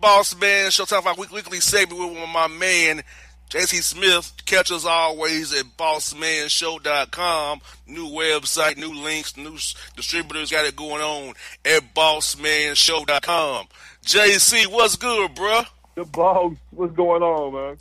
Boss 0.00 0.38
Man 0.38 0.70
Show, 0.70 0.84
time 0.84 1.02
for 1.02 1.08
our 1.10 1.14
weekly 1.14 1.60
segment 1.60 2.00
with 2.00 2.28
my 2.28 2.48
man, 2.48 3.02
JC 3.50 3.82
Smith. 3.82 4.32
Catch 4.44 4.70
us 4.70 4.84
always 4.84 5.54
at 5.54 5.64
bossmanshow.com. 5.76 7.60
New 7.86 8.08
website, 8.08 8.76
new 8.76 8.92
links, 8.92 9.36
new 9.36 9.56
distributors 9.96 10.50
got 10.50 10.66
it 10.66 10.76
going 10.76 11.02
on 11.02 11.34
at 11.64 11.94
bossmanshow.com. 11.94 13.66
JC, 14.04 14.66
what's 14.66 14.96
good, 14.96 15.34
bruh? 15.34 15.66
The 15.94 16.04
boss, 16.04 16.54
what's 16.70 16.94
going 16.94 17.22
on, 17.22 17.54
man? 17.54 17.76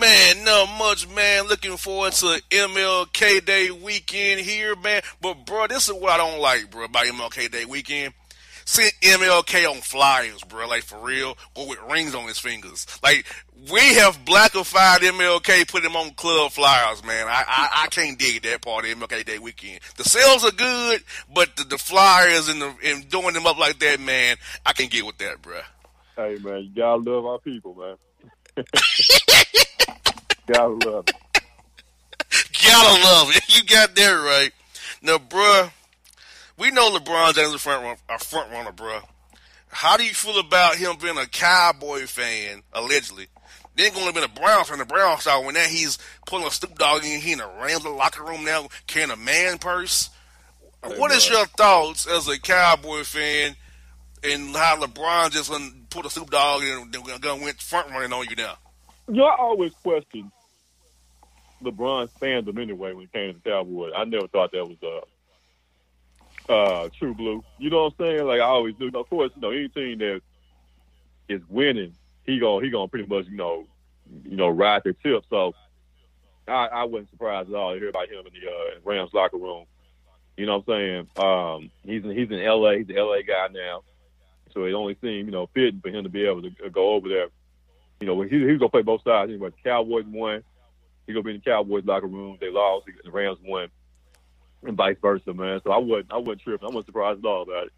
Man, 0.00 0.44
not 0.44 0.78
much, 0.78 1.08
man. 1.14 1.46
Looking 1.46 1.76
forward 1.76 2.12
to 2.14 2.40
MLK 2.50 3.44
Day 3.44 3.70
weekend 3.70 4.40
here, 4.40 4.74
man. 4.76 5.02
But, 5.20 5.44
bro, 5.44 5.66
this 5.66 5.88
is 5.88 5.94
what 5.94 6.12
I 6.12 6.16
don't 6.16 6.40
like, 6.40 6.70
bro, 6.70 6.84
about 6.84 7.04
MLK 7.04 7.50
Day 7.50 7.66
weekend 7.66 8.14
seeing 8.64 8.90
MLK 9.02 9.68
on 9.70 9.76
flyers, 9.80 10.42
bro. 10.42 10.66
Like 10.68 10.82
for 10.82 10.98
real, 10.98 11.36
or 11.54 11.68
with 11.68 11.78
rings 11.90 12.14
on 12.14 12.26
his 12.28 12.38
fingers. 12.38 12.86
Like 13.02 13.26
we 13.70 13.94
have 13.94 14.24
blackified 14.24 14.98
MLK, 14.98 15.68
put 15.68 15.84
him 15.84 15.96
on 15.96 16.12
club 16.12 16.52
flyers, 16.52 17.04
man. 17.04 17.26
I 17.28 17.44
I, 17.46 17.84
I 17.84 17.86
can't 17.88 18.18
dig 18.18 18.42
that 18.42 18.62
part 18.62 18.84
of 18.84 18.90
MLK 18.98 19.24
Day 19.24 19.38
weekend. 19.38 19.80
The 19.96 20.04
sales 20.04 20.44
are 20.44 20.52
good, 20.52 21.02
but 21.32 21.56
the, 21.56 21.64
the 21.64 21.78
flyers 21.78 22.48
and 22.48 22.60
the 22.60 22.74
and 22.84 23.08
doing 23.08 23.34
them 23.34 23.46
up 23.46 23.58
like 23.58 23.78
that, 23.80 24.00
man, 24.00 24.36
I 24.64 24.72
can't 24.72 24.90
get 24.90 25.06
with 25.06 25.18
that, 25.18 25.42
bro. 25.42 25.60
Hey 26.16 26.36
man, 26.42 26.64
you 26.64 26.70
gotta 26.74 27.02
love 27.02 27.26
our 27.26 27.38
people, 27.38 27.74
man. 27.74 27.96
gotta 30.46 30.68
love 30.88 31.08
it. 31.08 31.16
Gotta 32.62 33.02
love 33.02 33.30
it. 33.30 33.42
You 33.54 33.62
got 33.64 33.94
that 33.94 34.10
right. 34.10 34.52
Now, 35.02 35.18
bruh 35.18 35.70
we 36.58 36.70
know 36.70 36.90
LeBron 36.90 37.34
James 37.34 37.48
is 37.48 37.54
a 37.54 37.58
front 37.58 37.82
runner, 37.82 37.98
a 38.08 38.18
front 38.18 38.50
runner, 38.52 38.72
bro. 38.72 39.00
How 39.68 39.96
do 39.96 40.04
you 40.04 40.14
feel 40.14 40.38
about 40.38 40.76
him 40.76 40.96
being 41.00 41.18
a 41.18 41.26
Cowboy 41.26 42.06
fan, 42.06 42.62
allegedly? 42.72 43.26
Then 43.76 43.92
going 43.92 44.06
to 44.06 44.14
be 44.14 44.24
a 44.24 44.28
Browns 44.28 44.68
fan, 44.68 44.78
the 44.78 44.84
Browns 44.84 45.22
style. 45.22 45.44
When 45.44 45.54
that 45.54 45.66
he's 45.66 45.98
pulling 46.26 46.46
a 46.46 46.50
Snoop 46.50 46.78
Dogg 46.78 47.04
in, 47.04 47.20
he 47.20 47.32
in 47.32 47.40
a 47.40 47.48
Rams 47.60 47.84
locker 47.84 48.22
room 48.22 48.44
now 48.44 48.68
carrying 48.86 49.10
a 49.10 49.16
man 49.16 49.58
purse. 49.58 50.10
Hey, 50.84 50.90
what 50.90 51.08
bro. 51.08 51.16
is 51.16 51.28
your 51.28 51.46
thoughts 51.46 52.06
as 52.06 52.28
a 52.28 52.38
Cowboy 52.40 53.02
fan 53.02 53.56
and 54.22 54.54
how 54.54 54.80
LeBron 54.80 55.32
just 55.32 55.52
put 55.90 56.06
a 56.06 56.10
Snoop 56.10 56.30
Dogg 56.30 56.62
and 56.62 56.92
going 57.20 57.42
went 57.42 57.60
front 57.60 57.90
running 57.90 58.12
on 58.12 58.26
you 58.28 58.36
now? 58.36 58.56
You 59.08 59.14
know, 59.16 59.24
I 59.24 59.36
always 59.38 59.72
question 59.82 60.30
LeBron's 61.62 62.12
fandom 62.20 62.60
anyway 62.60 62.92
when 62.92 63.04
it 63.04 63.12
came 63.12 63.34
to 63.34 63.40
the 63.40 63.50
Cowboys. 63.50 63.92
I 63.96 64.04
never 64.04 64.28
thought 64.28 64.52
that 64.52 64.68
was 64.68 64.76
uh, 64.82 65.04
uh, 66.48 66.88
True 66.98 67.14
Blue. 67.14 67.44
You 67.58 67.70
know 67.70 67.84
what 67.84 67.94
I'm 67.98 68.06
saying? 68.06 68.26
Like 68.26 68.40
I 68.40 68.44
always 68.44 68.74
do. 68.76 68.90
Of 68.94 69.08
course, 69.08 69.30
you 69.34 69.40
know 69.40 69.50
any 69.50 69.68
team 69.68 69.98
that 69.98 70.20
is 71.28 71.40
winning, 71.48 71.94
he 72.24 72.38
gonna 72.38 72.64
he 72.64 72.70
gonna 72.70 72.88
pretty 72.88 73.08
much 73.08 73.26
you 73.26 73.36
know 73.36 73.66
you 74.24 74.36
know 74.36 74.48
ride 74.48 74.82
their 74.84 74.92
tip. 74.92 75.24
So 75.30 75.54
I, 76.46 76.66
I 76.66 76.84
wasn't 76.84 77.10
surprised 77.10 77.48
at 77.48 77.54
all 77.54 77.72
to 77.72 77.78
hear 77.78 77.88
about 77.88 78.08
him 78.08 78.26
in 78.26 78.32
the 78.32 78.48
uh, 78.48 78.80
Rams 78.84 79.10
locker 79.14 79.38
room. 79.38 79.64
You 80.36 80.46
know 80.46 80.58
what 80.58 80.74
I'm 80.74 81.06
saying? 81.16 81.24
Um, 81.24 81.70
he's 81.84 82.04
in, 82.04 82.10
he's 82.10 82.30
in 82.30 82.40
L.A. 82.40 82.78
He's 82.78 82.88
an 82.88 82.98
L.A. 82.98 83.22
guy 83.22 83.48
now, 83.52 83.82
so 84.52 84.64
it 84.64 84.72
only 84.72 84.96
seemed 85.00 85.26
you 85.26 85.32
know 85.32 85.48
fitting 85.54 85.80
for 85.80 85.90
him 85.90 86.02
to 86.02 86.10
be 86.10 86.26
able 86.26 86.42
to 86.42 86.50
go 86.70 86.94
over 86.94 87.08
there. 87.08 87.28
You 88.00 88.08
know, 88.08 88.20
he, 88.22 88.28
he's 88.28 88.58
gonna 88.58 88.68
play 88.68 88.82
both 88.82 89.02
sides. 89.04 89.30
Anyway, 89.30 89.50
the 89.50 89.68
Cowboys 89.68 90.04
won. 90.06 90.42
He's 91.06 91.14
gonna 91.14 91.22
be 91.22 91.30
in 91.30 91.36
the 91.36 91.50
Cowboys 91.50 91.84
locker 91.84 92.06
room. 92.06 92.36
They 92.40 92.50
lost. 92.50 92.86
The 93.04 93.10
Rams 93.10 93.38
won 93.44 93.68
and 94.66 94.76
vice 94.76 94.96
versa, 95.00 95.32
man. 95.32 95.60
So 95.64 95.72
I 95.72 95.78
wouldn't, 95.78 96.12
I 96.12 96.18
wouldn't 96.18 96.40
trip. 96.40 96.62
I 96.62 96.66
wasn't 96.66 96.86
surprised 96.86 97.24
at 97.24 97.28
all 97.28 97.42
about 97.42 97.66
it. 97.66 97.72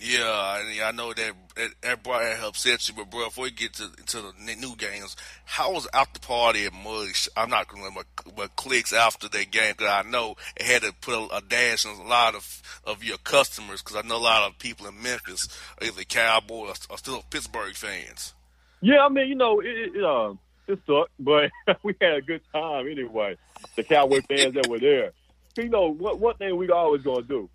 Yeah, 0.00 0.24
I, 0.24 0.80
I 0.84 0.90
know 0.90 1.12
that 1.14 1.32
that, 1.54 1.70
that 1.82 2.02
probably 2.02 2.32
upset 2.46 2.88
you, 2.88 2.94
but 2.94 3.10
bro, 3.10 3.26
before 3.26 3.44
we 3.44 3.52
get 3.52 3.74
to 3.74 3.88
to 4.06 4.22
the 4.22 4.56
new 4.56 4.74
games, 4.76 5.16
how 5.44 5.72
was 5.72 5.86
after 5.94 6.18
party 6.18 6.66
at 6.66 6.72
Mush? 6.72 7.28
I'm 7.36 7.48
not 7.48 7.68
going 7.68 7.82
to 7.82 7.88
remember 7.88 8.08
what 8.34 8.56
clicks 8.56 8.92
after 8.92 9.28
that 9.28 9.50
game 9.52 9.74
because 9.78 10.04
I 10.04 10.08
know 10.08 10.34
it 10.56 10.66
had 10.66 10.82
to 10.82 10.92
put 11.00 11.14
a, 11.14 11.36
a 11.36 11.40
dash 11.40 11.86
on 11.86 11.98
a 11.98 12.08
lot 12.08 12.34
of 12.34 12.62
of 12.84 13.04
your 13.04 13.18
customers 13.18 13.82
because 13.82 13.96
I 13.96 14.06
know 14.06 14.16
a 14.16 14.18
lot 14.18 14.42
of 14.42 14.58
people 14.58 14.86
in 14.88 15.00
Memphis 15.00 15.48
are 15.80 15.86
either 15.86 16.02
Cowboys 16.02 16.86
or, 16.90 16.94
or 16.94 16.98
still 16.98 17.24
Pittsburgh 17.30 17.76
fans. 17.76 18.34
Yeah, 18.80 19.06
I 19.06 19.08
mean, 19.08 19.28
you 19.28 19.36
know, 19.36 19.60
it, 19.60 19.68
it, 19.94 20.04
uh, 20.04 20.34
it 20.68 20.78
sucked, 20.86 21.12
but 21.18 21.50
we 21.82 21.94
had 22.00 22.14
a 22.14 22.22
good 22.22 22.42
time 22.52 22.88
anyway. 22.88 23.36
The 23.76 23.84
Cowboy 23.84 24.20
fans 24.28 24.54
that 24.54 24.66
were 24.68 24.78
there. 24.78 25.12
You 25.56 25.68
know, 25.68 25.92
what 25.92 26.18
one 26.18 26.36
thing 26.36 26.56
we 26.56 26.68
always 26.70 27.02
gonna 27.02 27.22
do, 27.22 27.48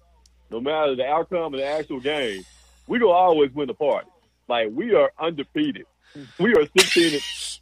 no 0.49 0.61
matter 0.61 0.95
the 0.95 1.05
outcome 1.05 1.53
of 1.53 1.59
the 1.59 1.65
actual 1.65 1.99
game, 1.99 2.43
we 2.87 2.99
gonna 2.99 3.11
always 3.11 3.51
win 3.53 3.67
the 3.67 3.73
party. 3.73 4.09
Like 4.47 4.69
we 4.71 4.95
are 4.95 5.11
undefeated. 5.19 5.85
We 6.39 6.53
are 6.55 6.65
sixteen. 6.77 7.19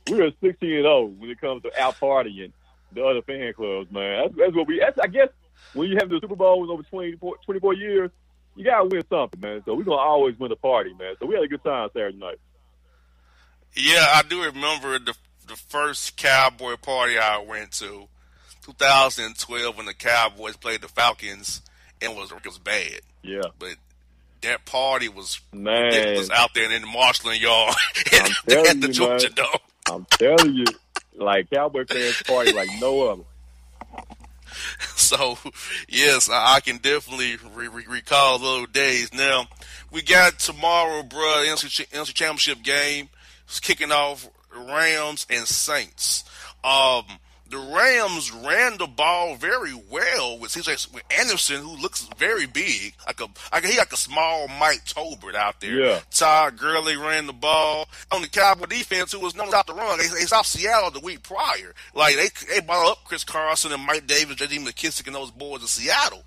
we 0.10 0.22
are 0.22 0.32
sixteen 0.42 0.74
and 0.74 0.84
zero 0.84 0.98
oh 0.98 1.06
when 1.18 1.30
it 1.30 1.42
comes 1.42 1.64
to 1.64 1.82
out 1.82 1.96
partying 1.96 2.54
the 2.94 3.04
other 3.04 3.22
fan 3.22 3.54
clubs, 3.54 3.92
man. 3.92 4.24
That's, 4.24 4.36
that's 4.38 4.56
what 4.56 4.68
we. 4.68 4.80
That's, 4.80 4.98
I 5.00 5.08
guess 5.08 5.30
when 5.74 5.90
you 5.90 5.98
have 6.00 6.10
the 6.10 6.20
Super 6.22 6.36
Bowl 6.36 6.64
in 6.64 6.70
over 6.70 6.84
24, 6.84 7.36
24 7.46 7.74
years, 7.74 8.12
you 8.56 8.64
gotta 8.64 8.86
win 8.86 9.04
something, 9.10 9.40
man. 9.40 9.62
So 9.66 9.76
we're 9.76 9.84
gonna 9.84 9.98
always 9.98 10.38
win 10.40 10.50
the 10.50 10.56
party, 10.56 10.94
man. 10.94 11.16
So 11.20 11.26
we 11.26 11.36
had 11.36 11.44
a 11.44 11.48
good 11.48 11.64
time 11.64 11.90
Saturday 11.94 12.18
night. 12.18 12.40
Yeah, 13.76 14.06
I 14.14 14.24
do 14.28 14.44
remember 14.44 14.98
the 15.00 15.14
the 15.48 15.56
first 15.56 16.18
Cowboy 16.18 16.76
party 16.76 17.18
I 17.18 17.40
went 17.40 17.72
to, 17.74 18.08
2012, 18.64 19.78
when 19.78 19.86
the 19.86 19.94
Cowboys 19.94 20.58
played 20.58 20.82
the 20.82 20.88
Falcons, 20.88 21.62
and 22.02 22.16
was 22.16 22.32
it 22.32 22.46
was 22.46 22.58
bad. 22.58 23.02
Yeah, 23.24 23.42
but 23.58 23.76
that 24.42 24.66
party 24.66 25.10
was 25.10 25.40
man 25.52 26.16
was 26.16 26.30
out 26.30 26.54
there 26.54 26.72
in 26.72 26.82
the 26.82 26.88
marshalling 26.88 27.42
yard 27.42 27.76
at, 28.14 28.30
at 28.50 28.82
the 28.82 28.90
Georgia 28.90 29.30
Dome. 29.30 29.48
I'm 29.90 30.06
telling 30.12 30.54
you, 30.54 30.66
like 31.16 31.50
Cowboy 31.50 31.86
fans 31.86 32.22
party 32.24 32.54
like 32.54 32.70
no 32.80 33.10
other. 33.10 33.24
So, 34.96 35.38
yes, 35.88 36.30
I 36.30 36.60
can 36.60 36.78
definitely 36.78 37.38
re- 37.54 37.68
re- 37.68 37.86
recall 37.88 38.40
those 38.40 38.68
days. 38.70 39.14
Now, 39.14 39.48
we 39.92 40.02
got 40.02 40.40
tomorrow, 40.40 41.04
bro, 41.04 41.44
NFC, 41.46 41.88
NFC 41.90 42.14
Championship 42.14 42.64
game. 42.64 43.10
It's 43.46 43.60
kicking 43.60 43.92
off 43.92 44.28
Rams 44.58 45.26
and 45.30 45.48
Saints. 45.48 46.24
Um, 46.64 47.06
the 47.50 47.58
Rams 47.58 48.32
ran 48.32 48.78
the 48.78 48.88
ball 48.88 49.36
very 49.36 49.74
well 49.74 50.38
with 50.38 50.52
CJ 50.52 50.94
with 50.94 51.04
Anderson, 51.18 51.62
who 51.62 51.78
looks 51.78 52.08
very 52.18 52.46
big, 52.46 52.94
like 53.06 53.22
a 53.22 53.28
like 53.54 53.66
he 53.66 53.78
like 53.78 53.94
a 53.94 53.98
small 53.98 54.48
Mike 54.48 54.84
Tolbert 54.86 55.36
out 55.36 55.62
there. 55.62 55.80
Yeah. 55.80 56.00
Todd 56.12 56.58
Gurley 56.58 56.98
ran 56.98 57.28
the 57.28 57.34
ball 57.34 57.88
on 58.12 58.22
the 58.22 58.28
Cowboy 58.28 58.66
defense, 58.66 59.12
who 59.12 59.20
was 59.20 59.36
known 59.36 59.54
out 59.54 59.68
the 59.68 59.74
run. 59.74 59.98
They, 59.98 60.08
they 60.08 60.26
stopped 60.26 60.48
Seattle 60.48 60.92
the 60.92 61.00
week 61.00 61.24
prior. 61.24 61.74
Like 61.94 62.16
they 62.16 62.30
they 62.54 62.60
brought 62.60 62.92
up 62.92 63.04
Chris 63.06 63.24
Carson 63.24 63.72
and 63.72 63.86
Mike 63.86 64.08
Davis, 64.08 64.36
J.D. 64.36 64.60
McKissic, 64.60 65.08
and 65.08 65.16
those 65.16 65.32
boys 65.32 65.62
in 65.62 65.68
Seattle. 65.68 66.24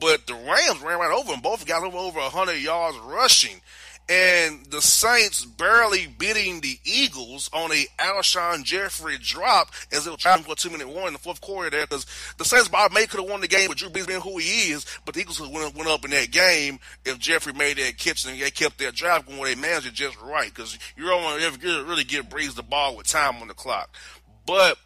But 0.00 0.26
the 0.26 0.34
Rams 0.34 0.80
ran 0.82 0.98
right 0.98 1.12
over 1.16 1.32
them. 1.32 1.40
Both 1.40 1.66
got 1.66 1.84
over 1.84 1.96
over 1.96 2.20
hundred 2.20 2.56
yards 2.56 2.96
rushing. 2.98 3.60
And 4.08 4.66
the 4.66 4.82
Saints 4.82 5.44
barely 5.44 6.06
beating 6.06 6.60
the 6.60 6.78
Eagles 6.84 7.48
on 7.52 7.70
a 7.70 7.86
Alshon 7.98 8.64
Jeffery 8.64 9.16
drop 9.18 9.70
as 9.92 10.04
they 10.04 10.10
were 10.10 10.16
trying 10.16 10.42
for 10.42 10.52
a 10.52 10.56
two 10.56 10.70
minute 10.70 10.88
warning 10.88 11.08
in 11.08 11.12
the 11.14 11.18
fourth 11.20 11.40
quarter 11.40 11.70
there 11.70 11.86
because 11.86 12.04
the 12.36 12.44
Saints 12.44 12.68
by 12.68 12.88
may 12.92 13.06
could 13.06 13.20
have 13.20 13.30
won 13.30 13.40
the 13.40 13.48
game 13.48 13.68
with 13.68 13.78
Drew 13.78 13.90
Brees 13.90 14.06
being 14.06 14.20
who 14.20 14.38
he 14.38 14.72
is, 14.72 14.84
but 15.04 15.14
the 15.14 15.20
Eagles 15.20 15.40
went, 15.40 15.74
went 15.74 15.88
up 15.88 16.04
in 16.04 16.10
that 16.10 16.30
game 16.30 16.80
if 17.04 17.18
Jeffrey 17.18 17.52
made 17.52 17.78
that 17.78 17.96
catch 17.96 18.26
and 18.26 18.40
they 18.40 18.50
kept 18.50 18.78
their 18.78 18.90
drive 18.90 19.26
going. 19.26 19.42
They 19.44 19.54
managed 19.54 19.86
it 19.86 19.94
just 19.94 20.20
right 20.20 20.52
because 20.52 20.78
you 20.96 21.04
don't 21.06 21.22
want 21.22 21.40
to 21.40 21.46
ever 21.46 21.84
really 21.84 22.04
give 22.04 22.28
Brees 22.28 22.54
the 22.54 22.62
ball 22.62 22.96
with 22.96 23.06
time 23.06 23.36
on 23.36 23.48
the 23.48 23.54
clock, 23.54 23.94
but. 24.46 24.78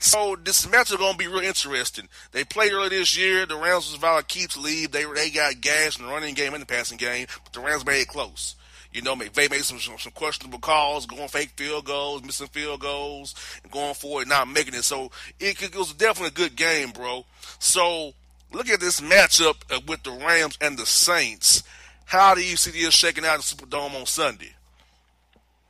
So 0.00 0.34
this 0.42 0.68
match 0.68 0.90
is 0.90 0.96
going 0.96 1.12
to 1.12 1.18
be 1.18 1.26
real 1.26 1.40
interesting. 1.40 2.08
They 2.32 2.42
played 2.42 2.72
earlier 2.72 2.88
this 2.88 3.18
year. 3.18 3.44
The 3.44 3.54
Rams 3.54 3.90
was 3.90 3.98
about 3.98 4.26
to 4.28 4.38
keep 4.38 4.56
lead. 4.56 4.92
They 4.92 5.04
they 5.04 5.28
got 5.30 5.60
gas 5.60 5.98
in 5.98 6.06
the 6.06 6.10
running 6.10 6.34
game 6.34 6.54
and 6.54 6.62
the 6.62 6.66
passing 6.66 6.96
game, 6.96 7.26
but 7.44 7.52
the 7.52 7.60
Rams 7.60 7.84
made 7.84 8.00
it 8.00 8.08
close. 8.08 8.56
You 8.92 9.02
know, 9.02 9.14
McVay 9.14 9.50
made 9.50 9.62
some, 9.62 9.78
some, 9.78 9.98
some 9.98 10.12
questionable 10.12 10.58
calls, 10.58 11.06
going 11.06 11.28
fake 11.28 11.52
field 11.54 11.84
goals, 11.84 12.24
missing 12.24 12.48
field 12.48 12.80
goals, 12.80 13.34
and 13.62 13.70
going 13.70 13.94
for 13.94 14.22
it, 14.22 14.26
not 14.26 14.48
making 14.48 14.74
it. 14.74 14.82
So 14.82 15.12
it, 15.38 15.62
it 15.62 15.76
was 15.76 15.92
definitely 15.92 16.28
a 16.28 16.48
good 16.48 16.56
game, 16.56 16.90
bro. 16.90 17.24
So 17.60 18.14
look 18.52 18.68
at 18.68 18.80
this 18.80 19.00
matchup 19.00 19.56
uh, 19.70 19.80
with 19.86 20.02
the 20.02 20.12
Rams 20.12 20.56
and 20.60 20.78
the 20.78 20.86
Saints. 20.86 21.62
How 22.06 22.34
do 22.34 22.42
you 22.42 22.56
see 22.56 22.72
this 22.72 22.94
shaking 22.94 23.24
out 23.24 23.36
the 23.36 23.42
Superdome 23.42 23.94
on 23.94 24.06
Sunday? 24.06 24.54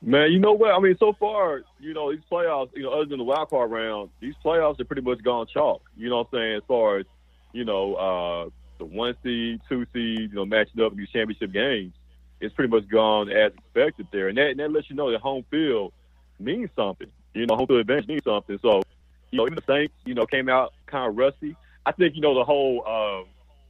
Man, 0.03 0.31
you 0.31 0.39
know 0.39 0.53
what? 0.53 0.71
I 0.71 0.79
mean, 0.79 0.97
so 0.99 1.13
far, 1.13 1.61
you 1.79 1.93
know, 1.93 2.11
these 2.11 2.23
playoffs, 2.31 2.69
you 2.75 2.83
know, 2.83 2.91
other 2.91 3.05
than 3.05 3.19
the 3.19 3.23
wild 3.23 3.49
card 3.49 3.69
round, 3.69 4.09
these 4.19 4.33
playoffs 4.43 4.79
are 4.79 4.85
pretty 4.85 5.03
much 5.03 5.21
gone 5.21 5.45
chalk. 5.45 5.83
You 5.95 6.09
know 6.09 6.17
what 6.17 6.29
I'm 6.33 6.39
saying? 6.39 6.55
As 6.57 6.63
far 6.67 6.97
as, 6.97 7.05
you 7.53 7.65
know, 7.65 7.93
uh, 7.95 8.49
the 8.79 8.85
one 8.85 9.15
seed, 9.21 9.61
two 9.69 9.85
seed, 9.93 10.31
you 10.31 10.33
know, 10.33 10.45
matching 10.45 10.81
up 10.81 10.91
in 10.91 10.97
these 10.97 11.09
championship 11.09 11.51
games, 11.51 11.93
it's 12.39 12.53
pretty 12.55 12.75
much 12.75 12.89
gone 12.89 13.29
as 13.29 13.51
expected 13.53 14.07
there. 14.11 14.27
And 14.27 14.37
that, 14.39 14.49
and 14.49 14.59
that 14.59 14.71
lets 14.71 14.89
you 14.89 14.95
know 14.95 15.11
that 15.11 15.21
home 15.21 15.45
field 15.51 15.93
means 16.39 16.71
something. 16.75 17.11
You 17.35 17.45
know, 17.45 17.55
home 17.55 17.67
field 17.67 17.81
advantage 17.81 18.07
means 18.07 18.23
something. 18.23 18.57
So, 18.63 18.81
you 19.29 19.37
know, 19.37 19.45
even 19.45 19.55
the 19.55 19.63
Saints, 19.67 19.93
you 20.05 20.15
know, 20.15 20.25
came 20.25 20.49
out 20.49 20.73
kind 20.87 21.07
of 21.11 21.15
rusty. 21.15 21.55
I 21.85 21.91
think, 21.91 22.15
you 22.15 22.21
know, 22.21 22.33
the 22.33 22.43
whole, 22.43 22.83
uh, 22.87 23.29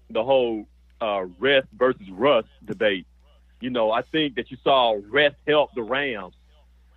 the 0.09 0.23
whole 0.23 0.65
uh, 1.01 1.25
rest 1.39 1.67
versus 1.77 2.09
rust 2.09 2.47
debate 2.63 3.05
you 3.61 3.69
know, 3.69 3.91
I 3.91 4.01
think 4.01 4.35
that 4.35 4.51
you 4.51 4.57
saw 4.63 4.99
rest 5.09 5.35
help 5.47 5.73
the 5.73 5.83
Rams 5.83 6.33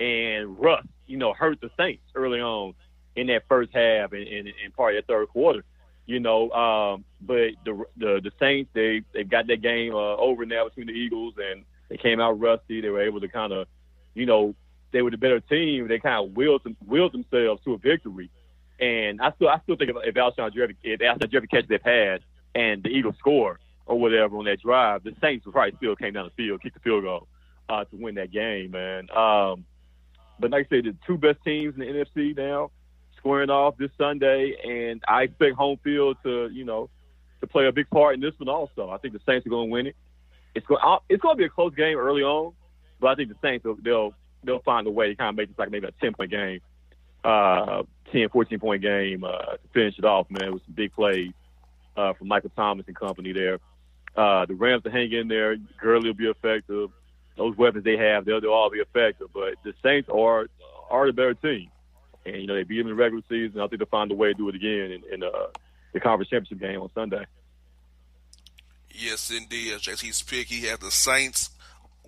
and 0.01 0.59
rust, 0.59 0.89
you 1.07 1.17
know, 1.17 1.33
hurt 1.33 1.61
the 1.61 1.71
Saints 1.77 2.03
early 2.15 2.41
on 2.41 2.75
in 3.15 3.29
that 3.29 3.45
first 3.49 3.73
half 3.73 4.13
and, 4.13 4.27
and, 4.27 4.49
and 4.49 4.75
part 4.75 4.97
of 4.97 5.07
that 5.07 5.13
third 5.13 5.29
quarter. 5.29 5.65
You 6.07 6.21
know, 6.21 6.51
um, 6.51 7.05
but 7.21 7.53
the, 7.65 7.85
the 7.97 8.21
the 8.23 8.33
Saints 8.39 8.71
they 8.75 9.03
they've 9.15 9.29
got 9.29 9.47
that 9.47 9.63
game 9.63 9.95
uh, 9.95 10.17
over 10.17 10.45
now 10.45 10.65
between 10.65 10.87
the 10.87 10.93
Eagles 10.93 11.35
and 11.39 11.65
they 11.89 11.97
came 11.97 12.21
out 12.21 12.39
rusty. 12.41 12.81
They 12.81 12.91
were 12.91 13.03
able 13.03 13.21
to 13.21 13.29
kind 13.29 13.53
of, 13.53 13.69
you 14.15 14.27
know, 14.27 14.55
they 14.93 15.01
were 15.01 15.11
the 15.11 15.17
better 15.17 15.41
team. 15.41 15.89
They 15.89 15.99
kind 15.99 16.27
of 16.27 16.37
willed 16.37 16.63
willed 16.87 17.13
themselves 17.13 17.63
to 17.65 17.75
a 17.75 17.79
victory. 17.79 18.31
And 18.79 19.21
I 19.23 19.33
still 19.33 19.49
I 19.49 19.61
still 19.61 19.77
think 19.77 19.93
if, 19.95 20.15
Alshon 20.15 20.53
Jeffery 20.53 20.77
if 20.83 21.01
Alshon 21.01 21.31
Jeffery 21.31 21.49
catch 21.49 21.69
they've 21.69 21.81
had 21.83 22.21
and 22.55 22.83
the 22.83 22.91
Eagles 22.91 23.17
score, 23.19 23.59
or 23.87 23.99
whatever 23.99 24.37
on 24.39 24.45
that 24.47 24.61
drive, 24.61 25.05
the 25.05 25.15
Saints 25.21 25.47
probably 25.51 25.77
still 25.77 25.97
came 25.97 26.15
down 26.15 26.25
the 26.25 26.43
field, 26.43 26.63
kicked 26.63 26.75
the 26.75 26.81
field 26.81 27.05
goal 27.05 27.29
uh, 27.69 27.85
to 27.85 27.97
win 27.97 28.15
that 28.17 28.31
game, 28.31 28.71
man. 28.71 29.11
Um, 29.11 29.65
but 30.39 30.51
like 30.51 30.67
I 30.67 30.77
said, 30.77 30.85
the 30.85 30.97
two 31.07 31.19
best 31.19 31.39
teams 31.45 31.75
in 31.75 31.81
the 31.81 31.87
NFC 31.87 32.37
now 32.37 32.71
squaring 33.19 33.51
off 33.51 33.77
this 33.79 33.91
Sunday, 33.97 34.55
and 34.65 35.03
I 35.09 35.23
expect 35.23 35.57
home 35.57 35.79
field 35.83 36.19
to, 36.25 36.51
you 36.53 36.65
know, 36.65 36.91
to 37.41 37.47
play 37.47 37.67
a 37.67 37.73
big 37.73 37.89
part 37.91 38.15
in 38.15 38.21
this 38.21 38.35
one 38.39 38.49
also. 38.49 38.91
I 38.91 38.99
think 38.99 39.15
the 39.15 39.21
Saints 39.27 39.47
are 39.47 39.51
going 39.51 39.69
to 39.69 39.73
win 39.73 39.87
it. 39.89 39.97
It's 40.55 40.67
going 40.67 40.81
it's 41.09 41.21
going 41.21 41.37
to 41.37 41.39
be 41.39 41.45
a 41.45 41.49
close 41.49 41.75
game 41.75 41.97
early 41.99 42.23
on, 42.23 42.53
but 43.01 43.09
I 43.09 43.15
think 43.17 43.29
the 43.29 43.37
Saints 43.43 43.65
will, 43.65 43.77
they'll 43.83 44.15
they'll 44.45 44.63
find 44.63 44.87
a 44.87 44.91
way 44.91 45.09
to 45.09 45.15
kind 45.15 45.31
of 45.31 45.37
make 45.37 45.49
this 45.49 45.59
like 45.59 45.71
maybe 45.71 45.87
a 45.87 45.93
ten 46.01 46.13
point 46.13 46.31
game, 46.31 46.61
uh, 47.25 47.83
10, 48.13 48.29
14 48.29 48.61
point 48.61 48.83
game 48.83 49.25
uh, 49.25 49.57
to 49.57 49.69
finish 49.73 49.99
it 49.99 50.05
off, 50.05 50.31
man, 50.31 50.53
with 50.53 50.63
some 50.65 50.75
big 50.75 50.93
plays 50.93 51.33
uh, 51.97 52.13
from 52.13 52.29
Michael 52.29 52.51
Thomas 52.55 52.85
and 52.87 52.97
company 52.97 53.33
there. 53.33 53.59
Uh, 54.17 54.47
the 54.47 54.55
Rams 54.55 54.85
to 54.85 54.91
hang 54.91 55.13
in 55.13 55.29
there. 55.29 55.57
Gurley 55.81 56.09
will 56.09 56.15
be 56.15 56.29
effective. 56.29 56.91
Those 57.37 57.57
weapons 57.57 57.85
they 57.85 57.97
have, 57.97 58.25
they'll, 58.25 58.41
they'll 58.41 58.53
all 58.53 58.71
be 58.71 58.79
effective. 58.79 59.29
But 59.33 59.55
the 59.65 59.75
Saints 59.83 60.09
are 60.09 60.47
are 60.91 61.07
the 61.07 61.13
better 61.13 61.35
team, 61.35 61.69
and 62.25 62.37
you 62.37 62.47
know 62.47 62.55
they 62.55 62.63
beat 62.63 62.79
them 62.79 62.87
in 62.89 62.97
the 62.97 63.03
regular 63.03 63.25
season. 63.29 63.61
I 63.61 63.67
think 63.67 63.81
they'll 63.81 63.87
find 63.87 64.11
a 64.13 64.15
way 64.15 64.29
to 64.29 64.35
do 64.35 64.49
it 64.49 64.55
again 64.55 64.93
in, 64.93 65.15
in 65.15 65.23
uh, 65.25 65.47
the 65.93 66.01
conference 66.01 66.31
championship 66.31 66.61
game 66.61 66.81
on 66.81 66.91
Sunday. 66.95 67.25
Yes, 68.91 69.33
indeed. 69.33 69.73
As 69.73 69.83
JT's 69.83 70.23
pick, 70.23 70.47
he 70.47 70.67
had 70.67 70.81
the 70.81 70.93
Saints 70.93 71.51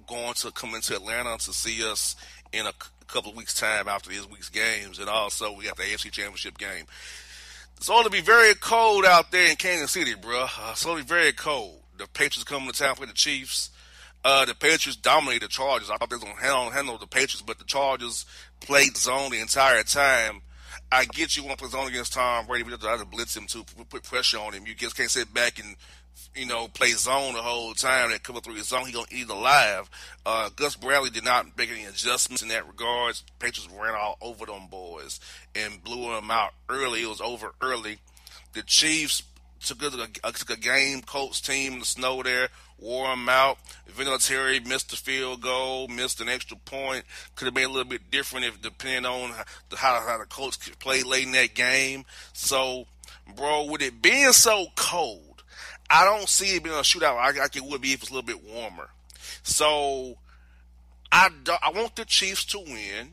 going 0.07 0.35
to 0.35 0.53
come 0.53 0.75
into 0.75 0.95
Atlanta 0.95 1.37
to 1.39 1.53
see 1.53 1.85
us 1.85 2.15
in 2.53 2.67
a 2.67 2.73
couple 3.09 3.33
of 3.33 3.37
weeks' 3.37 3.55
time 3.55 3.89
after 3.89 4.11
this 4.11 4.29
week's 4.31 4.49
games, 4.49 5.01
and 5.01 5.09
also 5.09 5.53
we 5.53 5.65
got 5.65 5.77
the 5.77 5.83
AFC 5.83 6.13
Championship 6.13 6.59
game. 6.59 6.85
It's 7.77 7.89
going 7.89 8.05
to 8.05 8.11
be 8.11 8.21
very 8.21 8.55
cold 8.55 9.05
out 9.05 9.31
there 9.33 9.51
in 9.51 9.57
Kansas 9.57 9.91
City, 9.91 10.15
bro. 10.15 10.45
Uh, 10.45 10.71
it's 10.71 10.85
going 10.85 10.99
to 10.99 11.05
be 11.05 11.09
very 11.09 11.33
cold. 11.33 11.81
The 11.99 12.07
Patriots 12.09 12.45
coming 12.45 12.71
to 12.71 12.79
town 12.79 12.97
for 12.97 13.07
the 13.07 13.13
Chiefs. 13.13 13.71
Uh, 14.25 14.45
the 14.45 14.55
Patriots 14.55 14.97
dominated 14.97 15.43
the 15.43 15.49
Chargers. 15.49 15.91
I 15.91 15.97
thought 15.97 16.11
they 16.11 16.17
were 16.17 16.23
going 16.23 16.37
to 16.37 16.43
handle, 16.43 16.71
handle 16.71 16.99
the 16.99 17.07
Patriots, 17.07 17.43
but 17.43 17.59
the 17.59 17.65
Chargers 17.65 18.27
played 18.61 18.97
zone 18.97 19.31
the 19.31 19.41
entire 19.41 19.83
time. 19.83 20.43
I 20.91 21.05
get 21.05 21.37
you 21.37 21.45
want 21.45 21.59
to 21.59 21.65
play 21.65 21.71
zone 21.71 21.89
against 21.89 22.13
Tom 22.13 22.47
Brady, 22.47 22.65
but 22.65 22.81
you 22.81 22.89
have 22.89 23.01
to 23.01 23.07
blitz 23.07 23.37
him 23.37 23.47
to 23.47 23.65
put 23.89 24.03
pressure 24.03 24.39
on 24.39 24.53
him. 24.53 24.67
You 24.67 24.75
just 24.75 24.97
can't 24.97 25.11
sit 25.11 25.33
back 25.33 25.59
and 25.59 25.77
you 26.35 26.47
know, 26.47 26.69
play 26.69 26.91
zone 26.91 27.35
the 27.35 27.43
whole 27.43 27.75
time. 27.75 28.11
That 28.11 28.25
through 28.25 28.55
his 28.55 28.69
zone, 28.69 28.87
he 28.87 28.93
gonna 28.93 29.07
eat 29.11 29.29
alive. 29.29 29.89
Uh, 30.25 30.51
Gus 30.55 30.77
Bradley 30.77 31.11
did 31.11 31.25
not 31.25 31.57
make 31.57 31.71
any 31.71 31.85
adjustments 31.85 32.43
in 32.43 32.49
that 32.49 32.67
regards. 32.67 33.25
Patriots 33.39 33.73
ran 33.79 33.95
all 33.95 34.19
over 34.21 34.47
them 34.47 34.67
boys 34.71 35.21
and 35.55 35.83
blew 35.83 36.13
them 36.15 36.31
out 36.31 36.53
early. 36.69 37.03
It 37.03 37.09
was 37.09 37.21
over 37.21 37.53
early. 37.63 37.99
The 38.53 38.63
Chiefs 38.63 39.23
took 39.67 39.83
a, 39.83 40.33
took 40.33 40.51
a 40.51 40.57
game 40.57 41.03
coach 41.03 41.43
team 41.43 41.75
in 41.75 41.79
the 41.81 41.85
snow 41.85 42.23
there, 42.23 42.49
wore 42.79 43.09
them 43.09 43.29
out. 43.29 43.59
Vinatieri 43.91 44.67
missed 44.67 44.91
the 44.91 44.97
field 44.97 45.43
goal, 45.43 45.89
missed 45.89 46.21
an 46.21 46.29
extra 46.29 46.57
point. 46.57 47.05
Could 47.35 47.47
have 47.47 47.55
been 47.55 47.71
a 47.71 47.73
little 47.73 47.89
bit 47.89 48.11
different 48.11 48.47
if 48.47 48.61
depending 48.61 49.07
on 49.07 49.31
how, 49.31 50.01
how 50.01 50.19
the 50.19 50.27
coach 50.27 50.59
played 50.79 51.05
late 51.05 51.27
in 51.27 51.33
that 51.33 51.55
game. 51.55 52.05
So, 52.33 52.87
bro, 53.37 53.65
with 53.65 53.83
it 53.83 54.01
being 54.01 54.33
so 54.33 54.67
cold 54.77 55.27
I 55.89 56.05
don't 56.05 56.29
see 56.29 56.57
it 56.57 56.65
being 56.65 56.75
a 56.75 56.81
shootout 56.81 57.17
like 57.17 57.57
it 57.57 57.65
would 57.65 57.81
be 57.81 57.93
if 57.93 58.03
it's 58.03 58.11
a 58.11 58.15
little 58.15 58.27
bit 58.27 58.43
warmer. 58.45 58.91
So 59.43 60.17
I, 61.13 61.31
I 61.63 61.71
want 61.71 61.97
the 61.97 62.05
Chiefs 62.05 62.45
to 62.47 62.59
win, 62.59 63.11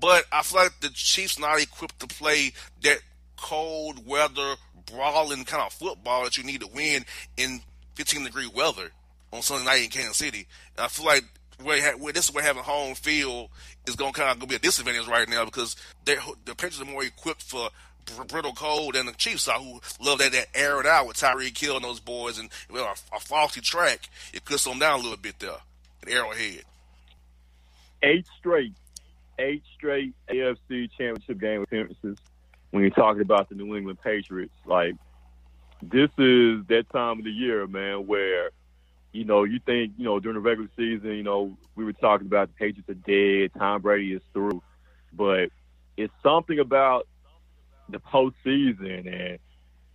but 0.00 0.24
I 0.32 0.42
feel 0.42 0.62
like 0.62 0.80
the 0.80 0.88
Chiefs 0.88 1.38
not 1.38 1.60
equipped 1.60 2.00
to 2.00 2.06
play 2.06 2.52
that 2.82 3.00
cold 3.36 4.06
weather, 4.06 4.54
brawling 4.86 5.44
kind 5.44 5.62
of 5.62 5.72
football 5.72 6.24
that 6.24 6.36
you 6.36 6.44
need 6.44 6.60
to 6.60 6.68
win 6.68 7.04
in 7.36 7.60
15 7.94 8.24
degree 8.24 8.50
weather 8.52 8.90
on 9.32 9.42
Sunday 9.42 9.64
night 9.64 9.84
in 9.84 9.90
Kansas 9.90 10.16
City. 10.16 10.46
And 10.76 10.84
I 10.84 10.88
feel 10.88 11.06
like 11.06 11.24
where, 11.62 11.96
where 11.96 12.12
this 12.12 12.28
is 12.28 12.34
where 12.34 12.44
having 12.44 12.62
home 12.62 12.94
field 12.94 13.48
is 13.86 13.96
going 13.96 14.12
to 14.12 14.20
kind 14.20 14.32
of 14.32 14.38
go 14.40 14.46
be 14.46 14.56
a 14.56 14.58
disadvantage 14.58 15.06
right 15.06 15.28
now 15.28 15.44
because 15.44 15.76
the 16.04 16.16
Patriots 16.46 16.80
are 16.80 16.84
more 16.84 17.04
equipped 17.04 17.42
for 17.42 17.70
brittle 18.26 18.52
cold 18.52 18.94
than 18.94 19.06
the 19.06 19.12
Chiefs 19.12 19.46
are 19.46 19.60
who 19.60 19.80
love 20.00 20.18
that, 20.18 20.32
that 20.32 20.48
air 20.54 20.80
it 20.80 20.86
out 20.86 21.06
with 21.06 21.16
Tyreek 21.16 21.56
Hill 21.56 21.76
and 21.76 21.84
those 21.84 22.00
boys 22.00 22.38
and 22.38 22.48
well, 22.70 22.84
a, 22.84 23.16
a 23.16 23.20
faulty 23.20 23.60
track, 23.60 24.08
it 24.34 24.46
slow 24.58 24.72
them 24.72 24.80
down 24.80 24.98
a 24.98 25.02
little 25.02 25.16
bit 25.16 25.38
there 25.38 25.58
Arrowhead. 26.08 26.64
Eight 28.02 28.26
straight, 28.38 28.74
eight 29.38 29.62
straight 29.76 30.14
AFC 30.28 30.90
championship 30.98 31.38
game 31.38 31.62
appearances 31.62 32.18
when 32.72 32.82
you're 32.82 32.90
talking 32.90 33.22
about 33.22 33.48
the 33.48 33.54
New 33.54 33.76
England 33.76 34.00
Patriots. 34.02 34.54
Like, 34.66 34.96
this 35.80 36.10
is 36.18 36.66
that 36.66 36.86
time 36.92 37.18
of 37.18 37.24
the 37.24 37.30
year, 37.30 37.66
man, 37.66 38.06
where, 38.06 38.50
you 39.12 39.24
know, 39.24 39.44
you 39.44 39.60
think, 39.64 39.92
you 39.98 40.04
know, 40.04 40.18
during 40.18 40.34
the 40.34 40.40
regular 40.40 40.70
season, 40.76 41.10
you 41.10 41.22
know, 41.22 41.56
we 41.76 41.84
were 41.84 41.92
talking 41.92 42.26
about 42.26 42.48
the 42.48 42.54
Patriots 42.54 42.88
are 42.88 42.94
dead, 42.94 43.52
Tom 43.56 43.82
Brady 43.82 44.14
is 44.14 44.22
through. 44.32 44.62
But 45.12 45.50
it's 45.96 46.12
something 46.22 46.58
about 46.58 47.06
the 47.90 48.00
postseason 48.00 49.06
and 49.06 49.38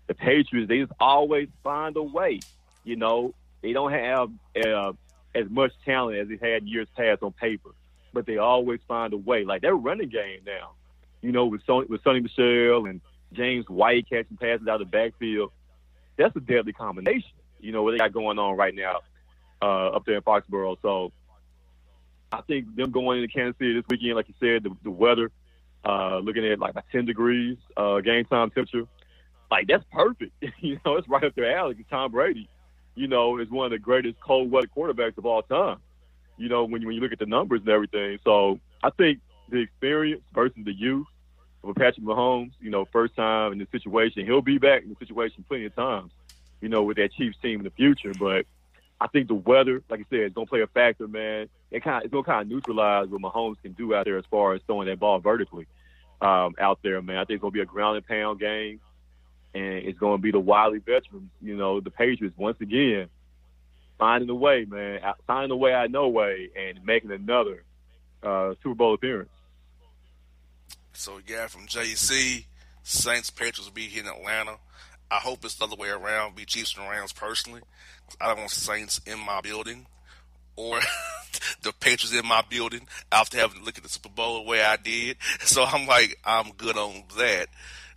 the 0.05 0.13
Patriots, 0.13 0.69
they 0.69 0.79
just 0.79 0.93
always 0.99 1.49
find 1.63 1.97
a 1.97 2.03
way. 2.03 2.39
You 2.83 2.95
know, 2.95 3.33
they 3.61 3.73
don't 3.73 3.91
have 3.91 4.29
uh, 4.65 4.93
as 5.33 5.49
much 5.49 5.71
talent 5.83 6.17
as 6.19 6.27
they 6.27 6.53
had 6.53 6.63
years 6.67 6.87
past 6.95 7.23
on 7.23 7.33
paper, 7.33 7.71
but 8.13 8.27
they 8.27 8.37
always 8.37 8.81
find 8.87 9.13
a 9.13 9.17
way. 9.17 9.45
Like 9.45 9.63
their 9.63 9.75
running 9.75 10.09
game 10.09 10.41
now, 10.45 10.73
you 11.21 11.31
know, 11.31 11.45
with 11.45 11.65
Sony, 11.65 11.89
with 11.89 12.03
Sony 12.03 12.21
Michel 12.21 12.85
and 12.85 13.01
James 13.33 13.67
White 13.67 14.09
catching 14.09 14.37
passes 14.37 14.67
out 14.67 14.81
of 14.81 14.91
the 14.91 14.97
backfield, 14.97 15.51
that's 16.17 16.35
a 16.35 16.39
deadly 16.39 16.73
combination. 16.73 17.31
You 17.59 17.71
know 17.71 17.83
what 17.83 17.91
they 17.91 17.97
got 17.97 18.13
going 18.13 18.39
on 18.39 18.55
right 18.55 18.73
now 18.73 19.01
uh, 19.61 19.87
up 19.89 20.05
there 20.05 20.15
in 20.15 20.21
Foxborough. 20.21 20.77
So 20.81 21.11
I 22.31 22.41
think 22.41 22.75
them 22.75 22.91
going 22.91 23.21
into 23.21 23.33
Kansas 23.33 23.57
City 23.57 23.73
this 23.73 23.85
weekend, 23.89 24.15
like 24.15 24.27
you 24.27 24.35
said, 24.39 24.63
the, 24.63 24.75
the 24.83 24.91
weather 24.91 25.31
uh, 25.85 26.19
looking 26.19 26.45
at 26.45 26.59
like 26.59 26.75
10 26.91 27.05
degrees 27.05 27.57
uh, 27.75 27.99
game 28.01 28.25
time 28.25 28.49
temperature. 28.51 28.87
Like 29.49 29.67
that's 29.67 29.85
perfect. 29.91 30.33
you 30.59 30.79
know, 30.85 30.97
it's 30.97 31.07
right 31.07 31.23
up 31.23 31.35
their 31.35 31.57
alley. 31.57 31.85
Tom 31.89 32.11
Brady, 32.11 32.49
you 32.95 33.07
know, 33.07 33.39
is 33.39 33.49
one 33.49 33.65
of 33.65 33.71
the 33.71 33.79
greatest 33.79 34.19
cold 34.19 34.51
weather 34.51 34.67
quarterbacks 34.75 35.17
of 35.17 35.25
all 35.25 35.41
time. 35.41 35.77
You 36.37 36.49
know, 36.49 36.65
when 36.65 36.85
when 36.85 36.95
you 36.95 37.01
look 37.01 37.13
at 37.13 37.19
the 37.19 37.25
numbers 37.25 37.61
and 37.61 37.69
everything. 37.69 38.19
So 38.23 38.59
I 38.83 38.89
think 38.91 39.19
the 39.49 39.59
experience 39.59 40.23
versus 40.33 40.63
the 40.63 40.73
youth 40.73 41.07
of 41.63 41.75
Patrick 41.75 42.05
Mahomes, 42.05 42.51
you 42.59 42.69
know, 42.69 42.85
first 42.85 43.15
time 43.15 43.53
in 43.53 43.59
the 43.59 43.67
situation, 43.71 44.25
he'll 44.25 44.41
be 44.41 44.57
back 44.57 44.83
in 44.83 44.89
the 44.89 44.95
situation 44.95 45.43
plenty 45.47 45.65
of 45.65 45.75
times. 45.75 46.11
You 46.61 46.69
know, 46.69 46.83
with 46.83 46.97
that 46.97 47.13
Chiefs 47.13 47.37
team 47.41 47.59
in 47.59 47.63
the 47.63 47.71
future, 47.71 48.13
but 48.19 48.45
I 48.99 49.07
think 49.07 49.27
the 49.27 49.35
weather, 49.35 49.83
like 49.89 49.99
I 49.99 50.05
said, 50.09 50.19
is 50.21 50.33
gonna 50.33 50.47
play 50.47 50.61
a 50.61 50.67
factor, 50.67 51.07
man. 51.07 51.49
It 51.69 51.83
kind 51.83 51.97
of 51.97 52.05
it's 52.05 52.11
gonna 52.11 52.23
kind 52.23 52.41
of 52.41 52.47
neutralize 52.47 53.09
what 53.09 53.21
Mahomes 53.21 53.61
can 53.61 53.73
do 53.73 53.93
out 53.93 54.05
there 54.05 54.17
as 54.17 54.25
far 54.31 54.53
as 54.53 54.61
throwing 54.65 54.87
that 54.87 54.99
ball 54.99 55.19
vertically 55.19 55.67
um, 56.19 56.55
out 56.59 56.79
there, 56.81 56.99
man. 57.03 57.17
I 57.17 57.25
think 57.25 57.35
it's 57.35 57.41
gonna 57.41 57.51
be 57.51 57.61
a 57.61 57.65
ground 57.65 57.97
and 57.97 58.07
pound 58.07 58.39
game, 58.39 58.79
and 59.53 59.63
it's 59.63 59.99
gonna 59.99 60.17
be 60.17 60.31
the 60.31 60.39
wily 60.39 60.79
veterans, 60.79 61.29
you 61.43 61.55
know, 61.55 61.79
the 61.79 61.91
Patriots 61.91 62.35
once 62.37 62.59
again 62.59 63.09
finding 63.97 64.29
a 64.29 64.35
way, 64.35 64.65
man, 64.65 64.99
finding 65.25 65.51
a 65.51 65.55
way 65.55 65.73
out 65.73 65.91
no 65.91 66.07
way, 66.07 66.49
and 66.55 66.83
making 66.85 67.11
another 67.11 67.63
uh, 68.23 68.53
Super 68.63 68.75
Bowl 68.75 68.93
appearance. 68.93 69.29
So 70.97 71.19
got 71.27 71.51
from 71.51 71.67
JC, 71.67 72.45
Saints 72.81 73.29
Patriots 73.29 73.65
will 73.65 73.71
be 73.71 73.83
here 73.83 74.01
in 74.01 74.09
Atlanta. 74.09 74.55
I 75.11 75.17
hope 75.17 75.45
it's 75.45 75.53
the 75.53 75.65
other 75.65 75.75
way 75.75 75.89
around, 75.89 76.35
be 76.35 76.43
Chiefs 76.43 76.75
and 76.75 76.89
Rams 76.89 77.13
personally. 77.13 77.61
I 78.19 78.29
don't 78.29 78.39
want 78.39 78.49
Saints 78.49 78.99
in 79.05 79.19
my 79.19 79.41
building 79.41 79.85
or 80.55 80.79
the 81.61 81.71
Patriots 81.71 82.13
in 82.13 82.27
my 82.27 82.41
building 82.49 82.87
after 83.11 83.37
having 83.37 83.59
to 83.59 83.63
look 83.63 83.77
at 83.77 83.83
the 83.83 83.89
Super 83.89 84.09
Bowl 84.09 84.43
the 84.43 84.49
way 84.49 84.63
I 84.63 84.75
did. 84.75 85.17
So 85.41 85.63
I'm 85.63 85.85
like, 85.85 86.19
I'm 86.25 86.49
good 86.57 86.75
on 86.75 87.03
that. 87.19 87.49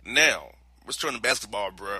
Now, 0.05 0.51
let's 0.85 0.97
turn 0.97 1.13
to 1.13 1.19
basketball, 1.19 1.71
bro. 1.71 1.99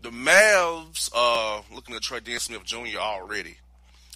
The 0.00 0.08
Mavs 0.08 1.10
uh 1.14 1.60
looking 1.74 1.94
at 1.94 2.00
Trey 2.00 2.20
Dennis 2.20 2.44
Smith 2.44 2.64
Jr. 2.64 2.98
already 2.98 3.58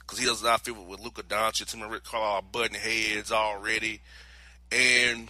because 0.00 0.18
he 0.18 0.24
does 0.24 0.42
not 0.42 0.62
fit 0.62 0.74
with 0.74 1.00
Luka 1.00 1.22
Doncic. 1.24 1.74
Him 1.74 1.82
and 1.82 1.92
Rick 1.92 2.04
Carlisle 2.04 2.46
button 2.50 2.74
heads 2.74 3.30
already. 3.30 4.00
And 4.72 5.28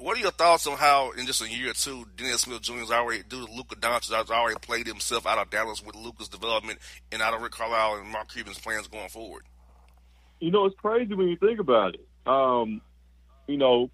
what 0.00 0.16
are 0.16 0.20
your 0.20 0.30
thoughts 0.30 0.66
on 0.66 0.76
how 0.76 1.10
in 1.12 1.26
just 1.26 1.42
a 1.42 1.48
year 1.48 1.70
or 1.70 1.74
two, 1.74 2.06
Dennis 2.16 2.42
Smith 2.42 2.62
Jr. 2.62 2.78
has 2.78 2.90
already, 2.90 3.22
due 3.22 3.46
to 3.46 3.52
Luka 3.52 3.76
Doncic, 3.76 4.14
has 4.14 4.30
already 4.30 4.58
played 4.58 4.86
himself 4.86 5.26
out 5.26 5.38
of 5.38 5.50
Dallas 5.50 5.84
with 5.84 5.94
Luka's 5.94 6.28
development 6.28 6.78
and 7.12 7.20
out 7.20 7.34
of 7.34 7.42
Rick 7.42 7.52
Carlisle 7.52 8.00
and 8.00 8.08
Mark 8.08 8.32
Cuban's 8.32 8.58
plans 8.58 8.88
going 8.88 9.08
forward? 9.10 9.42
You 10.40 10.50
know, 10.50 10.64
it's 10.64 10.76
crazy 10.80 11.14
when 11.14 11.28
you 11.28 11.36
think 11.36 11.60
about 11.60 11.94
it. 11.94 12.06
Um, 12.26 12.80
you 13.46 13.58
know, 13.58 13.90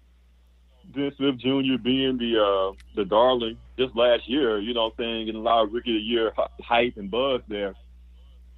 Dennis 0.93 1.15
Smith 1.17 1.37
Jr. 1.39 1.77
being 1.83 2.17
the 2.17 2.39
uh, 2.41 2.75
the 2.95 3.03
darling 3.03 3.57
just 3.77 3.95
last 3.95 4.29
year, 4.29 4.59
you 4.59 4.73
know 4.73 4.91
saying, 4.97 5.25
getting 5.25 5.41
a 5.41 5.43
lot 5.43 5.63
of 5.63 5.73
rookie 5.73 5.91
of 5.91 5.95
the 5.95 5.99
year 5.99 6.31
hype 6.61 6.95
and 6.95 7.11
buzz 7.11 7.41
there 7.49 7.75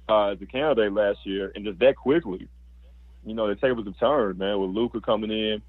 uh, 0.08 0.28
as 0.28 0.40
a 0.40 0.46
candidate 0.46 0.92
last 0.92 1.18
year, 1.24 1.50
and 1.54 1.64
just 1.64 1.80
that 1.80 1.96
quickly, 1.96 2.48
you 3.24 3.34
know, 3.34 3.48
the 3.48 3.56
tables 3.56 3.86
have 3.86 3.98
turned, 3.98 4.38
man, 4.38 4.60
with 4.60 4.70
Luka 4.70 5.00
coming 5.00 5.32
in 5.32 5.62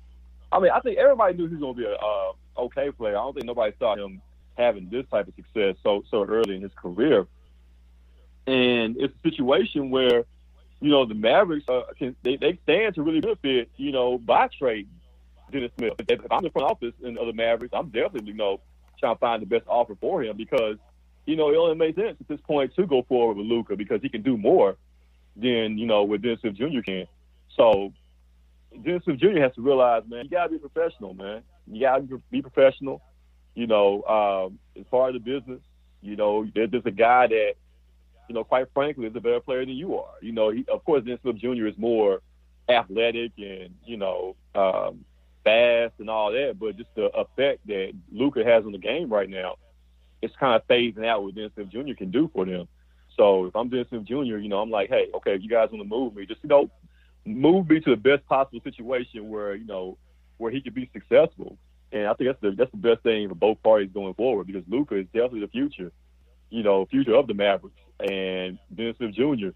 I 0.52 0.60
mean, 0.60 0.72
I 0.72 0.80
think 0.80 0.98
everybody 0.98 1.36
knew 1.38 1.48
he 1.48 1.56
was 1.56 1.62
going 1.62 1.76
to 1.76 1.82
be 1.82 1.86
a 1.86 1.96
uh, 1.96 2.64
okay 2.66 2.92
player. 2.92 3.18
I 3.18 3.22
don't 3.22 3.34
think 3.34 3.46
nobody 3.46 3.74
saw 3.80 3.96
him 3.96 4.22
having 4.58 4.90
this 4.90 5.06
type 5.10 5.28
of 5.28 5.34
success 5.36 5.76
so 5.82 6.04
so 6.12 6.26
early 6.26 6.56
in 6.56 6.62
his 6.62 6.74
career. 6.76 7.28
And 8.48 8.98
it's 8.98 9.14
a 9.14 9.30
situation 9.30 9.92
where, 9.92 10.26
you 10.80 10.90
know, 10.90 11.06
the 11.06 11.14
Mavericks 11.14 11.68
uh, 11.70 11.84
can 11.98 12.16
they, 12.24 12.36
they 12.38 12.60
stand 12.64 12.96
to 12.96 13.04
really 13.04 13.22
benefit, 13.22 13.70
you 13.78 13.92
know, 13.92 14.18
by 14.18 14.48
trade 14.48 14.90
Dennis 15.52 15.72
Smith. 15.78 15.94
If, 16.00 16.10
if 16.10 16.32
I'm 16.32 16.44
the 16.44 16.50
front 16.50 16.70
office 16.70 16.94
in 17.04 17.18
other 17.18 17.34
Mavericks, 17.34 17.74
I'm 17.74 17.90
definitely, 17.90 18.32
you 18.32 18.38
know, 18.38 18.60
trying 19.00 19.16
to 19.16 19.20
find 19.20 19.42
the 19.42 19.46
best 19.46 19.66
offer 19.68 19.96
for 20.00 20.24
him 20.24 20.38
because, 20.38 20.78
you 21.26 21.36
know, 21.36 21.50
it 21.50 21.58
only 21.58 21.76
makes 21.76 21.96
sense 21.96 22.18
at 22.20 22.28
this 22.28 22.42
point 22.42 22.76
to 22.76 22.86
go 22.88 23.04
forward 23.04 23.38
with 23.38 23.46
Luka 23.46 23.76
because 23.76 24.02
he 24.02 24.10
can 24.10 24.22
do 24.22 24.38
more 24.38 24.76
than, 25.36 25.78
you 25.78 25.86
know, 25.86 26.04
what 26.04 26.22
Dennis 26.22 26.42
Smith 26.42 26.56
Jr. 26.56 26.82
can. 26.86 27.08
So 27.56 27.94
Dennis 28.84 29.04
Smith 29.04 29.20
Jr. 29.20 29.40
has 29.42 29.54
to 29.56 29.62
realize, 29.62 30.04
man, 30.08 30.26
you 30.26 30.32
gotta 30.32 30.50
be 30.50 30.58
professional, 30.58 31.14
man. 31.14 31.44
You 31.68 31.82
gotta 31.82 32.08
be 32.32 32.42
professional. 32.42 33.02
You 33.54 33.68
know, 33.68 34.04
um, 34.04 34.60
as 34.80 34.86
part 34.90 35.14
of 35.16 35.24
the 35.24 35.32
business, 35.32 35.60
you 36.02 36.16
know, 36.16 36.48
there's 36.56 36.86
a 36.86 36.92
guy 36.92 37.28
that, 37.28 37.54
you 38.30 38.36
know, 38.36 38.44
quite 38.44 38.68
frankly, 38.74 39.08
is 39.08 39.16
a 39.16 39.20
better 39.20 39.42
player 39.42 39.66
than 39.66 39.76
you 39.76 39.98
are. 39.98 40.14
You 40.22 40.32
know, 40.32 40.50
he, 40.52 40.66
of 40.72 40.84
course, 40.86 41.04
Dennis 41.04 41.20
Smith 41.22 41.38
Jr. 41.38 41.68
is 41.68 41.78
more 41.78 42.22
athletic 42.70 43.32
and 43.38 43.76
you 43.86 43.98
know 43.98 44.36
um, 44.56 45.04
fast 45.44 45.94
and 46.00 46.10
all 46.10 46.32
that, 46.32 46.58
but 46.60 46.78
just 46.78 46.94
the 46.96 47.06
effect 47.16 47.66
that 47.68 47.92
Luka 48.12 48.44
has 48.44 48.64
on 48.66 48.72
the 48.72 48.78
game 48.78 49.12
right 49.12 49.30
now, 49.30 49.56
it's 50.22 50.36
kind 50.40 50.56
of 50.56 50.68
phasing 50.68 51.06
out 51.06 51.24
what 51.24 51.36
Dennis 51.36 51.52
Smith 51.56 51.70
Jr. 51.70 51.94
can 51.98 52.12
do 52.12 52.30
for 52.34 52.46
them. 52.46 52.68
So 53.18 53.46
if 53.46 53.56
I'm 53.56 53.70
Dennis 53.70 53.88
Smith 53.90 54.06
Jr., 54.06 54.38
you 54.38 54.50
know, 54.50 54.60
I'm 54.60 54.70
like, 54.70 54.90
hey, 54.90 55.08
okay, 55.16 55.36
if 55.36 55.42
you 55.42 55.50
guys 55.50 55.70
want 55.72 55.84
to 55.84 55.90
move 55.90 56.16
me, 56.16 56.26
just 56.26 56.44
you 56.44 56.50
know, 56.50 56.70
move 57.26 57.70
me 57.70 57.80
to 57.80 57.90
the 57.92 57.96
best 57.96 58.26
possible 58.28 58.62
situation 58.64 59.30
where 59.30 59.56
you 59.56 59.66
know 59.66 59.98
where 60.38 60.52
he 60.52 60.62
could 60.62 60.74
be 60.74 60.90
successful. 60.94 61.58
And 61.92 62.08
I 62.08 62.14
think 62.14 62.30
that's 62.30 62.42
the 62.42 62.52
that's 62.52 62.72
the 62.72 62.78
best 62.78 63.04
thing 63.04 63.30
for 63.30 63.36
both 63.36 63.62
parties 63.62 63.92
going 63.94 64.14
forward 64.14 64.48
because 64.48 64.64
Luka 64.68 64.96
is 64.96 65.06
definitely 65.08 65.42
the 65.42 65.48
future, 65.48 65.92
you 66.50 66.64
know, 66.64 66.86
future 66.86 67.16
of 67.16 67.28
the 67.28 67.34
Mavericks 67.34 67.76
and 68.00 68.58
Dennis 68.74 68.98
Smith 68.98 69.14
Jr. 69.14 69.50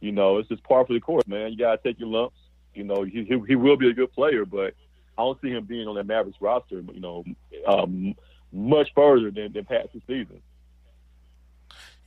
You 0.00 0.12
know, 0.12 0.38
it's 0.38 0.48
just 0.48 0.64
par 0.64 0.84
for 0.84 0.94
the 0.94 1.00
course, 1.00 1.26
man. 1.26 1.52
You 1.52 1.58
gotta 1.58 1.80
take 1.82 2.00
your 2.00 2.08
lumps. 2.08 2.38
You 2.74 2.84
know, 2.84 3.04
he 3.04 3.24
he, 3.24 3.40
he 3.46 3.56
will 3.56 3.76
be 3.76 3.88
a 3.90 3.94
good 3.94 4.12
player, 4.12 4.44
but 4.44 4.74
I 5.18 5.22
don't 5.22 5.40
see 5.40 5.50
him 5.50 5.64
being 5.64 5.86
on 5.86 5.94
that 5.96 6.06
Mavericks 6.06 6.40
roster. 6.40 6.82
You 6.92 7.00
know, 7.00 7.24
um, 7.66 8.14
much 8.52 8.88
further 8.94 9.30
than 9.30 9.52
than 9.52 9.64
past 9.64 9.88
this 9.92 10.02
season. 10.06 10.40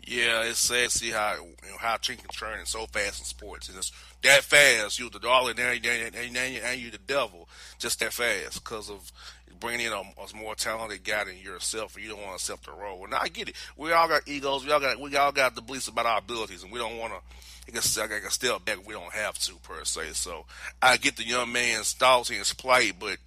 Yeah, 0.06 0.44
it's 0.44 0.60
sad 0.60 0.90
to 0.90 0.98
see 0.98 1.10
how 1.10 1.34
you 1.34 1.72
know, 1.72 1.78
how 1.80 1.98
can 1.98 2.18
turn 2.32 2.64
so 2.66 2.86
fast 2.86 3.20
in 3.20 3.26
sports. 3.26 3.70
And 3.70 3.78
it's 3.78 3.92
that 4.22 4.44
fast. 4.44 5.00
You're 5.00 5.10
the 5.10 5.20
darling, 5.20 5.60
and, 5.60 5.84
and, 5.84 6.16
and, 6.16 6.38
and 6.38 6.80
you're 6.80 6.92
the 6.92 7.00
devil. 7.00 7.50
Just 7.80 8.00
that 8.02 8.14
fast 8.14 8.64
because 8.64 8.92
of 8.92 9.12
bringing 9.60 9.88
in 9.88 9.94
a, 9.94 10.02
a, 10.02 10.36
more 10.36 10.54
talented 10.54 11.04
guy 11.04 11.24
than 11.24 11.38
yourself, 11.38 11.96
and 11.96 12.04
you 12.04 12.12
don't 12.12 12.20
want 12.20 12.32
to 12.32 12.36
accept 12.36 12.66
the 12.66 12.72
role. 12.72 13.04
And 13.04 13.16
I 13.16 13.30
get 13.30 13.50
it. 13.50 13.56
We 13.78 13.92
all 13.94 14.08
got 14.08 14.28
egos. 14.28 14.64
We 14.64 14.72
all 14.72 14.80
got 14.80 15.00
we 15.00 15.16
all 15.16 15.32
got 15.32 15.56
the 15.56 15.62
beliefs 15.62 15.88
about 15.88 16.06
our 16.06 16.20
abilities, 16.20 16.62
and 16.62 16.72
we 16.72 16.78
don't 16.78 16.98
want 16.98 17.14
to. 17.14 17.20
I 17.68 17.72
guess 17.72 17.98
I 17.98 18.06
can 18.06 18.30
step 18.30 18.64
back. 18.64 18.88
We 18.88 18.94
don't 18.94 19.12
have 19.12 19.40
to 19.40 19.56
per 19.64 19.84
se. 19.86 20.10
So 20.14 20.46
I 20.84 20.98
get 20.98 21.18
the 21.18 21.26
young 21.26 21.52
man's 21.52 21.94
thoughts 21.94 22.30
and 22.30 22.38
his 22.38 22.54
plight, 22.54 22.94
but 23.00 23.18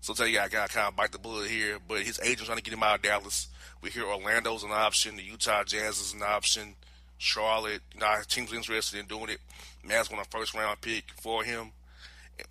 sometimes 0.00 0.30
you 0.30 0.38
I 0.38 0.46
got 0.46 0.68
to 0.68 0.74
kind 0.76 0.86
of 0.86 0.94
bite 0.94 1.10
the 1.10 1.18
bullet 1.18 1.50
here. 1.50 1.78
But 1.88 2.02
his 2.02 2.20
agent's 2.22 2.44
trying 2.44 2.58
to 2.58 2.62
get 2.62 2.74
him 2.74 2.82
out 2.84 2.96
of 2.96 3.02
Dallas. 3.02 3.48
We 3.82 3.90
hear 3.90 4.04
Orlando's 4.04 4.62
an 4.62 4.70
option, 4.70 5.16
the 5.16 5.24
Utah 5.24 5.64
Jazz 5.64 5.98
is 5.98 6.14
an 6.14 6.22
option, 6.22 6.76
Charlotte. 7.18 7.82
You 7.94 8.00
know, 8.00 8.14
teams 8.28 8.52
interested 8.52 8.98
in 9.00 9.06
doing 9.06 9.28
it. 9.28 9.38
Mavs 9.86 10.10
want 10.10 10.24
a 10.24 10.30
first 10.30 10.54
round 10.54 10.80
pick 10.80 11.10
for 11.20 11.42
him, 11.42 11.72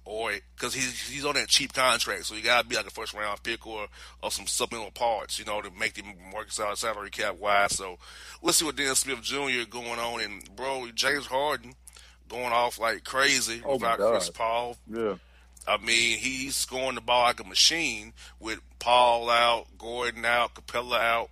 or 0.03 0.33
because 0.55 0.73
he's 0.73 1.07
he's 1.07 1.25
on 1.25 1.35
that 1.35 1.47
cheap 1.47 1.73
contract, 1.73 2.25
so 2.25 2.35
you 2.35 2.43
gotta 2.43 2.67
be 2.67 2.75
like 2.75 2.87
a 2.87 2.91
first 2.91 3.13
round 3.13 3.41
pick 3.43 3.65
or 3.65 3.87
or 4.21 4.29
some 4.29 4.45
supplemental 4.45 4.91
parts, 4.91 5.39
you 5.39 5.45
know, 5.45 5.61
to 5.61 5.71
make 5.71 5.93
them 5.93 6.13
work 6.33 6.47
out 6.59 6.77
salary 6.77 7.09
cap 7.09 7.39
wise. 7.39 7.75
So 7.75 7.97
let's 8.41 8.57
see 8.57 8.65
what 8.65 8.75
Dennis 8.75 8.99
Smith 8.99 9.21
Jr. 9.21 9.69
going 9.69 9.99
on, 9.99 10.21
and 10.21 10.55
bro, 10.55 10.87
James 10.93 11.27
Harden 11.27 11.75
going 12.27 12.51
off 12.51 12.79
like 12.79 13.03
crazy 13.05 13.61
oh 13.65 13.73
without 13.73 13.99
Chris 13.99 14.29
Paul. 14.29 14.77
Yeah. 14.89 15.15
I 15.67 15.77
mean, 15.77 16.17
he's 16.17 16.55
scoring 16.55 16.95
the 16.95 17.01
ball 17.01 17.23
like 17.23 17.39
a 17.39 17.43
machine 17.43 18.13
with 18.39 18.59
Paul 18.79 19.29
out, 19.29 19.67
Gordon 19.77 20.25
out, 20.25 20.55
Capela 20.55 20.99
out. 20.99 21.29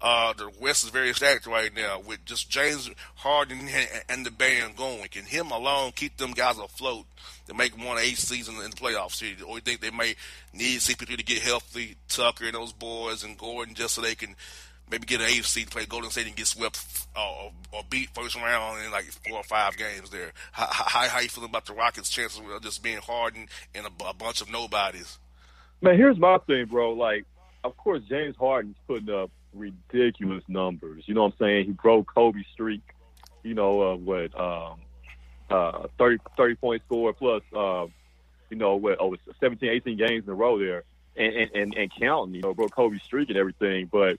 Uh, 0.00 0.32
the 0.32 0.48
West 0.60 0.84
is 0.84 0.90
very 0.90 1.12
stacked 1.12 1.46
right 1.46 1.74
now 1.74 2.00
with 2.00 2.24
just 2.24 2.48
James 2.48 2.88
Harden 3.16 3.68
and 4.08 4.24
the 4.24 4.30
band 4.30 4.76
going. 4.76 5.08
Can 5.08 5.24
him 5.24 5.50
alone 5.50 5.90
keep 5.92 6.16
them 6.16 6.30
guys 6.32 6.56
afloat 6.56 7.04
to 7.48 7.54
make 7.54 7.76
one 7.76 7.98
eight 7.98 8.16
season 8.16 8.56
in 8.56 8.70
the 8.70 8.76
playoffs? 8.76 9.20
Or 9.44 9.56
you 9.56 9.60
think 9.60 9.80
they 9.80 9.90
may 9.90 10.14
need 10.52 10.78
CP3 10.78 11.16
to 11.16 11.24
get 11.24 11.42
healthy, 11.42 11.96
Tucker 12.08 12.44
and 12.44 12.54
those 12.54 12.72
boys 12.72 13.24
and 13.24 13.36
Gordon 13.36 13.74
just 13.74 13.94
so 13.94 14.02
they 14.02 14.14
can 14.14 14.36
maybe 14.90 15.06
get 15.06 15.20
an 15.20 15.28
seed, 15.42 15.70
play 15.70 15.86
Golden 15.86 16.10
State 16.10 16.26
and 16.26 16.36
get 16.36 16.46
swept 16.46 16.84
uh, 17.16 17.48
or, 17.72 17.82
beat 17.90 18.10
first 18.14 18.36
round 18.36 18.84
in 18.84 18.90
like 18.90 19.06
four 19.26 19.38
or 19.38 19.44
five 19.44 19.76
games 19.76 20.10
there. 20.10 20.32
How, 20.52 20.66
how, 20.70 21.08
how 21.08 21.20
you 21.20 21.28
feeling 21.28 21.50
about 21.50 21.66
the 21.66 21.74
Rockets' 21.74 22.10
chances 22.10 22.40
of 22.40 22.62
just 22.62 22.82
being 22.82 22.98
hardened 22.98 23.48
and 23.74 23.86
a, 23.86 24.08
a, 24.08 24.14
bunch 24.14 24.40
of 24.40 24.50
nobodies? 24.50 25.18
Man, 25.80 25.96
here's 25.96 26.18
my 26.18 26.38
thing, 26.46 26.66
bro. 26.66 26.92
Like, 26.92 27.24
of 27.64 27.76
course, 27.76 28.02
James 28.08 28.36
Harden's 28.36 28.76
putting 28.86 29.10
up 29.10 29.30
ridiculous 29.54 30.44
numbers. 30.48 31.04
You 31.06 31.14
know 31.14 31.24
what 31.24 31.34
I'm 31.40 31.46
saying? 31.46 31.66
He 31.66 31.72
broke 31.72 32.12
Kobe's 32.12 32.46
streak. 32.52 32.82
You 33.42 33.54
know 33.54 33.92
uh, 33.92 33.96
what? 33.96 34.38
Um, 34.38 34.80
uh, 35.50 35.88
30, 35.98 36.18
30 36.36 36.54
point 36.56 36.82
score 36.86 37.12
plus. 37.12 37.42
Uh, 37.54 37.86
you 38.50 38.56
know 38.56 38.76
what? 38.76 38.98
Oh, 39.00 39.16
17, 39.40 39.68
18 39.68 39.96
games 39.96 40.24
in 40.24 40.30
a 40.30 40.34
row 40.34 40.58
there, 40.58 40.84
and 41.16 41.34
and 41.34 41.50
and, 41.54 41.74
and 41.74 41.92
counting. 42.00 42.34
You 42.34 42.42
know, 42.42 42.54
broke 42.54 42.72
Kobe's 42.72 43.02
streak 43.02 43.28
and 43.28 43.38
everything, 43.38 43.88
but 43.90 44.18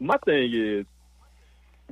my 0.00 0.16
thing 0.24 0.50
is, 0.52 0.86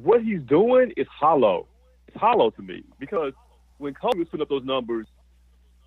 what 0.02 0.22
he's 0.22 0.40
doing 0.42 0.92
is 0.96 1.06
hollow. 1.08 1.66
It's 2.08 2.16
hollow 2.16 2.50
to 2.50 2.62
me 2.62 2.82
because 2.98 3.32
when 3.78 3.94
Kobe 3.94 4.18
was 4.18 4.28
putting 4.28 4.42
up 4.42 4.48
those 4.48 4.64
numbers, 4.64 5.06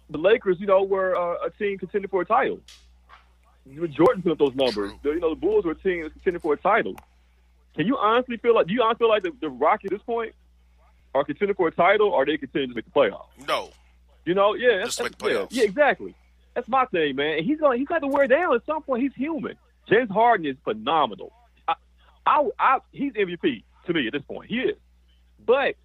the 0.10 0.18
Lakers, 0.18 0.58
you 0.60 0.68
know, 0.68 0.84
were 0.84 1.16
uh, 1.16 1.48
a 1.48 1.50
team 1.52 1.78
contending 1.78 2.10
for 2.10 2.22
a 2.22 2.26
title. 2.26 2.60
When 3.66 3.92
Jordan 3.92 4.22
put 4.22 4.34
up 4.34 4.38
those 4.38 4.56
numbers, 4.56 4.92
the, 5.02 5.12
you 5.12 5.20
know, 5.20 5.32
the 5.32 5.36
Bulls 5.40 5.66
were 5.66 5.72
a 5.72 5.76
team 5.76 6.10
contending 6.10 6.40
for 6.40 6.54
a 6.54 6.58
title. 6.58 6.96
Can 7.76 7.88
you 7.88 7.98
honestly 7.98 8.38
feel 8.38 8.54
like? 8.54 8.68
Do 8.68 8.74
you 8.74 8.84
honestly 8.84 9.06
feel 9.06 9.10
like 9.10 9.24
the, 9.24 9.32
the 9.42 9.50
Rockets 9.50 9.92
at 9.92 9.98
this 9.98 10.06
point 10.06 10.34
are 11.16 11.24
contending 11.24 11.56
for 11.56 11.70
a 11.70 11.72
title, 11.72 12.10
or 12.10 12.26
they 12.26 12.38
contending 12.38 12.70
to 12.70 12.76
make 12.76 12.86
the 12.86 12.92
playoffs. 12.92 13.48
No. 13.48 13.70
You 14.26 14.34
know, 14.34 14.54
yeah, 14.54 14.84
Just 14.84 14.98
that's, 14.98 15.10
make 15.10 15.18
the 15.18 15.28
yeah, 15.28 15.34
playoffs. 15.34 15.48
yeah, 15.52 15.64
exactly. 15.64 16.16
That's 16.54 16.68
my 16.68 16.86
thing, 16.86 17.16
man. 17.16 17.44
He's 17.44 17.60
gonna 17.60 17.78
he's 17.78 17.88
got 17.88 18.00
to 18.00 18.08
wear 18.08 18.28
down 18.28 18.54
at 18.56 18.66
some 18.66 18.82
point. 18.82 19.04
He's 19.04 19.14
human. 19.14 19.56
James 19.90 20.10
Harden 20.10 20.46
is 20.46 20.56
phenomenal. 20.64 21.32
I, 22.26 22.48
I, 22.60 22.80
he's 22.92 23.14
MVP 23.14 23.64
to 23.86 23.94
me 23.94 24.08
at 24.08 24.14
this 24.14 24.24
point. 24.24 24.50
He 24.50 24.60
is, 24.60 24.78
but 25.46 25.76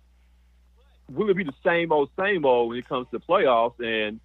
will 1.10 1.28
it 1.28 1.36
be 1.36 1.44
the 1.44 1.52
same 1.64 1.92
old, 1.92 2.10
same 2.18 2.44
old 2.44 2.70
when 2.70 2.78
it 2.78 2.88
comes 2.88 3.06
to 3.10 3.18
playoffs? 3.18 3.78
And 3.80 4.20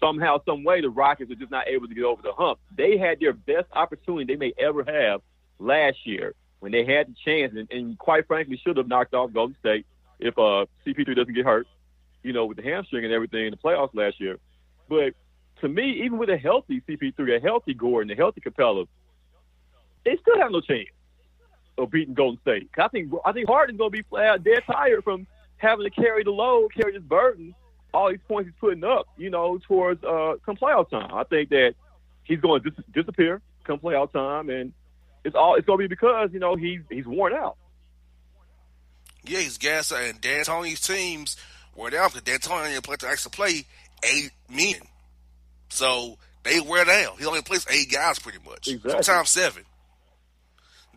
somehow, 0.00 0.40
some 0.44 0.64
way, 0.64 0.80
the 0.80 0.90
Rockets 0.90 1.30
are 1.30 1.36
just 1.36 1.50
not 1.50 1.68
able 1.68 1.88
to 1.88 1.94
get 1.94 2.04
over 2.04 2.20
the 2.22 2.32
hump. 2.32 2.58
They 2.76 2.98
had 2.98 3.20
their 3.20 3.32
best 3.32 3.66
opportunity 3.72 4.32
they 4.32 4.38
may 4.38 4.52
ever 4.58 4.84
have 4.84 5.22
last 5.58 5.98
year 6.04 6.34
when 6.60 6.72
they 6.72 6.84
had 6.84 7.08
the 7.08 7.14
chance, 7.24 7.54
and, 7.56 7.70
and 7.70 7.98
quite 7.98 8.26
frankly, 8.26 8.60
should 8.64 8.76
have 8.76 8.88
knocked 8.88 9.14
off 9.14 9.32
Golden 9.32 9.56
State 9.60 9.86
if 10.18 10.36
uh, 10.36 10.66
CP3 10.86 11.16
doesn't 11.16 11.34
get 11.34 11.44
hurt. 11.44 11.66
You 12.24 12.32
know, 12.32 12.46
with 12.46 12.56
the 12.56 12.64
hamstring 12.64 13.04
and 13.04 13.14
everything 13.14 13.46
in 13.46 13.52
the 13.52 13.56
playoffs 13.56 13.94
last 13.94 14.20
year. 14.20 14.38
But 14.88 15.14
to 15.60 15.68
me, 15.68 16.02
even 16.04 16.18
with 16.18 16.28
a 16.30 16.36
healthy 16.36 16.82
CP3, 16.86 17.36
a 17.36 17.40
healthy 17.40 17.74
Gordon, 17.74 18.10
a 18.10 18.16
healthy 18.16 18.40
Capela, 18.40 18.86
they 20.04 20.18
still 20.20 20.36
have 20.36 20.50
no 20.50 20.60
chance 20.60 20.88
of 21.78 21.90
beating 21.90 22.14
Golden 22.14 22.40
State. 22.40 22.70
I 22.78 22.88
think 22.88 23.12
I 23.24 23.32
think 23.32 23.46
Harden's 23.46 23.78
gonna 23.78 23.90
be 23.90 24.02
flat 24.02 24.44
dead 24.44 24.62
tired 24.66 25.04
from 25.04 25.26
having 25.56 25.84
to 25.84 25.90
carry 25.90 26.24
the 26.24 26.30
load, 26.30 26.74
carry 26.74 26.92
this 26.92 27.02
burden, 27.02 27.54
all 27.92 28.10
these 28.10 28.20
points 28.28 28.48
he's 28.48 28.58
putting 28.60 28.84
up, 28.84 29.06
you 29.16 29.30
know, 29.30 29.58
towards 29.66 30.02
uh 30.04 30.34
come 30.44 30.56
playoff 30.56 30.90
time. 30.90 31.10
I 31.12 31.24
think 31.24 31.50
that 31.50 31.74
he's 32.24 32.40
going 32.40 32.62
to 32.62 32.70
dis- 32.70 32.84
disappear 32.92 33.40
come 33.64 33.78
playoff 33.78 34.12
time, 34.12 34.50
and 34.50 34.72
it's 35.24 35.36
all 35.36 35.54
it's 35.56 35.66
gonna 35.66 35.78
be 35.78 35.86
because 35.86 36.30
you 36.32 36.40
know 36.40 36.56
he's 36.56 36.80
he's 36.90 37.06
worn 37.06 37.32
out. 37.32 37.56
Yeah, 39.24 39.40
he's 39.40 39.58
gas 39.58 39.92
and 39.92 40.20
D'Antoni's 40.20 40.80
teams 40.80 41.36
were 41.76 41.90
down 41.90 42.08
because 42.12 42.22
D'Antoni 42.22 42.70
didn't 42.70 42.84
play 42.84 42.96
to 42.96 43.08
actually 43.08 43.30
play 43.30 43.64
eight 44.02 44.30
men. 44.48 44.80
So 45.68 46.16
they 46.44 46.60
wear 46.60 46.84
down. 46.84 47.18
He 47.18 47.26
only 47.26 47.42
plays 47.42 47.66
eight 47.68 47.90
guys 47.90 48.18
pretty 48.18 48.38
much. 48.44 48.68
Exactly. 48.68 49.02
Sometimes 49.02 49.28
seven. 49.28 49.64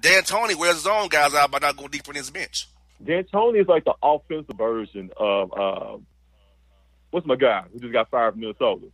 D'Antoni 0.01 0.55
wears 0.55 0.75
his 0.75 0.87
own 0.87 1.07
guys 1.09 1.33
out 1.33 1.51
by 1.51 1.59
not 1.59 1.77
going 1.77 1.89
deeper 1.89 2.11
in 2.11 2.17
his 2.17 2.29
bench. 2.29 2.67
D'Antoni 3.03 3.61
is 3.61 3.67
like 3.67 3.85
the 3.85 3.93
offensive 4.01 4.57
version 4.57 5.11
of 5.17 5.53
uh, 5.53 5.97
what's 7.11 7.25
my 7.25 7.35
guy 7.35 7.63
who 7.71 7.79
just 7.79 7.93
got 7.93 8.09
fired 8.09 8.33
from 8.33 8.41
Minnesota, 8.41 8.87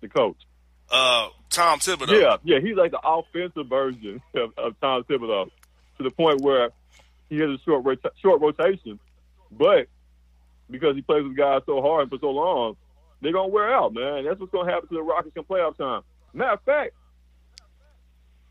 the 0.00 0.08
coach. 0.08 0.36
Uh, 0.90 1.28
Tom 1.50 1.78
Thibodeau. 1.78 2.20
Yeah, 2.20 2.36
yeah, 2.42 2.58
he's 2.60 2.76
like 2.76 2.90
the 2.90 3.00
offensive 3.04 3.68
version 3.68 4.20
of, 4.34 4.52
of 4.58 4.80
Tom 4.80 5.04
Thibodeau 5.04 5.50
to 5.98 6.02
the 6.02 6.10
point 6.10 6.40
where 6.40 6.70
he 7.28 7.36
has 7.36 7.50
a 7.50 7.58
short 7.64 7.84
rota- 7.84 8.12
short 8.20 8.40
rotation, 8.40 8.98
but 9.52 9.86
because 10.68 10.96
he 10.96 11.02
plays 11.02 11.22
with 11.24 11.36
guys 11.36 11.62
so 11.66 11.80
hard 11.80 12.02
and 12.02 12.10
for 12.10 12.18
so 12.20 12.30
long, 12.30 12.76
they're 13.20 13.32
gonna 13.32 13.48
wear 13.48 13.72
out, 13.72 13.94
man. 13.94 14.24
That's 14.24 14.40
what's 14.40 14.52
gonna 14.52 14.70
happen 14.70 14.88
to 14.88 14.94
the 14.94 15.02
Rockets 15.02 15.36
in 15.36 15.44
playoff 15.44 15.76
time. 15.76 16.02
Matter 16.32 16.52
of 16.52 16.62
fact, 16.62 16.92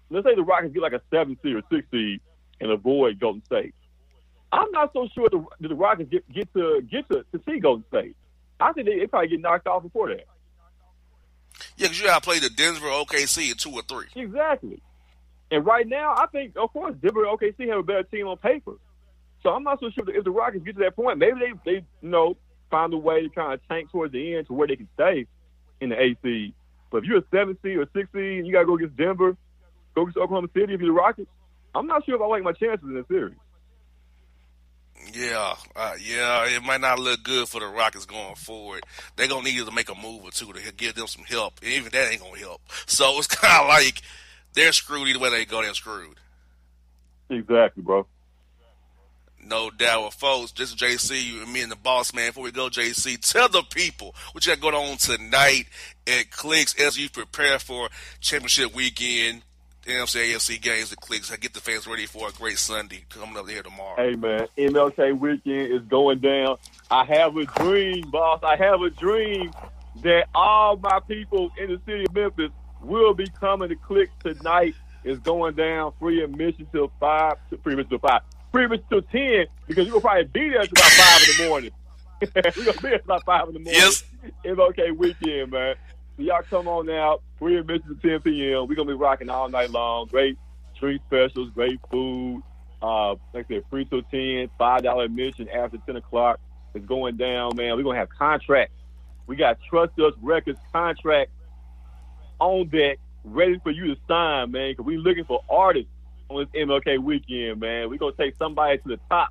let's 0.10 0.26
say 0.26 0.36
the 0.36 0.44
Rockets 0.44 0.74
get 0.74 0.82
like 0.82 0.94
a 0.94 1.02
seven 1.12 1.38
seed 1.42 1.56
or 1.56 1.62
six 1.72 1.88
seed 1.92 2.22
and 2.60 2.72
avoid 2.72 3.20
Golden 3.20 3.44
State. 3.46 3.74
I'm 4.52 4.72
not 4.72 4.92
so 4.94 5.08
sure 5.14 5.30
the, 5.30 5.46
the 5.68 5.76
Rockets 5.76 6.10
get, 6.10 6.28
get 6.32 6.54
to 6.54 6.82
get 6.82 7.08
to, 7.10 7.24
to 7.32 7.42
see 7.48 7.60
Golden 7.60 7.86
State. 7.90 8.16
I 8.60 8.74
think 8.74 8.88
they, 8.88 9.00
they 9.00 9.08
probably 9.08 9.30
get 9.30 9.42
knocked 9.42 9.68
off 9.68 9.84
before 9.84 10.10
that. 10.10 10.26
Yeah, 11.78 11.88
because 11.88 12.00
you 12.00 12.08
got 12.08 12.22
to 12.22 12.28
play 12.28 12.40
the 12.40 12.50
Denver 12.50 12.88
OKC 12.88 13.52
in 13.52 13.58
two 13.58 13.72
or 13.72 13.82
three. 13.84 14.06
Exactly. 14.16 14.82
And 15.52 15.66
right 15.66 15.88
now, 15.88 16.14
I 16.16 16.28
think, 16.28 16.56
of 16.58 16.72
course, 16.72 16.96
Denver 17.02 17.26
and 17.26 17.40
OKC 17.40 17.70
have 17.70 17.80
a 17.80 17.84
better 17.84 18.04
team 18.04 18.28
on 18.28 18.38
paper. 18.38 18.74
So 19.44 19.50
I'm 19.50 19.64
not 19.64 19.80
so 19.80 19.90
sure 19.90 20.04
if 20.10 20.24
the 20.24 20.32
Rockets 20.32 20.64
get 20.66 20.76
to 20.76 20.84
that 20.84 20.96
point. 20.96 21.18
Maybe 21.18 21.40
they, 21.40 21.72
they 21.72 21.86
you 22.02 22.10
know, 22.10 22.38
find 22.70 22.94
a 22.94 22.98
way 22.98 23.22
to 23.22 23.30
kind 23.30 23.54
of 23.54 23.62
tank 23.68 23.92
towards 23.92 24.14
the 24.14 24.36
end 24.36 24.48
to 24.48 24.54
where 24.54 24.68
they 24.68 24.76
can 24.76 24.90
stay 24.96 25.26
in 25.82 25.90
the 25.90 26.02
AC. 26.02 26.54
But 26.92 27.00
if 27.00 27.04
you're 27.06 27.20
a 27.20 27.24
seven 27.32 27.58
seed 27.64 27.78
or 27.78 27.88
six 27.94 28.12
seed 28.12 28.40
and 28.40 28.48
you 28.48 28.54
got 28.54 28.62
to 28.62 28.66
go 28.66 28.76
against 28.76 28.98
Denver, 28.98 29.38
go 29.96 30.04
against 30.04 30.18
Oklahoma 30.18 30.48
City 30.54 30.74
if 30.74 30.82
you're 30.82 30.90
the 30.90 30.94
Rockets, 30.94 31.30
I'm 31.76 31.88
not 31.88 32.06
sure 32.06 32.16
if 32.16 32.22
I 32.22 32.26
like 32.26 32.44
my 32.44 32.54
chances 32.54 32.88
in 32.88 32.96
this 32.96 33.08
series. 33.08 33.36
Yeah, 35.14 35.56
uh, 35.76 35.94
yeah, 36.02 36.46
it 36.46 36.62
might 36.64 36.82
not 36.82 37.00
look 37.00 37.24
good 37.24 37.48
for 37.48 37.62
the 37.62 37.68
Rockets 37.68 38.06
going 38.06 38.36
forward. 38.36 38.84
They're 39.16 39.28
gonna 39.28 39.44
need 39.44 39.66
to 39.66 39.72
make 39.72 39.90
a 39.90 39.96
move 39.96 40.24
or 40.24 40.32
two 40.32 40.52
to 40.52 40.74
give 40.74 40.96
them 40.96 41.08
some 41.08 41.24
help. 41.24 41.54
And 41.64 41.72
even 41.72 41.92
that 41.92 42.12
ain't 42.12 42.22
gonna 42.22 42.38
help. 42.38 42.62
So 42.86 43.06
it's 43.18 43.28
kind 43.28 43.64
of 43.64 43.70
like 43.70 44.02
they're 44.54 44.74
screwed 44.74 45.08
either 45.08 45.20
way 45.20 45.30
they 45.30 45.46
go. 45.46 45.62
They're 45.62 45.74
screwed. 45.74 46.18
Exactly, 47.30 47.84
bro. 47.84 48.06
No 49.44 49.70
doubt. 49.72 50.02
Well, 50.02 50.12
folks, 50.12 50.52
this 50.52 50.70
is 50.70 50.76
JC 50.76 51.42
and 51.42 51.52
me 51.52 51.62
and 51.62 51.72
the 51.72 51.76
boss 51.76 52.14
man. 52.14 52.30
Before 52.30 52.44
we 52.44 52.52
go, 52.52 52.70
JC, 52.70 53.20
tell 53.20 53.48
the 53.48 53.64
people 53.64 54.14
what 54.34 54.46
you 54.46 54.56
got 54.56 54.62
going 54.62 54.76
on 54.76 54.98
tonight 54.98 55.66
at 56.08 56.30
Clicks 56.30 56.76
as 56.80 57.00
you 57.00 57.10
prepare 57.10 57.58
for 57.58 57.90
championship 58.20 58.76
weekend. 58.76 59.44
You 59.90 59.96
know 59.96 60.02
what 60.02 60.16
I'm 60.16 60.22
saying? 60.22 60.36
AFC 60.36 60.62
games, 60.62 60.92
the 60.92 60.98
Clicks. 60.98 61.32
I 61.32 61.38
get 61.38 61.56
the 61.56 61.60
fans 61.60 61.88
ready 61.88 62.06
for 62.06 62.30
a 62.30 62.32
great 62.32 62.60
Sunday 62.60 63.04
coming 63.10 63.36
up 63.36 63.50
here 63.50 63.64
tomorrow. 63.64 63.96
Hey, 63.96 64.16
man, 64.16 64.46
MLK 64.56 65.18
weekend 65.18 65.74
is 65.74 65.82
going 65.88 66.20
down. 66.20 66.58
I 66.92 67.06
have 67.06 67.36
a 67.36 67.46
dream, 67.46 68.12
boss. 68.12 68.40
I 68.44 68.56
have 68.56 68.84
a 68.84 68.92
dream 68.92 69.52
that 70.04 70.28
all 70.36 70.78
my 70.78 71.00
people 71.08 71.50
in 71.58 71.72
the 71.72 71.82
city 71.88 72.06
of 72.06 72.14
Memphis 72.14 72.52
will 72.84 73.16
be 73.16 73.26
coming 73.40 73.70
to 73.70 73.76
click 73.76 74.12
tonight. 74.20 74.76
It's 75.04 75.20
going 75.22 75.56
down 75.56 75.94
free 76.00 76.24
admission 76.24 76.68
till 76.72 76.92
five, 77.00 77.38
free 77.64 77.74
admission 77.74 77.90
till 77.90 77.98
five, 77.98 78.22
free 78.52 78.66
admission 78.66 78.86
till 78.92 79.02
ten 79.02 79.48
because 79.66 79.88
gonna 79.90 80.02
probably 80.02 80.26
be 80.26 80.50
there 80.52 80.66
till 80.66 80.74
about 80.74 80.92
five 80.92 81.22
in 81.28 81.36
the 81.36 81.50
morning. 81.50 81.72
We're 82.22 82.42
gonna 82.42 82.74
be 82.74 82.90
there 82.90 83.00
till 83.00 83.06
about 83.06 83.26
five 83.26 83.48
in 83.48 83.54
the 83.56 83.60
morning. 83.60 83.82
Yes. 83.82 84.04
MLK 84.46 84.96
weekend, 84.96 85.52
man. 85.52 85.76
So 86.20 86.26
y'all 86.26 86.42
come 86.50 86.68
on 86.68 86.90
out. 86.90 87.24
Free 87.38 87.58
admission 87.58 87.98
to 87.98 88.10
10 88.10 88.20
p.m. 88.20 88.68
We're 88.68 88.76
gonna 88.76 88.90
be 88.90 88.94
rocking 88.94 89.30
all 89.30 89.48
night 89.48 89.70
long. 89.70 90.08
Great 90.08 90.38
street 90.76 91.02
specials, 91.08 91.50
great 91.52 91.80
food. 91.90 92.44
Uh, 92.82 93.12
like 93.34 93.46
I 93.46 93.56
said, 93.56 93.64
free 93.70 93.86
till 93.86 94.02
10, 94.02 94.50
five 94.58 94.84
dollar 94.84 95.06
admission 95.06 95.48
after 95.48 95.78
10 95.78 95.96
o'clock. 95.96 96.42
It's 96.74 96.86
going 96.86 97.16
down, 97.16 97.56
man. 97.56 97.78
We're 97.78 97.84
gonna 97.84 98.00
have 98.00 98.10
contracts. 98.10 98.76
We 99.28 99.38
got 99.38 99.60
Trust 99.70 99.98
Us 99.98 100.14
Records 100.22 100.60
contract 100.74 101.32
on 102.40 102.68
deck, 102.68 103.00
ready 103.24 103.58
for 103.64 103.72
you 103.72 103.96
to 103.96 104.02
sign, 104.06 104.52
man. 104.52 104.76
Cause 104.76 104.86
we 104.86 104.98
looking 104.98 105.24
for 105.24 105.42
artists 105.50 105.90
on 106.30 106.44
this 106.44 106.62
MLK 106.62 107.02
weekend, 107.02 107.62
man. 107.62 107.90
We're 107.90 107.98
gonna 107.98 108.12
take 108.18 108.36
somebody 108.36 108.78
to 108.80 108.90
the 108.90 109.00
top. 109.10 109.30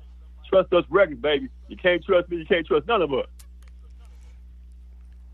Trust 0.49 0.73
Us 0.73 0.85
Records, 0.89 1.21
baby. 1.21 1.49
You 1.67 1.77
can't 1.77 2.03
trust 2.03 2.29
me. 2.29 2.37
You 2.37 2.45
can't 2.47 2.65
trust 2.65 2.87
none 2.87 3.03
of 3.03 3.13
us. 3.13 3.27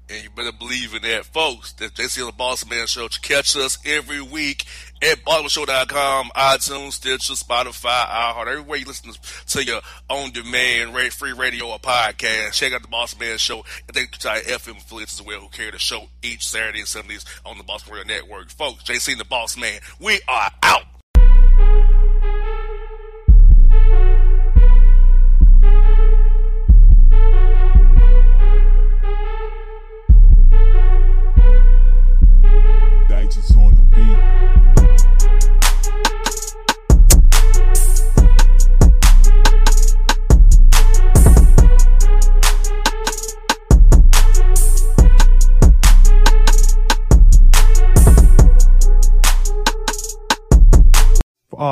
And 0.07 0.23
you 0.23 0.29
better 0.29 0.51
believe 0.51 0.93
in 0.93 1.01
that, 1.01 1.25
folks. 1.25 1.71
That's 1.73 1.93
JC 1.93 2.21
on 2.21 2.27
the 2.27 2.33
Boss 2.33 2.69
Man 2.69 2.85
Show. 2.85 3.07
Catch 3.07 3.57
us 3.57 3.79
every 3.85 4.21
week 4.21 4.65
at 5.01 5.25
BossmanShow.com, 5.25 6.29
iTunes, 6.35 6.91
Stitcher, 6.93 7.33
Spotify, 7.33 8.05
iHeart, 8.05 8.47
everywhere 8.47 8.77
you 8.77 8.85
listen 8.85 9.11
to 9.47 9.63
your 9.63 9.81
on-demand 10.07 10.93
rate, 10.93 11.11
free 11.11 11.33
radio 11.33 11.69
or 11.69 11.79
podcast. 11.79 12.53
Check 12.53 12.73
out 12.73 12.83
the 12.83 12.87
Boss 12.87 13.19
Man 13.19 13.39
Show. 13.39 13.65
And 13.87 13.95
thank 13.95 14.11
you 14.13 14.19
to 14.19 14.29
our 14.29 14.37
FM 14.37 14.77
affiliates 14.77 15.19
as 15.19 15.25
well 15.25 15.39
who 15.39 15.49
carry 15.49 15.71
the 15.71 15.79
show 15.79 16.07
each 16.21 16.47
Saturday 16.47 16.79
and 16.79 16.87
Sundays 16.87 17.25
on 17.43 17.57
the 17.57 17.63
Boss 17.63 17.89
Radio 17.89 18.05
Network. 18.05 18.51
Folks, 18.51 18.83
JC 18.83 19.13
and 19.13 19.19
the 19.19 19.25
Boss 19.25 19.57
Man, 19.57 19.79
we 19.99 20.21
are 20.27 20.51
out. 20.61 20.94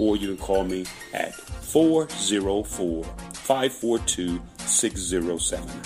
Or 0.00 0.16
you 0.16 0.28
can 0.28 0.38
call 0.38 0.64
me 0.64 0.86
at 1.12 1.34
404 1.34 3.04
542 3.04 4.40
6079. 4.56 5.82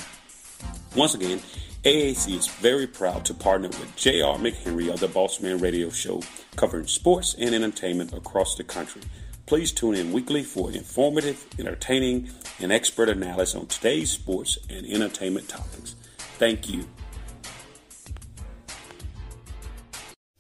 Once 0.95 1.15
again, 1.17 1.41
AAC 1.83 2.39
is 2.39 2.47
very 2.47 2.87
proud 2.87 3.25
to 3.25 3.35
partner 3.35 3.67
with 3.69 3.97
J.R. 3.97 4.39
McHenry 4.39 4.89
of 4.89 5.01
the 5.01 5.09
Bossman 5.09 5.61
Radio 5.61 5.91
Show, 5.91 6.23
covering 6.55 6.87
sports 6.87 7.35
and 7.35 7.53
entertainment 7.55 8.13
across 8.13 8.55
the 8.55 8.63
country. 8.63 9.03
Please 9.47 9.73
tune 9.73 9.97
in 9.97 10.13
weekly 10.13 10.45
for 10.45 10.71
informative, 10.71 11.45
entertaining, 11.59 12.31
and 12.61 12.71
expert 12.71 13.09
analysis 13.09 13.57
on 13.57 13.67
today's 13.67 14.13
sports 14.13 14.59
and 14.71 14.87
entertainment 14.87 15.49
topics. 15.49 15.97
Thank 16.39 16.71
you. 16.71 16.87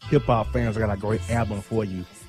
Hip 0.05 0.23
hop 0.23 0.53
fans, 0.53 0.77
I 0.77 0.81
got 0.81 0.97
a 0.97 1.01
great 1.01 1.29
album 1.29 1.61
for 1.61 1.85
you. 1.85 2.05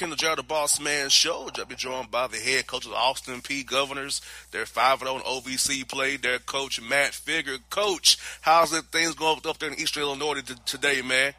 Back 0.00 0.08
in 0.08 0.36
the 0.36 0.42
Boss 0.42 0.80
Man 0.80 1.10
show. 1.10 1.50
I'll 1.58 1.64
be 1.66 1.74
joined 1.74 2.10
by 2.10 2.26
the 2.26 2.38
head 2.38 2.66
coach 2.66 2.86
of 2.86 2.92
the 2.92 2.96
Austin 2.96 3.42
Peay 3.42 3.66
Governors. 3.66 4.22
They're 4.50 4.64
5 4.64 5.00
0 5.00 5.16
in 5.16 5.20
OVC 5.20 5.86
play. 5.86 6.16
Their 6.16 6.38
coach, 6.38 6.80
Matt 6.80 7.12
Figger. 7.12 7.58
Coach, 7.68 8.16
how's 8.40 8.70
the 8.70 8.80
things 8.80 9.14
going 9.14 9.42
up 9.44 9.58
there 9.58 9.68
in 9.68 9.78
Eastern 9.78 10.04
Illinois 10.04 10.40
today, 10.64 11.02
man? 11.02 11.34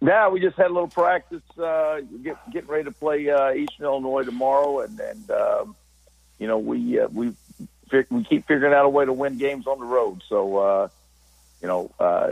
Yeah, 0.00 0.30
we 0.30 0.40
just 0.40 0.56
had 0.56 0.68
a 0.68 0.72
little 0.72 0.88
practice, 0.88 1.42
uh, 1.58 2.00
get, 2.22 2.38
getting 2.50 2.70
ready 2.70 2.84
to 2.84 2.92
play 2.92 3.28
uh, 3.28 3.52
Eastern 3.52 3.84
Illinois 3.84 4.22
tomorrow, 4.22 4.80
and 4.80 4.98
and 4.98 5.30
um, 5.30 5.76
you 6.38 6.46
know 6.46 6.56
we 6.56 6.98
uh, 6.98 7.08
we 7.08 7.34
we 8.08 8.24
keep 8.24 8.46
figuring 8.46 8.72
out 8.72 8.86
a 8.86 8.88
way 8.88 9.04
to 9.04 9.12
win 9.12 9.36
games 9.36 9.66
on 9.66 9.80
the 9.80 9.84
road. 9.84 10.22
So 10.30 10.56
uh, 10.56 10.88
you 11.60 11.68
know, 11.68 11.90
uh, 12.00 12.30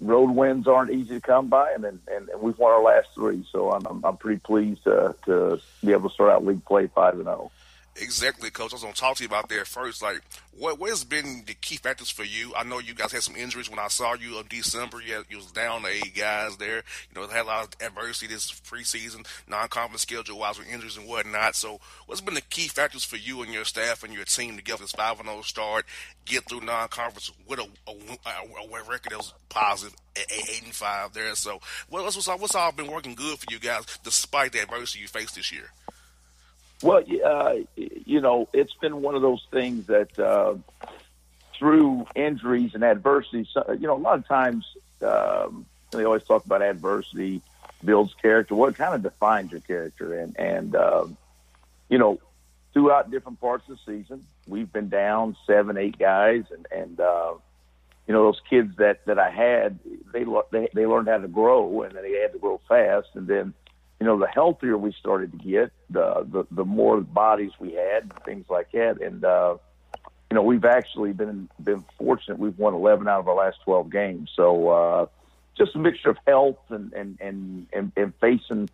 road 0.00 0.30
wins 0.30 0.66
aren't 0.66 0.90
easy 0.90 1.14
to 1.16 1.20
come 1.20 1.48
by, 1.48 1.72
and 1.72 1.84
and, 1.84 2.00
and 2.08 2.28
we've 2.40 2.58
won 2.58 2.72
our 2.72 2.82
last 2.82 3.08
three. 3.14 3.44
So 3.50 3.72
I'm 3.72 3.86
I'm, 3.86 4.04
I'm 4.04 4.16
pretty 4.16 4.40
pleased 4.40 4.86
uh, 4.86 5.12
to 5.26 5.60
be 5.84 5.92
able 5.92 6.08
to 6.08 6.14
start 6.14 6.30
out 6.30 6.44
league 6.44 6.64
play 6.64 6.86
five 6.88 7.14
and 7.14 7.28
oh. 7.28 7.50
zero. 7.50 7.50
Exactly, 7.96 8.50
coach. 8.50 8.72
I 8.72 8.74
was 8.74 8.82
going 8.82 8.94
to 8.94 9.00
talk 9.00 9.16
to 9.16 9.22
you 9.22 9.28
about 9.28 9.48
that 9.48 9.68
first. 9.68 10.02
Like, 10.02 10.20
what 10.58 10.80
what 10.80 10.90
has 10.90 11.04
been 11.04 11.44
the 11.46 11.54
key 11.54 11.76
factors 11.76 12.10
for 12.10 12.24
you? 12.24 12.52
I 12.56 12.64
know 12.64 12.80
you 12.80 12.92
guys 12.92 13.12
had 13.12 13.22
some 13.22 13.36
injuries 13.36 13.70
when 13.70 13.78
I 13.78 13.86
saw 13.86 14.14
you 14.14 14.40
in 14.40 14.46
December. 14.48 15.00
You, 15.00 15.14
had, 15.14 15.24
you 15.30 15.36
was 15.36 15.52
down 15.52 15.82
to 15.82 15.88
eight 15.88 16.12
guys 16.16 16.56
there. 16.56 16.78
You 16.78 17.14
know, 17.14 17.28
had 17.28 17.44
a 17.44 17.46
lot 17.46 17.64
of 17.64 17.86
adversity 17.86 18.32
this 18.32 18.50
preseason, 18.50 19.24
non-conference 19.46 20.02
schedule 20.02 20.40
wise 20.40 20.58
with 20.58 20.68
injuries 20.68 20.96
and 20.96 21.06
whatnot. 21.06 21.54
So, 21.54 21.78
what's 22.06 22.20
been 22.20 22.34
the 22.34 22.40
key 22.40 22.66
factors 22.66 23.04
for 23.04 23.16
you 23.16 23.42
and 23.42 23.52
your 23.52 23.64
staff 23.64 24.02
and 24.02 24.12
your 24.12 24.24
team 24.24 24.56
to 24.56 24.62
get 24.62 24.80
this 24.80 24.90
five 24.90 25.20
and 25.20 25.28
zero 25.28 25.42
start, 25.42 25.86
get 26.24 26.48
through 26.48 26.62
non-conference 26.62 27.30
with 27.46 27.60
a, 27.60 27.68
a, 27.86 27.92
a, 27.92 28.90
record 28.90 29.12
that 29.12 29.18
was 29.18 29.34
positive, 29.50 29.96
eight, 30.16 30.26
eight 30.32 30.62
and 30.64 30.74
five 30.74 31.12
there. 31.12 31.32
So, 31.36 31.60
what's 31.88 32.16
what's 32.16 32.26
all, 32.26 32.38
what's 32.38 32.56
all 32.56 32.72
been 32.72 32.90
working 32.90 33.14
good 33.14 33.38
for 33.38 33.46
you 33.50 33.60
guys 33.60 33.84
despite 34.02 34.50
the 34.50 34.62
adversity 34.62 34.98
you 34.98 35.06
faced 35.06 35.36
this 35.36 35.52
year? 35.52 35.70
Well, 36.84 37.02
uh, 37.24 37.54
you 37.76 38.20
know, 38.20 38.46
it's 38.52 38.74
been 38.74 39.00
one 39.00 39.14
of 39.14 39.22
those 39.22 39.42
things 39.50 39.86
that 39.86 40.18
uh, 40.18 40.56
through 41.58 42.06
injuries 42.14 42.72
and 42.74 42.84
adversity, 42.84 43.48
so, 43.50 43.74
you 43.80 43.86
know, 43.86 43.96
a 43.96 43.98
lot 43.98 44.18
of 44.18 44.28
times 44.28 44.66
um, 45.00 45.64
they 45.92 46.04
always 46.04 46.24
talk 46.24 46.44
about 46.44 46.60
adversity 46.60 47.40
builds 47.82 48.12
character. 48.20 48.54
What 48.54 48.76
kind 48.76 48.94
of 48.94 49.02
defines 49.02 49.50
your 49.50 49.62
character? 49.62 50.20
And 50.20 50.38
and 50.38 50.76
um, 50.76 51.16
you 51.88 51.96
know, 51.96 52.20
throughout 52.74 53.10
different 53.10 53.40
parts 53.40 53.66
of 53.70 53.78
the 53.78 53.92
season, 54.02 54.26
we've 54.46 54.70
been 54.70 54.90
down 54.90 55.38
seven, 55.46 55.78
eight 55.78 55.98
guys, 55.98 56.44
and 56.50 56.66
and 56.70 57.00
uh, 57.00 57.32
you 58.06 58.12
know 58.12 58.24
those 58.24 58.42
kids 58.50 58.76
that 58.76 59.06
that 59.06 59.18
I 59.18 59.30
had, 59.30 59.78
they 60.12 60.26
they 60.50 60.68
they 60.74 60.86
learned 60.86 61.08
how 61.08 61.16
to 61.16 61.28
grow, 61.28 61.80
and 61.80 61.96
they 61.96 62.20
had 62.20 62.34
to 62.34 62.38
grow 62.38 62.60
fast, 62.68 63.08
and 63.14 63.26
then 63.26 63.54
you 64.00 64.06
know, 64.06 64.18
the 64.18 64.26
healthier 64.26 64.76
we 64.76 64.92
started 64.92 65.32
to 65.32 65.38
get, 65.38 65.72
the 65.90 66.26
the, 66.30 66.46
the 66.50 66.64
more 66.64 67.00
bodies 67.00 67.52
we 67.58 67.72
had, 67.72 68.12
things 68.24 68.46
like 68.48 68.72
that. 68.72 69.00
And 69.00 69.24
uh, 69.24 69.56
you 70.30 70.34
know, 70.34 70.42
we've 70.42 70.64
actually 70.64 71.12
been 71.12 71.48
been 71.62 71.84
fortunate. 71.98 72.38
We've 72.38 72.58
won 72.58 72.74
11 72.74 73.06
out 73.08 73.20
of 73.20 73.28
our 73.28 73.36
last 73.36 73.58
12 73.64 73.90
games. 73.90 74.30
So 74.34 74.68
uh, 74.68 75.06
just 75.56 75.74
a 75.74 75.78
mixture 75.78 76.10
of 76.10 76.18
health 76.26 76.58
and 76.70 76.92
and, 76.92 77.18
and 77.20 77.66
and 77.72 77.92
and 77.96 78.12
facing 78.20 78.68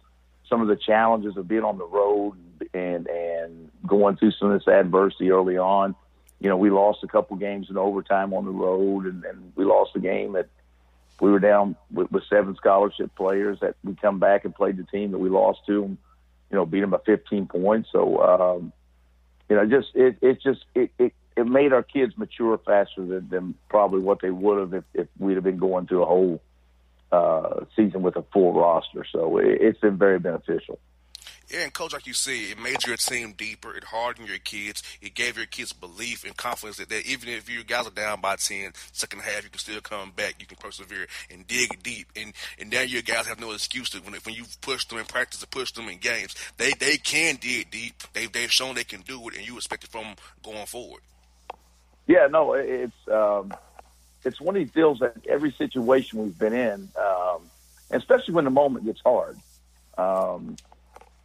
some 0.49 0.61
of 0.61 0.69
the 0.69 0.77
challenges 0.77 1.37
of 1.37 1.47
being 1.47 1.65
on 1.65 1.79
the 1.79 1.87
road 1.87 2.37
and 2.75 3.07
and 3.07 3.71
going 3.87 4.17
through 4.17 4.33
some 4.33 4.51
of 4.51 4.59
this 4.59 4.69
adversity 4.69 5.31
early 5.31 5.59
on. 5.59 5.95
You 6.41 6.49
know, 6.49 6.57
we 6.57 6.71
lost 6.71 7.05
a 7.05 7.07
couple 7.07 7.37
games 7.37 7.69
in 7.69 7.77
overtime 7.77 8.33
on 8.33 8.47
the 8.47 8.51
road, 8.51 9.05
and, 9.05 9.25
and 9.27 9.53
we 9.57 9.67
lost 9.67 9.91
a 9.95 10.01
game 10.01 10.33
that 10.33 10.49
we 11.21 11.31
were 11.31 11.39
down 11.39 11.77
with, 11.93 12.11
with 12.11 12.25
seven 12.31 12.57
scholarship 12.57 13.15
players 13.15 13.61
that 13.61 13.77
we 13.85 13.95
come 13.95 14.19
back 14.19 14.47
and 14.47 14.55
played 14.55 14.79
the 14.79 14.85
team 14.85 15.11
that 15.11 15.19
we 15.19 15.29
lost 15.29 15.61
to 15.67 15.85
and 15.85 15.99
you 16.51 16.57
know 16.57 16.67
beat 16.67 16.81
them 16.81 16.91
by 16.91 16.99
15 17.05 17.47
points. 17.47 17.89
So 17.93 18.23
um 18.23 18.73
you 19.49 19.57
know 19.57 19.67
just 19.67 19.95
it 19.95 20.17
it 20.21 20.41
just 20.43 20.65
it 20.75 20.91
it, 20.99 21.13
it 21.37 21.47
made 21.47 21.73
our 21.73 21.83
kids 21.83 22.19
mature 22.19 22.59
faster 22.59 23.05
than, 23.05 23.29
than 23.29 23.55
probably 23.69 24.01
what 24.01 24.21
they 24.21 24.31
would 24.31 24.59
have 24.59 24.75
if, 24.75 24.85
if 24.95 25.09
we'd 25.19 25.35
have 25.35 25.45
been 25.45 25.59
going 25.59 25.87
through 25.87 26.03
a 26.03 26.07
whole 26.07 26.43
uh 27.13 27.65
season 27.77 28.03
with 28.03 28.17
a 28.17 28.25
full 28.33 28.53
roster. 28.53 29.05
So 29.11 29.39
it, 29.39 29.61
it's 29.61 29.81
been 29.81 29.99
very 29.99 30.19
beneficial 30.19 30.79
Yeah, 31.51 31.63
and 31.63 31.73
coach, 31.73 31.93
like 31.93 32.07
you 32.07 32.13
said, 32.13 32.33
it 32.33 32.59
made 32.61 32.87
your 32.87 32.97
team 32.97 33.33
deeper. 33.33 33.75
It 33.75 33.85
hardened 33.85 34.29
your 34.29 34.39
kids. 34.39 34.83
It 35.03 35.15
gave 35.15 35.37
your 35.37 35.47
kids 35.47 35.73
belief 35.73 36.25
and 36.25 36.37
confidence 36.37 36.77
that, 36.77 36.89
that 36.91 37.07
even 37.07 37.29
if 37.29 37.49
you 37.51 37.65
guys 37.65 37.87
are 37.87 37.91
down 37.91 38.21
by 38.21 38.37
10, 38.37 38.73
second 38.93 39.23
half, 39.23 39.43
you 39.43 39.51
can 39.51 39.59
still 39.59 39.81
come 39.81 40.13
back. 40.13 40.37
You 40.39 40.47
can 40.47 40.59
persevere 40.59 41.07
and 41.31 41.47
dig 41.47 41.83
deep. 41.83 42.07
And 42.15 42.33
and 42.59 42.71
now 42.71 42.83
your 42.83 43.03
guys 43.03 43.27
have 43.27 43.41
no 43.41 43.53
excuse 43.53 43.91
to 43.91 43.99
when 43.99 44.15
when 44.15 44.35
you 44.35 44.45
push 44.61 44.85
them 44.85 44.99
in 44.99 45.07
practice, 45.07 45.41
to 45.41 45.49
push 45.49 45.73
them 45.73 45.89
in 45.89 45.99
games, 45.99 46.35
they 46.57 46.73
they 46.79 46.97
can 46.97 47.37
dig 47.37 47.71
deep. 47.71 47.95
They 48.13 48.27
they've 48.27 48.53
shown 48.53 48.75
they 48.75 48.85
can 48.85 49.01
do 49.01 49.29
it, 49.29 49.37
and 49.37 49.47
you 49.47 49.57
expect 49.57 49.85
it 49.85 49.91
from 49.91 50.05
them 50.05 50.17
going 50.43 50.67
forward. 50.67 51.03
Yeah, 52.07 52.27
no, 52.29 52.55
it's 52.55 53.09
um, 53.09 53.53
it's 54.25 54.41
one 54.41 54.57
of 54.57 54.61
these 54.61 54.73
deals 54.73 54.99
that 55.01 55.17
every 55.29 55.53
situation 55.53 56.23
we've 56.23 56.39
been 56.39 56.53
in, 56.53 56.89
um, 57.01 57.43
especially 57.91 58.35
when 58.35 58.45
the 58.45 58.51
moment 58.51 58.85
gets 58.85 59.01
hard, 59.01 59.39
um, 59.97 60.57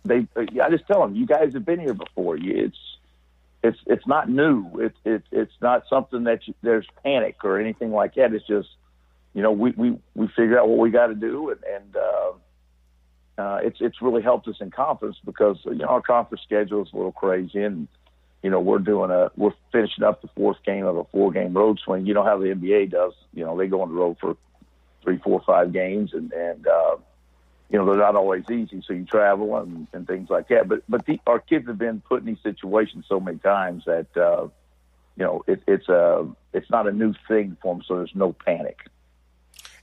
they 0.05 0.27
I 0.61 0.69
just 0.69 0.87
tell 0.87 1.01
them, 1.01 1.15
you 1.15 1.25
guys 1.25 1.53
have 1.53 1.65
been 1.65 1.79
here 1.79 1.93
before. 1.93 2.37
It's 2.37 2.77
it's 3.63 3.79
it's 3.85 4.07
not 4.07 4.29
new. 4.29 4.69
It's 4.79 4.97
it's 5.03 5.27
it's 5.31 5.53
not 5.61 5.83
something 5.89 6.23
that 6.25 6.47
you, 6.47 6.53
there's 6.61 6.87
panic 7.03 7.37
or 7.43 7.59
anything 7.59 7.91
like 7.91 8.15
that. 8.15 8.33
It's 8.33 8.47
just 8.47 8.69
you 9.33 9.41
know 9.41 9.51
we 9.51 9.71
we 9.71 9.97
we 10.15 10.27
figure 10.27 10.59
out 10.59 10.67
what 10.67 10.79
we 10.79 10.91
got 10.91 11.07
to 11.07 11.15
do 11.15 11.49
and. 11.51 11.63
and 11.63 11.95
uh, 11.95 12.31
uh, 13.37 13.59
it's 13.61 13.81
it's 13.81 14.01
really 14.01 14.21
helped 14.21 14.47
us 14.47 14.55
in 14.61 14.71
conference 14.71 15.17
because 15.25 15.57
you 15.65 15.75
know 15.75 15.87
our 15.87 16.01
conference 16.01 16.41
schedule 16.41 16.81
is 16.81 16.87
a 16.93 16.95
little 16.95 17.11
crazy 17.11 17.61
and 17.61 17.89
you 18.45 18.51
know, 18.51 18.59
we're 18.59 18.77
doing 18.77 19.09
a, 19.09 19.31
we're 19.35 19.55
finishing 19.71 20.03
up 20.03 20.21
the 20.21 20.27
fourth 20.35 20.57
game 20.63 20.85
of 20.85 20.95
a 20.97 21.03
four 21.05 21.31
game 21.31 21.51
road 21.55 21.79
swing. 21.83 22.05
You 22.05 22.13
know 22.13 22.23
how 22.23 22.37
the 22.37 22.49
NBA 22.49 22.91
does, 22.91 23.13
you 23.33 23.43
know, 23.43 23.57
they 23.57 23.65
go 23.65 23.81
on 23.81 23.89
the 23.89 23.95
road 23.95 24.17
for 24.21 24.37
three, 25.01 25.17
four, 25.17 25.41
five 25.47 25.73
games 25.73 26.13
and, 26.13 26.31
and, 26.31 26.67
uh, 26.67 26.97
you 27.69 27.77
know, 27.77 27.85
they're 27.85 27.95
not 27.95 28.15
always 28.15 28.43
easy. 28.49 28.83
So 28.85 28.93
you 28.93 29.05
travel 29.05 29.57
and, 29.57 29.87
and 29.93 30.07
things 30.07 30.29
like 30.29 30.49
that. 30.49 30.67
But, 30.67 30.83
but 30.87 31.05
the, 31.05 31.19
our 31.25 31.39
kids 31.39 31.67
have 31.67 31.77
been 31.77 32.01
put 32.01 32.21
in 32.21 32.27
these 32.27 32.43
situations 32.43 33.05
so 33.07 33.19
many 33.19 33.37
times 33.39 33.83
that, 33.85 34.07
uh, 34.15 34.47
you 35.17 35.23
know, 35.23 35.43
it, 35.47 35.63
it's 35.67 35.89
a, 35.89 36.27
it's 36.53 36.69
not 36.69 36.87
a 36.87 36.91
new 36.91 37.13
thing 37.27 37.57
for 37.61 37.73
them. 37.73 37.83
So 37.87 37.97
there's 37.97 38.15
no 38.15 38.33
panic. 38.33 38.79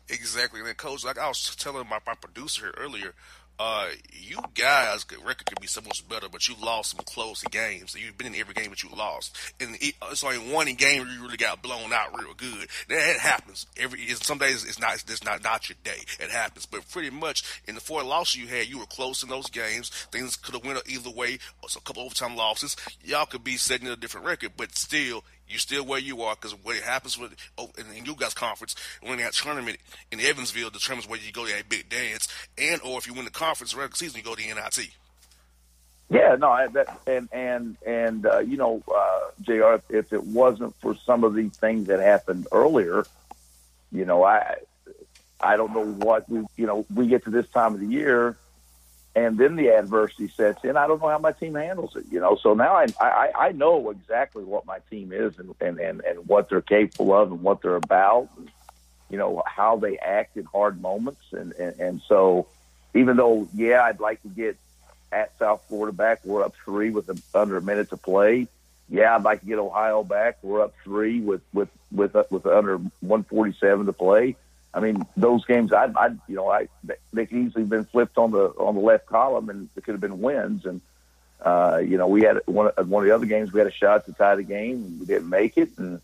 Exactly. 0.09 0.61
And 0.61 0.69
then, 0.69 0.75
coach, 0.75 1.05
like 1.05 1.19
I 1.19 1.29
was 1.29 1.57
telling 1.57 1.89
my, 1.89 1.99
my 2.07 2.15
producer 2.15 2.67
here 2.67 2.75
earlier, 2.77 3.15
uh, 3.59 3.89
you 4.13 4.39
guys' 4.55 5.07
record 5.25 5.47
could 5.47 5.61
be 5.61 5.67
so 5.67 5.81
much 5.81 6.09
better, 6.09 6.29
but 6.29 6.49
you 6.49 6.55
lost 6.61 6.91
some 6.91 7.05
close 7.05 7.43
games. 7.45 7.95
You've 7.95 8.19
been 8.19 8.29
in 8.29 8.41
every 8.41 8.55
game 8.55 8.71
that 8.71 8.83
you 8.83 8.89
lost, 8.97 9.37
and 9.61 9.77
it, 9.77 9.95
it's 10.11 10.25
only 10.25 10.39
one 10.53 10.73
game 10.75 11.03
where 11.03 11.13
you 11.13 11.23
really 11.23 11.37
got 11.37 11.63
blown 11.63 11.93
out 11.93 12.19
real 12.19 12.35
good. 12.35 12.69
That 12.89 13.19
happens. 13.19 13.67
Every 13.77 14.07
some 14.09 14.39
days 14.39 14.65
it's 14.65 14.81
not 14.81 14.95
it's 14.95 15.25
not 15.25 15.45
not 15.45 15.69
your 15.69 15.77
day. 15.85 16.03
It 16.19 16.31
happens, 16.31 16.67
but 16.67 16.89
pretty 16.91 17.11
much 17.11 17.63
in 17.67 17.75
the 17.75 17.81
four 17.81 18.03
losses 18.03 18.37
you 18.37 18.47
had, 18.47 18.69
you 18.69 18.79
were 18.79 18.87
close 18.87 19.23
in 19.23 19.29
those 19.29 19.49
games. 19.49 19.91
Things 20.11 20.37
could 20.37 20.55
have 20.55 20.65
went 20.65 20.83
either 20.89 21.11
way. 21.11 21.39
So 21.69 21.79
a 21.79 21.83
couple 21.83 22.03
overtime 22.03 22.37
losses, 22.37 22.77
y'all 23.05 23.27
could 23.27 23.45
be 23.45 23.57
setting 23.57 23.89
a 23.89 23.97
different 23.97 24.27
record, 24.27 24.53
but 24.57 24.77
still 24.77 25.25
you're 25.53 25.59
still 25.59 25.85
where 25.85 26.01
you 26.01 26.23
are 26.23 26.35
because 26.35 26.53
what 26.65 26.77
happens 26.77 27.19
with 27.19 27.35
oh, 27.59 27.71
in, 27.79 27.97
in 27.97 28.05
you 28.05 28.15
guys 28.15 28.35
conference 28.35 28.75
when 29.03 29.19
that 29.19 29.33
tournament 29.33 29.79
in 30.11 30.21
Evansville 30.21 30.71
determines 30.71 31.09
whether 31.09 31.23
you 31.23 31.33
go 31.33 31.47
to 31.47 31.53
that 31.53 31.69
big 31.69 31.89
dance 31.89 32.29
and 32.59 32.81
or 32.83 32.99
if 32.99 33.07
you 33.07 33.15
win 33.15 33.25
the 33.25 33.31
conference 33.31 33.75
regular 33.75 33.95
season 33.95 34.19
you 34.19 34.25
go 34.25 34.35
to 34.35 34.43
the 34.43 34.55
NIT. 34.55 34.91
Yeah, 36.13 36.37
no, 36.39 36.69
that, 36.75 37.01
and 37.07 37.29
and 37.33 37.77
and 37.87 38.27
uh, 38.27 38.41
you 38.41 38.59
know, 38.59 38.83
uh, 38.95 39.21
Jr. 39.41 39.75
If, 39.75 39.91
if 39.91 40.13
it 40.13 40.25
wasn't 40.25 40.75
for 40.77 40.95
some 40.95 41.25
of 41.25 41.35
these 41.35 41.57
things 41.57 41.87
that 41.87 42.01
happened 42.01 42.49
earlier, 42.53 43.07
you 43.91 44.05
know, 44.05 44.23
I 44.23 44.57
I 45.41 45.57
don't 45.57 45.73
know 45.73 45.87
what 45.87 46.29
we 46.29 46.45
you 46.57 46.67
know 46.67 46.85
we 46.95 47.07
get 47.07 47.25
to 47.25 47.31
this 47.31 47.49
time 47.49 47.73
of 47.75 47.81
the 47.81 47.87
year, 47.87 48.37
and 49.15 49.37
then 49.37 49.57
the 49.57 49.69
adversity 49.69 50.29
sets 50.29 50.65
in. 50.65 50.77
I 50.77 50.87
don't 50.87 51.01
know 51.03 51.09
how 51.09 51.19
my 51.19 51.33
team 51.33 51.55
handles 51.55 51.97
it, 51.97 52.05
you 52.11 52.21
know. 52.21 52.37
So 52.37 52.55
now 52.55 52.75
I 52.75 52.87
I, 53.01 53.31
I 53.37 53.53
know 53.53 53.91
exactly 53.91 54.45
what 54.45 54.67
my 54.67 54.79
team 54.91 55.13
is 55.13 55.39
and, 55.39 55.55
and 55.61 55.79
and 55.79 56.01
and 56.03 56.27
what 56.27 56.49
they're 56.49 56.63
capable 56.63 57.15
of 57.15 57.31
and 57.31 57.43
what 57.43 57.63
they're 57.63 57.77
about. 57.77 58.29
And, 58.37 58.51
you 59.11 59.19
know 59.19 59.43
how 59.47 59.77
they 59.77 59.99
act 59.99 60.39
in 60.39 60.45
hard 60.45 60.81
moments, 60.81 61.21
and 61.33 61.53
and, 61.53 61.79
and 61.79 62.03
so 62.09 62.47
even 62.95 63.17
though 63.19 63.47
yeah, 63.55 63.85
I'd 63.85 64.01
like 64.01 64.23
to 64.23 64.29
get 64.29 64.57
at 65.13 65.39
South 65.39 65.63
Florida 65.69 65.93
back. 65.93 66.25
We're 66.25 66.43
up 66.43 66.55
three 66.65 66.91
with 66.91 67.09
a, 67.09 67.39
under 67.39 67.57
a 67.57 67.63
minute 67.63 67.91
to 67.91 67.97
play. 67.97 68.49
Yeah, 68.89 69.15
I'd 69.15 69.23
like 69.23 69.41
to 69.41 69.47
get 69.47 69.59
Ohio 69.59 70.03
back. 70.03 70.39
We're 70.43 70.63
up 70.63 70.75
three 70.83 71.21
with 71.21 71.43
with 71.53 71.69
with 71.91 72.17
with 72.31 72.47
under 72.47 72.79
147 72.79 73.87
to 73.87 73.93
play. 73.93 74.37
I 74.75 74.81
mean, 74.81 75.05
those 75.17 75.45
games, 75.45 75.73
I, 75.73 75.91
I, 75.97 76.09
you 76.29 76.37
know, 76.37 76.49
I 76.49 76.69
they 77.13 77.27
could 77.27 77.37
easily 77.37 77.63
have 77.63 77.69
been 77.69 77.85
flipped 77.85 78.17
on 78.17 78.31
the 78.31 78.47
on 78.59 78.75
the 78.75 78.81
left 78.81 79.07
column, 79.07 79.51
and 79.51 79.69
it 79.77 79.85
could 79.85 79.93
have 79.93 80.01
been 80.01 80.21
wins. 80.21 80.65
And 80.65 80.81
uh, 81.45 81.83
you 81.85 81.99
know, 81.99 82.07
we 82.07 82.23
had 82.23 82.39
one 82.47 82.71
one 82.77 83.03
of 83.03 83.09
the 83.09 83.15
other 83.15 83.27
games, 83.27 83.53
we 83.53 83.61
had 83.61 83.67
a 83.67 83.73
shot 83.73 84.07
to 84.07 84.13
tie 84.13 84.37
the 84.37 84.43
game, 84.43 84.85
and 84.85 85.01
we 85.01 85.07
didn't 85.07 85.29
make 85.29 85.59
it. 85.59 85.71
And 85.77 86.01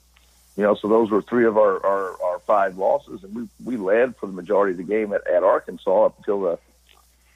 you 0.57 0.65
know, 0.65 0.75
so 0.75 0.89
those 0.89 1.11
were 1.11 1.23
three 1.23 1.47
of 1.47 1.57
our 1.57 1.85
our, 1.85 2.23
our 2.23 2.39
five 2.41 2.77
losses, 2.77 3.25
and 3.25 3.35
we 3.35 3.49
we 3.65 3.77
led 3.77 4.17
for 4.17 4.27
the 4.27 4.33
majority 4.33 4.73
of 4.73 4.79
the 4.79 4.93
game 4.93 5.13
at, 5.13 5.27
at 5.27 5.43
Arkansas 5.43 6.07
up 6.07 6.19
until 6.19 6.41
the 6.43 6.59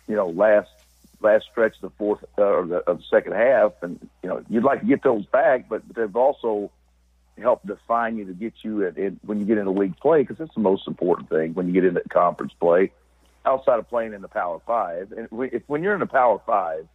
you 0.08 0.16
know 0.16 0.28
last 0.28 0.70
last 1.22 1.46
stretch 1.50 1.76
of 1.76 1.80
the 1.82 1.90
fourth 1.90 2.24
uh, 2.36 2.42
or 2.42 2.66
the, 2.66 2.78
of 2.78 2.98
the 2.98 3.04
second 3.04 3.32
half. 3.32 3.72
And 3.80 3.98
you 4.22 4.28
know, 4.28 4.44
you'd 4.50 4.64
like 4.64 4.80
to 4.80 4.86
get 4.86 5.02
those 5.02 5.24
back, 5.26 5.68
but 5.68 5.82
they've 5.94 6.14
also 6.14 6.70
help 7.40 7.66
define 7.66 8.16
you 8.16 8.26
to 8.26 8.34
get 8.34 8.52
you 8.62 8.86
at, 8.86 8.98
at 8.98 9.12
when 9.24 9.40
you 9.40 9.46
get 9.46 9.58
into 9.58 9.70
league 9.70 9.96
play 9.96 10.22
because 10.22 10.38
it's 10.40 10.54
the 10.54 10.60
most 10.60 10.86
important 10.86 11.28
thing 11.28 11.54
when 11.54 11.66
you 11.66 11.72
get 11.72 11.84
into 11.84 12.02
conference 12.08 12.52
play 12.60 12.90
outside 13.44 13.78
of 13.78 13.88
playing 13.88 14.12
in 14.12 14.22
the 14.22 14.28
Power 14.28 14.60
Five. 14.66 15.12
And 15.12 15.28
if 15.52 15.62
when 15.66 15.82
you're 15.82 15.94
in 15.94 16.00
the 16.00 16.06
Power 16.06 16.40
Five, 16.46 16.86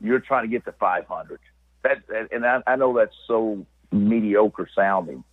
you're 0.00 0.20
trying 0.20 0.44
to 0.44 0.48
get 0.48 0.64
to 0.66 0.72
500. 0.72 1.40
That 1.82 1.98
and 2.32 2.46
I, 2.46 2.62
I 2.66 2.76
know 2.76 2.96
that's 2.96 3.16
so 3.26 3.66
mediocre 3.92 4.68
sounding, 4.74 5.24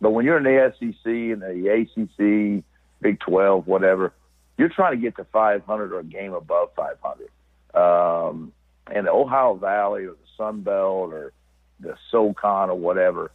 but 0.00 0.10
when 0.10 0.24
you're 0.24 0.38
in 0.38 0.44
the 0.44 0.72
SEC 0.78 1.06
and 1.06 1.42
the 1.42 1.68
ACC, 1.68 2.64
Big 3.00 3.20
12, 3.20 3.66
whatever, 3.66 4.12
you're 4.56 4.68
trying 4.68 4.92
to 4.92 5.00
get 5.00 5.16
to 5.16 5.24
500 5.24 5.92
or 5.92 6.00
a 6.00 6.04
game 6.04 6.32
above 6.32 6.70
500. 6.76 7.28
Um, 7.74 8.52
and 8.86 9.06
the 9.06 9.10
Ohio 9.10 9.54
Valley 9.54 10.04
or 10.04 10.12
the 10.12 10.28
Sun 10.36 10.60
Belt 10.60 11.12
or 11.12 11.32
the 11.80 11.96
SoCon 12.10 12.70
or 12.70 12.78
whatever 12.78 13.30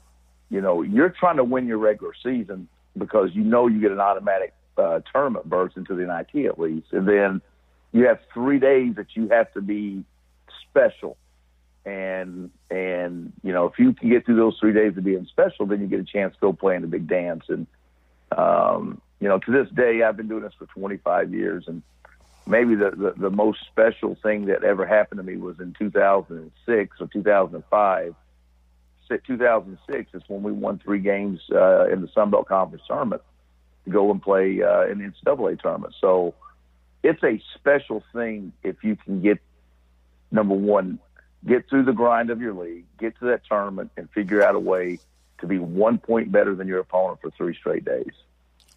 you 0.50 0.62
know, 0.62 0.82
you're 0.82 1.10
trying 1.10 1.38
to 1.38 1.44
win 1.44 1.68
your 1.68 1.78
regular 1.78 2.14
season 2.24 2.68
because 2.98 3.30
you 3.34 3.44
know 3.44 3.68
you 3.68 3.80
get 3.80 3.92
an 3.92 4.00
automatic 4.00 4.54
uh, 4.78 5.00
tournament 5.12 5.46
berth 5.46 5.78
into 5.78 5.96
the 5.96 6.06
NIT 6.06 6.46
at 6.46 6.60
least, 6.60 6.88
and 6.92 7.08
then 7.08 7.42
you 7.92 8.08
have 8.08 8.20
three 8.34 8.60
days 8.60 8.96
that 8.96 9.08
you 9.14 9.30
have 9.30 9.52
to 9.54 9.62
be 9.62 10.04
special. 10.70 11.18
And 11.86 12.52
and 12.70 13.32
you 13.44 13.54
know 13.54 13.66
if 13.66 13.80
you 13.80 13.94
can 13.94 14.10
get 14.10 14.26
through 14.26 14.36
those 14.36 14.58
three 14.60 14.74
days 14.74 14.98
of 14.98 15.04
being 15.04 15.26
special, 15.26 15.66
then 15.66 15.82
you 15.82 15.88
get 15.88 16.00
a 16.00 16.04
chance 16.04 16.34
to 16.36 16.40
go 16.40 16.54
play 16.54 16.76
in 16.76 16.82
the 16.82 16.88
big 16.88 17.08
dance. 17.08 17.46
And 17.48 17.68
um, 18.36 19.02
you 19.20 19.28
know 19.28 19.40
to 19.40 19.52
this 19.52 19.70
day, 19.74 20.04
I've 20.04 20.18
been 20.18 20.28
doing 20.28 20.44
this 20.44 20.54
for 20.58 20.66
25 20.68 21.34
years, 21.34 21.66
and 21.68 21.82
maybe 22.46 22.76
the, 22.76 22.92
the 22.92 23.14
the 23.18 23.30
most 23.30 23.60
special 23.72 24.16
thing 24.22 24.46
that 24.48 24.64
ever 24.64 24.86
happened 24.86 25.20
to 25.20 25.24
me 25.24 25.38
was 25.38 25.60
in 25.60 25.74
2006 25.80 26.98
or 27.00 27.08
2005 27.08 28.16
2006 29.18 30.14
is 30.14 30.24
when 30.28 30.44
we 30.44 30.52
won 30.52 30.80
three 30.80 31.00
games 31.00 31.42
uh, 31.52 31.88
in 31.88 32.02
the 32.02 32.08
Sun 32.10 32.32
Belt 32.32 32.48
Conference 32.48 32.84
tournament 32.88 33.22
to 33.86 33.92
go 33.92 34.12
and 34.12 34.22
play 34.22 34.62
uh, 34.62 34.86
in 34.86 35.00
the 35.00 35.06
NCAA 35.06 35.60
tournament. 35.60 35.96
So 36.00 36.36
it's 37.04 37.24
a 37.24 37.42
special 37.56 38.04
thing 38.14 38.54
if 38.64 38.84
you 38.84 38.96
can 38.96 39.22
get 39.22 39.40
number 40.32 40.56
one, 40.56 41.00
get 41.46 41.70
through 41.70 41.84
the 41.84 41.94
grind 41.94 42.30
of 42.30 42.42
your 42.42 42.54
league, 42.54 42.86
get 43.00 43.18
to 43.20 43.26
that 43.26 43.42
tournament, 43.50 43.92
and 43.98 44.10
figure 44.12 44.44
out 44.44 44.56
a 44.56 44.60
way 44.60 45.00
to 45.40 45.48
be 45.48 45.58
one 45.58 45.98
point 45.98 46.32
better 46.32 46.56
than 46.56 46.68
your 46.68 46.80
opponent 46.80 47.20
for 47.22 47.32
three 47.32 47.56
straight 47.56 47.86
days. 47.86 48.14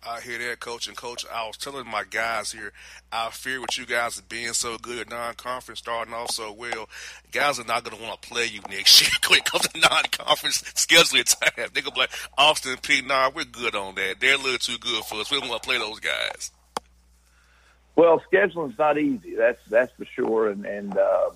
I 0.05 0.21
hear 0.21 0.39
that, 0.39 0.59
coach. 0.59 0.89
And 0.89 0.97
coach, 0.97 1.25
I 1.33 1.47
was 1.47 1.57
telling 1.57 1.87
my 1.87 2.03
guys 2.03 2.51
here, 2.51 2.73
I 3.13 3.31
fear 3.31 3.61
with 3.61 3.79
you 3.79 3.87
guys 3.87 4.21
being 4.23 4.53
so 4.53 4.77
good 4.77 4.99
at 4.99 5.09
non-conference, 5.09 5.79
starting 5.79 6.13
off 6.13 6.33
so 6.33 6.53
well, 6.53 6.89
guys 7.31 7.61
are 7.61 7.65
not 7.65 7.85
going 7.85 7.97
to 7.97 8.03
want 8.03 8.21
to 8.21 8.29
play 8.29 8.47
you 8.47 8.61
next 8.69 9.01
year 9.03 9.11
when 9.29 9.39
it 9.39 9.45
to 9.45 9.79
non-conference 9.79 10.63
scheduling 10.75 11.25
time. 11.39 11.53
They're 11.57 11.69
going 11.83 11.85
to 11.85 11.93
be 11.93 12.01
like, 12.01 12.11
Austin 12.37 12.77
Peay, 12.79 13.07
nah, 13.07 13.31
we're 13.35 13.45
good 13.45 13.77
on 13.77 13.95
that. 13.95 14.17
They're 14.19 14.35
a 14.35 14.39
little 14.39 14.59
too 14.59 14.79
good 14.79 15.05
for 15.05 15.21
us. 15.21 15.31
We 15.31 15.39
don't 15.39 15.49
want 15.49 15.63
to 15.63 15.69
play 15.69 15.79
those 15.79 16.01
guys. 16.01 16.51
Well, 17.95 18.23
scheduling's 18.27 18.79
not 18.79 18.99
easy. 18.99 19.35
That's 19.37 19.61
that's 19.69 19.93
for 19.93 20.07
sure. 20.07 20.49
And 20.49 20.65
and 20.65 20.97
uh, 20.97 21.31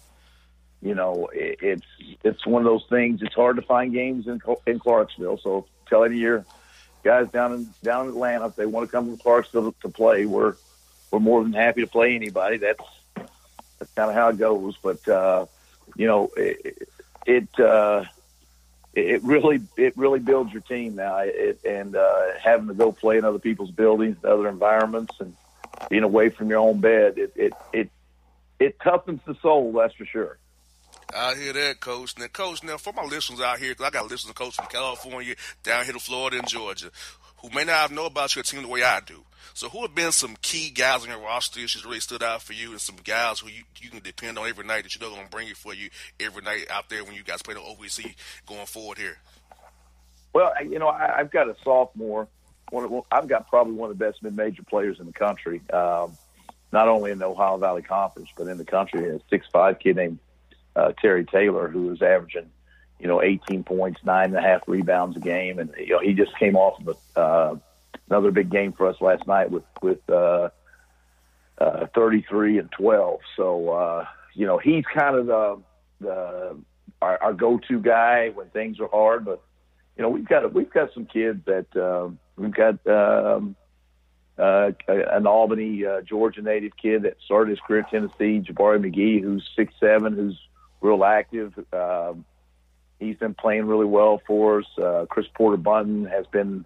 you 0.80 0.94
know, 0.94 1.28
it, 1.32 1.58
it's 1.60 1.86
it's 2.24 2.46
one 2.46 2.62
of 2.62 2.66
those 2.66 2.86
things. 2.88 3.20
It's 3.22 3.34
hard 3.34 3.56
to 3.56 3.62
find 3.62 3.92
games 3.92 4.26
in 4.26 4.40
in 4.66 4.78
Clarksville. 4.78 5.38
So 5.42 5.66
telling 5.86 6.14
you 6.14 6.18
your 6.18 6.46
guys 7.06 7.30
down 7.30 7.52
in 7.52 7.70
down 7.82 8.06
in 8.06 8.10
Atlanta, 8.10 8.46
if 8.46 8.56
they 8.56 8.66
want 8.66 8.86
to 8.86 8.92
come 8.92 9.16
to 9.16 9.22
Clarksville 9.22 9.72
to, 9.72 9.80
to 9.82 9.88
play, 9.88 10.26
we're 10.26 10.56
we're 11.10 11.20
more 11.20 11.42
than 11.42 11.52
happy 11.52 11.80
to 11.82 11.86
play 11.86 12.14
anybody. 12.14 12.58
That's 12.58 12.80
that's 13.78 13.92
kind 13.92 14.10
of 14.10 14.14
how 14.14 14.28
it 14.28 14.38
goes. 14.38 14.76
But 14.82 15.06
uh, 15.08 15.46
you 15.94 16.06
know, 16.06 16.30
it 16.36 16.88
it, 17.24 17.60
uh, 17.60 18.04
it 18.92 19.22
really 19.22 19.60
it 19.76 19.96
really 19.96 20.18
builds 20.18 20.52
your 20.52 20.62
team 20.62 20.96
now. 20.96 21.18
It, 21.18 21.60
and 21.64 21.96
uh, 21.96 22.32
having 22.42 22.68
to 22.68 22.74
go 22.74 22.92
play 22.92 23.18
in 23.18 23.24
other 23.24 23.38
people's 23.38 23.70
buildings, 23.70 24.16
other 24.24 24.48
environments, 24.48 25.14
and 25.20 25.34
being 25.88 26.02
away 26.02 26.30
from 26.30 26.50
your 26.50 26.58
own 26.58 26.80
bed, 26.80 27.18
it 27.18 27.32
it 27.36 27.52
it, 27.72 27.90
it 28.58 28.78
toughens 28.80 29.24
the 29.24 29.36
soul. 29.36 29.72
That's 29.72 29.94
for 29.94 30.06
sure. 30.06 30.38
I 31.14 31.34
hear 31.34 31.52
that, 31.52 31.80
Coach. 31.80 32.18
Now, 32.18 32.26
Coach, 32.26 32.62
now 32.64 32.76
for 32.76 32.92
my 32.92 33.04
listeners 33.04 33.40
out 33.40 33.58
here, 33.58 33.70
because 33.70 33.86
I 33.86 33.90
got 33.90 34.10
listeners, 34.10 34.34
Coach, 34.34 34.56
from 34.56 34.66
California, 34.66 35.34
down 35.62 35.84
here 35.84 35.94
to 35.94 36.00
Florida 36.00 36.38
and 36.38 36.48
Georgia, 36.48 36.90
who 37.38 37.50
may 37.50 37.64
not 37.64 37.92
know 37.92 38.06
about 38.06 38.34
your 38.34 38.42
team 38.42 38.62
the 38.62 38.68
way 38.68 38.82
I 38.82 39.00
do. 39.00 39.22
So, 39.54 39.68
who 39.68 39.82
have 39.82 39.94
been 39.94 40.12
some 40.12 40.36
key 40.42 40.70
guys 40.70 41.02
on 41.02 41.08
your 41.08 41.20
roster 41.20 41.60
that 41.60 41.84
really 41.84 42.00
stood 42.00 42.22
out 42.22 42.42
for 42.42 42.52
you, 42.52 42.72
and 42.72 42.80
some 42.80 42.96
guys 43.02 43.40
who 43.40 43.48
you, 43.48 43.62
you 43.80 43.88
can 43.88 44.00
depend 44.00 44.38
on 44.38 44.46
every 44.46 44.66
night 44.66 44.82
that 44.82 44.94
you 44.94 45.00
know 45.00 45.10
going 45.10 45.24
to 45.24 45.30
bring 45.30 45.48
it 45.48 45.56
for 45.56 45.72
you 45.72 45.88
every 46.20 46.42
night 46.42 46.66
out 46.70 46.90
there 46.90 47.04
when 47.04 47.14
you 47.14 47.22
guys 47.22 47.40
play 47.40 47.54
the 47.54 47.60
OVC 47.60 48.14
going 48.46 48.66
forward 48.66 48.98
here? 48.98 49.16
Well, 50.34 50.52
you 50.62 50.78
know, 50.78 50.88
I, 50.88 51.20
I've 51.20 51.30
got 51.30 51.48
a 51.48 51.56
sophomore. 51.64 52.28
Of, 52.72 53.04
I've 53.10 53.28
got 53.28 53.48
probably 53.48 53.74
one 53.74 53.90
of 53.90 53.98
the 53.98 54.04
best 54.04 54.22
mid-major 54.22 54.64
players 54.64 55.00
in 55.00 55.06
the 55.06 55.12
country. 55.12 55.62
Um, 55.72 56.18
not 56.72 56.88
only 56.88 57.12
in 57.12 57.18
the 57.18 57.26
Ohio 57.26 57.56
Valley 57.56 57.80
Conference, 57.82 58.28
but 58.36 58.48
in 58.48 58.58
the 58.58 58.64
country. 58.64 59.08
A 59.08 59.20
six-five 59.30 59.78
kid 59.78 59.96
named 59.96 60.18
uh, 60.76 60.92
Terry 61.00 61.24
Taylor, 61.24 61.68
who 61.68 61.84
was 61.84 62.02
averaging, 62.02 62.50
you 63.00 63.08
know, 63.08 63.22
18 63.22 63.64
points, 63.64 64.00
nine 64.04 64.26
and 64.26 64.36
a 64.36 64.42
half 64.42 64.62
rebounds 64.66 65.16
a 65.16 65.20
game, 65.20 65.58
and 65.58 65.72
you 65.78 65.90
know 65.90 66.00
he 66.00 66.12
just 66.12 66.36
came 66.38 66.56
off 66.56 66.80
of 66.80 66.96
a, 67.16 67.20
uh, 67.20 67.56
another 68.08 68.30
big 68.30 68.50
game 68.50 68.72
for 68.72 68.86
us 68.86 69.00
last 69.00 69.26
night 69.26 69.50
with 69.50 69.64
with 69.82 69.98
uh, 70.10 70.50
uh, 71.58 71.86
33 71.94 72.58
and 72.58 72.70
12. 72.72 73.20
So 73.36 73.70
uh, 73.70 74.06
you 74.34 74.46
know 74.46 74.58
he's 74.58 74.84
kind 74.94 75.16
of 75.16 75.26
the, 75.26 75.62
the 76.00 76.56
our, 77.02 77.22
our 77.22 77.32
go-to 77.32 77.80
guy 77.80 78.30
when 78.30 78.48
things 78.48 78.78
are 78.80 78.88
hard, 78.88 79.24
but 79.24 79.42
you 79.96 80.02
know 80.02 80.10
we've 80.10 80.28
got 80.28 80.52
we've 80.52 80.72
got 80.72 80.92
some 80.92 81.06
kids 81.06 81.40
that 81.46 81.74
um, 81.76 82.18
we've 82.36 82.54
got. 82.54 82.86
Um, 82.86 83.56
uh, 84.38 84.70
an 84.86 85.26
Albany, 85.26 85.86
uh, 85.86 86.02
Georgia 86.02 86.42
native 86.42 86.76
kid 86.76 87.04
that 87.04 87.16
started 87.24 87.52
his 87.52 87.60
career 87.60 87.80
at 87.80 87.90
Tennessee, 87.90 88.44
Jabari 88.46 88.78
McGhee, 88.78 89.22
who's 89.22 89.48
six 89.56 89.72
seven, 89.80 90.12
who's 90.12 90.38
real 90.80 91.04
active. 91.04 91.52
Um, 91.72 92.24
he's 92.98 93.16
been 93.16 93.34
playing 93.34 93.66
really 93.66 93.86
well 93.86 94.20
for 94.26 94.60
us. 94.60 94.66
Uh, 94.78 95.06
Chris 95.08 95.26
Porter 95.34 95.56
Bunton 95.56 96.06
has 96.06 96.26
been 96.26 96.64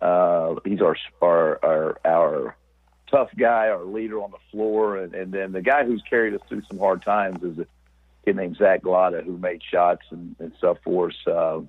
uh, 0.00 0.56
he's 0.64 0.80
our, 0.80 0.96
our 1.20 1.58
our 1.64 2.00
our 2.04 2.56
tough 3.10 3.30
guy, 3.36 3.68
our 3.68 3.84
leader 3.84 4.22
on 4.22 4.30
the 4.30 4.38
floor, 4.50 4.96
and, 4.96 5.14
and 5.14 5.32
then 5.32 5.52
the 5.52 5.62
guy 5.62 5.84
who's 5.84 6.02
carried 6.08 6.34
us 6.34 6.40
through 6.48 6.62
some 6.68 6.78
hard 6.78 7.02
times 7.02 7.42
is 7.42 7.58
a 7.58 7.66
kid 8.24 8.36
named 8.36 8.56
Zach 8.56 8.82
Glotta 8.82 9.24
who 9.24 9.36
made 9.36 9.62
shots 9.62 10.02
and, 10.10 10.36
and 10.38 10.52
stuff 10.58 10.78
for 10.84 11.08
us 11.08 11.16
uh, 11.26 11.60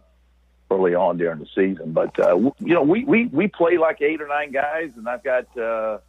early 0.70 0.96
on 0.96 1.18
during 1.18 1.40
the 1.40 1.48
season. 1.56 1.92
But 1.92 2.18
uh, 2.20 2.38
you 2.38 2.74
know, 2.74 2.84
we 2.84 3.04
we 3.04 3.26
we 3.26 3.48
play 3.48 3.78
like 3.78 4.02
eight 4.02 4.22
or 4.22 4.28
nine 4.28 4.52
guys, 4.52 4.92
and 4.96 5.08
I've 5.08 5.24
got 5.24 5.46
uh, 5.58 6.00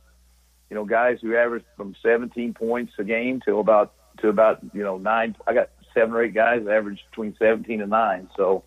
you 0.70 0.76
know 0.76 0.84
guys 0.84 1.18
who 1.20 1.36
average 1.36 1.64
from 1.76 1.96
17 2.02 2.54
points 2.54 2.92
a 2.98 3.04
game 3.04 3.40
to 3.46 3.58
about 3.58 3.94
to 4.22 4.28
about 4.28 4.60
you 4.72 4.82
know 4.82 4.98
nine. 4.98 5.36
I 5.46 5.54
got 5.54 5.70
seven 5.94 6.14
or 6.14 6.22
eight 6.22 6.34
guys 6.34 6.66
average 6.66 7.00
between 7.10 7.36
17 7.38 7.80
and 7.80 7.90
nine. 7.90 8.28
So 8.36 8.64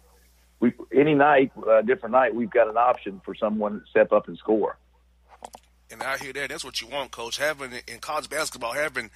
we 0.59 0.73
any 0.93 1.15
night, 1.15 1.51
uh, 1.67 1.81
different 1.81 2.13
night, 2.13 2.35
we've 2.35 2.49
got 2.49 2.69
an 2.69 2.77
option 2.77 3.21
for 3.25 3.35
someone 3.35 3.81
to 3.81 3.85
step 3.89 4.11
up 4.11 4.27
and 4.27 4.37
score. 4.37 4.77
And 5.91 6.01
I 6.01 6.17
hear 6.17 6.33
that. 6.33 6.49
That's 6.49 6.65
what 6.65 6.81
you 6.81 6.87
want, 6.87 7.11
Coach. 7.11 7.37
Having 7.37 7.73
in 7.87 7.99
college 7.99 8.29
basketball, 8.29 8.73
having 8.73 9.11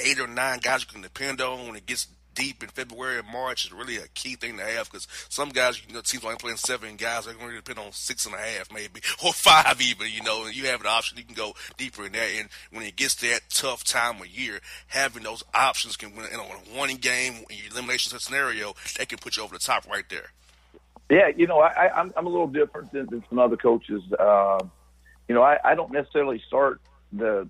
eight 0.00 0.18
or 0.18 0.26
nine 0.26 0.60
guys 0.60 0.82
you 0.82 0.86
can 0.86 1.02
depend 1.02 1.40
on 1.40 1.66
when 1.66 1.76
it 1.76 1.86
gets 1.86 2.08
deep 2.34 2.62
in 2.62 2.68
February 2.68 3.18
and 3.18 3.28
March 3.28 3.64
is 3.64 3.72
really 3.72 3.96
a 3.96 4.08
key 4.14 4.34
thing 4.34 4.56
to 4.56 4.64
have 4.64 4.90
because 4.90 5.06
some 5.28 5.50
guys, 5.50 5.80
you 5.86 5.94
know, 5.94 6.00
teams 6.00 6.24
only 6.24 6.36
playing 6.36 6.56
seven 6.56 6.96
guys, 6.96 7.24
they're 7.24 7.34
going 7.34 7.50
to 7.50 7.56
depend 7.56 7.78
on 7.78 7.92
six 7.92 8.26
and 8.26 8.34
a 8.34 8.38
half 8.38 8.72
maybe 8.72 9.00
or 9.24 9.32
five 9.32 9.80
even. 9.80 10.08
You 10.12 10.22
know, 10.22 10.46
and 10.46 10.56
you 10.56 10.66
have 10.66 10.80
an 10.80 10.86
option 10.86 11.18
you 11.18 11.24
can 11.24 11.34
go 11.34 11.54
deeper 11.76 12.04
in 12.06 12.12
that. 12.12 12.28
And 12.38 12.48
when 12.70 12.82
it 12.82 12.96
gets 12.96 13.14
to 13.16 13.28
that 13.28 13.42
tough 13.50 13.84
time 13.84 14.20
of 14.20 14.28
year, 14.28 14.60
having 14.86 15.22
those 15.22 15.42
options 15.54 15.96
can 15.96 16.14
win. 16.14 16.26
You 16.30 16.38
know, 16.38 16.44
in 16.44 16.74
a 16.74 16.78
one 16.78 16.94
game 16.96 17.44
elimination 17.70 18.18
scenario, 18.18 18.74
that 18.98 19.08
can 19.08 19.18
put 19.18 19.36
you 19.36 19.42
over 19.42 19.54
the 19.54 19.60
top 19.60 19.88
right 19.88 20.04
there. 20.10 20.30
Yeah, 21.10 21.28
you 21.36 21.46
know, 21.46 21.60
I, 21.60 21.90
I'm 21.94 22.12
I'm 22.16 22.26
a 22.26 22.30
little 22.30 22.46
different 22.46 22.92
than, 22.92 23.06
than 23.06 23.22
some 23.28 23.38
other 23.38 23.56
coaches. 23.56 24.02
Uh, 24.12 24.60
you 25.28 25.34
know, 25.34 25.42
I, 25.42 25.58
I 25.62 25.74
don't 25.74 25.92
necessarily 25.92 26.42
start 26.46 26.80
the 27.12 27.46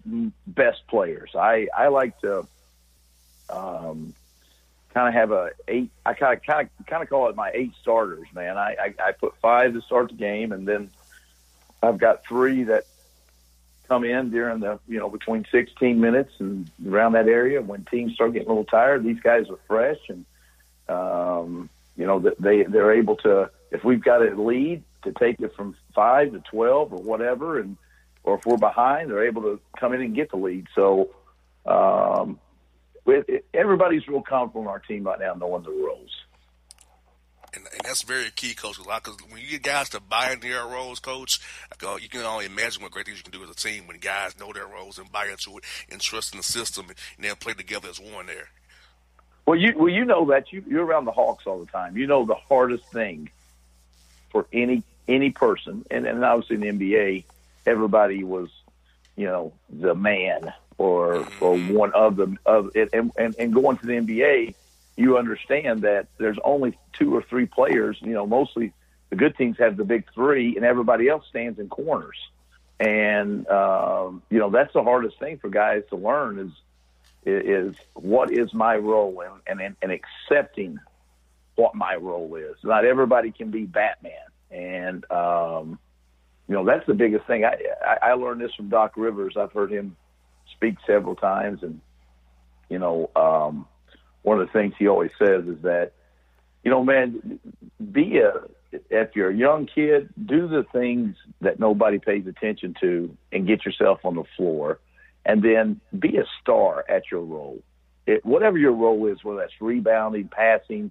best 0.47 0.87
players. 0.89 1.31
I 1.35 1.69
I 1.77 1.89
like 1.89 2.21
to 2.21 2.47
um, 3.49 4.15
kind 4.95 5.09
of 5.09 5.15
have 5.15 5.33
a 5.33 5.51
eight. 5.69 5.91
I 6.07 6.15
kind 6.15 6.37
of 6.37 6.43
kind 6.45 6.69
of 6.79 6.87
kind 6.87 7.03
of 7.03 7.09
call 7.09 7.29
it 7.29 7.37
my 7.37 7.51
eight 7.53 7.73
starters, 7.83 8.27
man. 8.35 8.57
I, 8.57 8.77
I 8.81 8.95
I 9.09 9.13
put 9.13 9.37
five 9.43 9.75
to 9.75 9.83
start 9.83 10.09
the 10.09 10.15
game, 10.15 10.53
and 10.53 10.67
then 10.67 10.91
I've 11.83 11.99
got 11.99 12.25
three 12.25 12.65
that 12.65 12.85
come 13.89 14.05
in 14.05 14.31
during 14.31 14.61
the 14.61 14.79
you 14.89 14.99
know 14.99 15.11
between 15.11 15.45
16 15.51 16.01
minutes 16.01 16.33
and 16.39 16.71
around 16.89 17.13
that 17.13 17.29
area 17.29 17.61
when 17.61 17.85
teams 17.85 18.15
start 18.15 18.33
getting 18.33 18.49
a 18.49 18.51
little 18.51 18.65
tired. 18.65 19.05
These 19.05 19.21
guys 19.21 19.51
are 19.51 19.59
fresh 19.67 19.99
and. 20.09 20.25
Um, 20.87 21.71
you 21.97 22.07
know, 22.07 22.19
they 22.19 22.65
they're 22.65 22.93
able 22.93 23.17
to 23.17 23.51
if 23.71 23.85
we've 23.85 24.03
got 24.03 24.23
a 24.23 24.35
lead 24.41 24.83
to 25.03 25.13
take 25.13 25.41
it 25.41 25.55
from 25.55 25.77
five 25.95 26.33
to 26.33 26.41
twelve 26.41 26.93
or 26.93 27.01
whatever, 27.01 27.59
and 27.59 27.77
or 28.25 28.37
if 28.37 28.47
we're 28.47 28.57
behind, 28.57 29.11
they're 29.11 29.27
able 29.27 29.43
to 29.43 29.61
come 29.79 29.93
in 29.93 30.01
and 30.01 30.15
get 30.15 30.31
the 30.31 30.37
lead. 30.37 30.67
So 30.75 31.11
um, 31.67 32.39
everybody's 33.53 34.07
real 34.09 34.23
comfortable 34.23 34.63
in 34.63 34.69
our 34.69 34.79
team 34.79 35.05
right 35.05 35.21
now, 35.21 35.35
knowing 35.35 35.63
the 35.63 35.71
roles. 35.71 36.11
And, 37.55 37.65
and 37.73 37.81
that's 37.85 38.03
very 38.03 38.31
key, 38.31 38.55
coach. 38.55 38.79
Because 38.79 39.17
when 39.29 39.41
you 39.41 39.49
get 39.49 39.63
guys 39.63 39.89
to 39.91 40.01
buy 40.01 40.33
into 40.33 40.49
their 40.49 40.67
roles, 40.67 40.99
coach, 40.99 41.41
you 42.01 42.09
can 42.09 42.23
only 42.23 42.47
imagine 42.47 42.83
what 42.83 42.91
great 42.91 43.07
things 43.07 43.19
you 43.19 43.25
can 43.25 43.33
do 43.33 43.45
as 43.45 43.51
a 43.51 43.55
team 43.55 43.87
when 43.87 43.99
guys 43.99 44.39
know 44.39 44.53
their 44.53 44.67
roles 44.67 44.99
and 44.99 45.11
buy 45.13 45.27
into 45.27 45.57
it 45.59 45.65
and 45.91 46.01
trust 46.01 46.33
in 46.33 46.39
the 46.39 46.45
system 46.45 46.87
and, 46.89 46.99
and 47.17 47.25
then 47.25 47.37
play 47.37 47.53
together 47.53 47.89
as 47.89 48.01
one 48.01 48.27
there. 48.27 48.49
Well, 49.47 49.59
you 49.59 49.75
well 49.77 49.91
you 49.91 50.05
know 50.05 50.27
that 50.27 50.53
you 50.53 50.65
you're 50.67 50.85
around 50.85 51.05
the 51.05 51.13
Hawks 51.13 51.47
all 51.47 51.59
the 51.59 51.67
time. 51.67 51.97
You 51.97 52.07
know 52.07 52.25
the 52.25 52.35
hardest 52.35 52.87
thing 52.87 53.29
for 54.31 54.47
any 54.53 54.83
any 55.07 55.31
person, 55.31 55.85
and, 55.91 56.07
and 56.07 56.25
obviously 56.25 56.57
in 56.57 56.79
the 56.79 56.93
NBA, 56.93 57.25
everybody 57.67 58.25
was, 58.25 58.49
you 59.17 59.27
know, 59.27 59.53
the 59.69 59.95
man 59.95 60.53
or 60.79 61.27
or 61.41 61.59
one 61.59 61.93
of 61.93 62.17
them 62.17 62.39
of 62.47 62.71
it, 62.75 62.91
and, 62.93 63.13
and 63.17 63.35
and 63.39 63.55
going 63.55 63.77
to 63.79 63.87
the 63.87 63.95
NBA, 63.95 64.55
you 64.97 65.19
understand 65.19 65.83
that 65.83 66.09
there's 66.19 66.39
only 66.45 66.79
two 66.93 67.15
or 67.15 67.23
three 67.23 67.47
players. 67.47 67.99
You 68.01 68.13
know, 68.13 68.27
mostly 68.27 68.73
the 69.11 69.17
good 69.17 69.37
teams 69.37 69.59
have 69.59 69.77
the 69.77 69.85
big 69.85 70.07
three, 70.15 70.57
and 70.57 70.65
everybody 70.65 71.09
else 71.09 71.25
stands 71.29 71.59
in 71.59 71.69
corners. 71.69 72.19
And 72.81 73.49
um, 73.49 74.23
you 74.31 74.39
know 74.39 74.51
that's 74.51 74.73
the 74.73 74.83
hardest 74.83 75.19
thing 75.19 75.39
for 75.39 75.49
guys 75.49 75.83
to 75.91 75.97
learn 75.97 76.39
is 76.39 76.51
is 77.27 77.75
what 77.95 78.31
is 78.31 78.53
my 78.53 78.77
role 78.77 79.23
and, 79.47 79.61
and, 79.61 79.77
and 79.81 79.93
accepting 79.93 80.79
what 81.57 81.75
my 81.75 81.95
role 81.97 82.35
is. 82.37 82.57
Not 82.63 82.85
everybody 82.85 83.31
can 83.31 83.51
be 83.51 83.65
Batman. 83.65 84.13
And, 84.51 85.11
um, 85.11 85.79
you 86.49 86.55
know, 86.55 86.65
that's 86.65 86.87
the 86.87 86.95
biggest 86.95 87.27
thing. 87.27 87.45
I, 87.45 87.57
I, 87.85 88.11
I 88.11 88.13
learned 88.15 88.41
this 88.41 88.55
from 88.55 88.69
Doc 88.69 88.93
Rivers. 88.97 89.37
I've 89.37 89.53
heard 89.53 89.71
him 89.71 89.97
speak 90.53 90.77
several 90.87 91.15
times. 91.15 91.63
And, 91.63 91.81
you 92.69 92.79
know, 92.79 93.11
um, 93.17 93.67
one 94.23 94.41
of 94.41 94.47
the 94.47 94.53
things 94.53 94.75
he 94.79 94.89
always 94.89 95.11
says 95.19 95.47
is 95.47 95.63
that, 95.63 95.93
you 96.63 96.71
know, 96.71 96.83
man, 96.83 97.39
be 97.93 98.19
a, 98.19 98.33
if 98.91 99.15
you're 99.15 99.31
a 99.31 99.37
young 99.37 99.67
kid, 99.67 100.09
do 100.25 100.49
the 100.49 100.65
things 100.73 101.17
that 101.41 101.61
nobody 101.61 101.99
pays 101.99 102.27
attention 102.27 102.75
to 102.81 103.17
and 103.33 103.47
get 103.47 103.65
yourself 103.65 104.01
on 104.05 104.17
the 104.17 104.25
floor 104.37 104.81
and 105.25 105.43
then 105.43 105.81
be 105.99 106.17
a 106.17 106.25
star 106.41 106.85
at 106.89 107.11
your 107.11 107.23
role. 107.23 107.63
It, 108.07 108.25
whatever 108.25 108.59
your 108.59 108.73
role 108.73 109.07
is, 109.07 109.23
whether 109.23 109.41
that's 109.41 109.61
rebounding, 109.61 110.29
passing, 110.29 110.91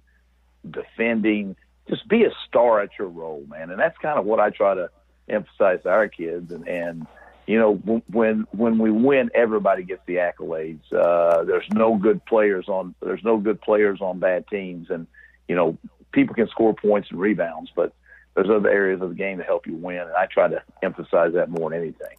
defending, 0.68 1.56
just 1.88 2.08
be 2.08 2.24
a 2.24 2.30
star 2.48 2.80
at 2.80 2.90
your 2.98 3.08
role, 3.08 3.44
man. 3.48 3.70
And 3.70 3.78
that's 3.78 3.96
kind 3.98 4.18
of 4.18 4.24
what 4.24 4.40
I 4.40 4.50
try 4.50 4.74
to 4.74 4.90
emphasize 5.28 5.82
to 5.82 5.90
our 5.90 6.08
kids. 6.08 6.50
And, 6.50 6.66
and 6.66 7.06
you 7.46 7.58
know, 7.58 7.74
when 8.10 8.46
when 8.52 8.78
we 8.78 8.90
win, 8.90 9.30
everybody 9.34 9.82
gets 9.82 10.02
the 10.06 10.16
accolades. 10.16 10.80
Uh, 10.92 11.44
there's 11.44 11.66
no 11.72 11.96
good 11.96 12.24
players 12.24 12.68
on 12.68 12.94
there's 13.02 13.24
no 13.24 13.38
good 13.38 13.60
players 13.60 14.00
on 14.00 14.18
bad 14.18 14.46
teams, 14.48 14.88
and 14.90 15.06
you 15.48 15.54
know, 15.54 15.76
people 16.12 16.34
can 16.34 16.48
score 16.48 16.74
points 16.74 17.10
and 17.10 17.20
rebounds, 17.20 17.70
but 17.76 17.92
there's 18.34 18.50
other 18.50 18.70
areas 18.70 19.00
of 19.00 19.10
the 19.10 19.14
game 19.14 19.38
to 19.38 19.44
help 19.44 19.66
you 19.66 19.74
win. 19.74 19.98
And 19.98 20.12
I 20.12 20.26
try 20.26 20.48
to 20.48 20.62
emphasize 20.82 21.34
that 21.34 21.50
more 21.50 21.70
than 21.70 21.80
anything 21.80 22.16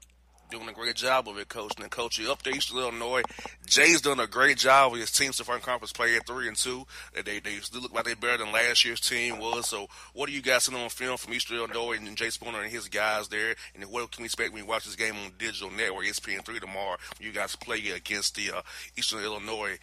doing 0.55 0.69
a 0.69 0.73
great 0.73 0.95
job 0.95 1.27
of 1.27 1.37
it, 1.37 1.49
coach. 1.49 1.73
And 1.77 1.91
coach, 1.91 2.17
you 2.17 2.31
up 2.31 2.41
there, 2.43 2.55
Eastern 2.55 2.77
Illinois. 2.77 3.23
Jay's 3.65 4.01
done 4.01 4.19
a 4.19 4.27
great 4.27 4.57
job 4.57 4.91
with 4.91 5.01
his 5.01 5.11
team 5.11 5.33
so 5.33 5.43
far 5.43 5.55
in 5.55 5.61
conference 5.61 5.91
play 5.91 6.15
at 6.15 6.25
three 6.25 6.47
and 6.47 6.55
two. 6.55 6.85
They 7.13 7.39
they 7.39 7.55
still 7.57 7.81
look 7.81 7.93
like 7.93 8.05
they're 8.05 8.15
better 8.15 8.37
than 8.37 8.53
last 8.53 8.85
year's 8.85 9.01
team 9.01 9.39
was. 9.39 9.67
So, 9.67 9.87
what 10.13 10.27
do 10.27 10.33
you 10.33 10.41
guys 10.41 10.63
see 10.63 10.75
on 10.75 10.89
film 10.89 11.17
from 11.17 11.33
Eastern 11.33 11.57
Illinois 11.57 11.97
and 11.97 12.15
Jay 12.15 12.27
Spoonhour 12.27 12.63
and 12.63 12.71
his 12.71 12.87
guys 12.87 13.27
there? 13.27 13.55
And 13.75 13.83
what 13.85 14.11
can 14.11 14.23
we 14.23 14.25
expect 14.25 14.53
when 14.53 14.63
you 14.63 14.69
watch 14.69 14.85
this 14.85 14.95
game 14.95 15.15
on 15.15 15.31
digital 15.37 15.71
network 15.71 16.05
ESPN 16.05 16.45
three 16.45 16.59
tomorrow? 16.59 16.97
When 17.17 17.27
you 17.27 17.33
guys 17.33 17.55
play 17.55 17.89
against 17.89 18.35
the 18.35 18.51
uh, 18.57 18.61
Eastern 18.97 19.23
Illinois 19.23 19.77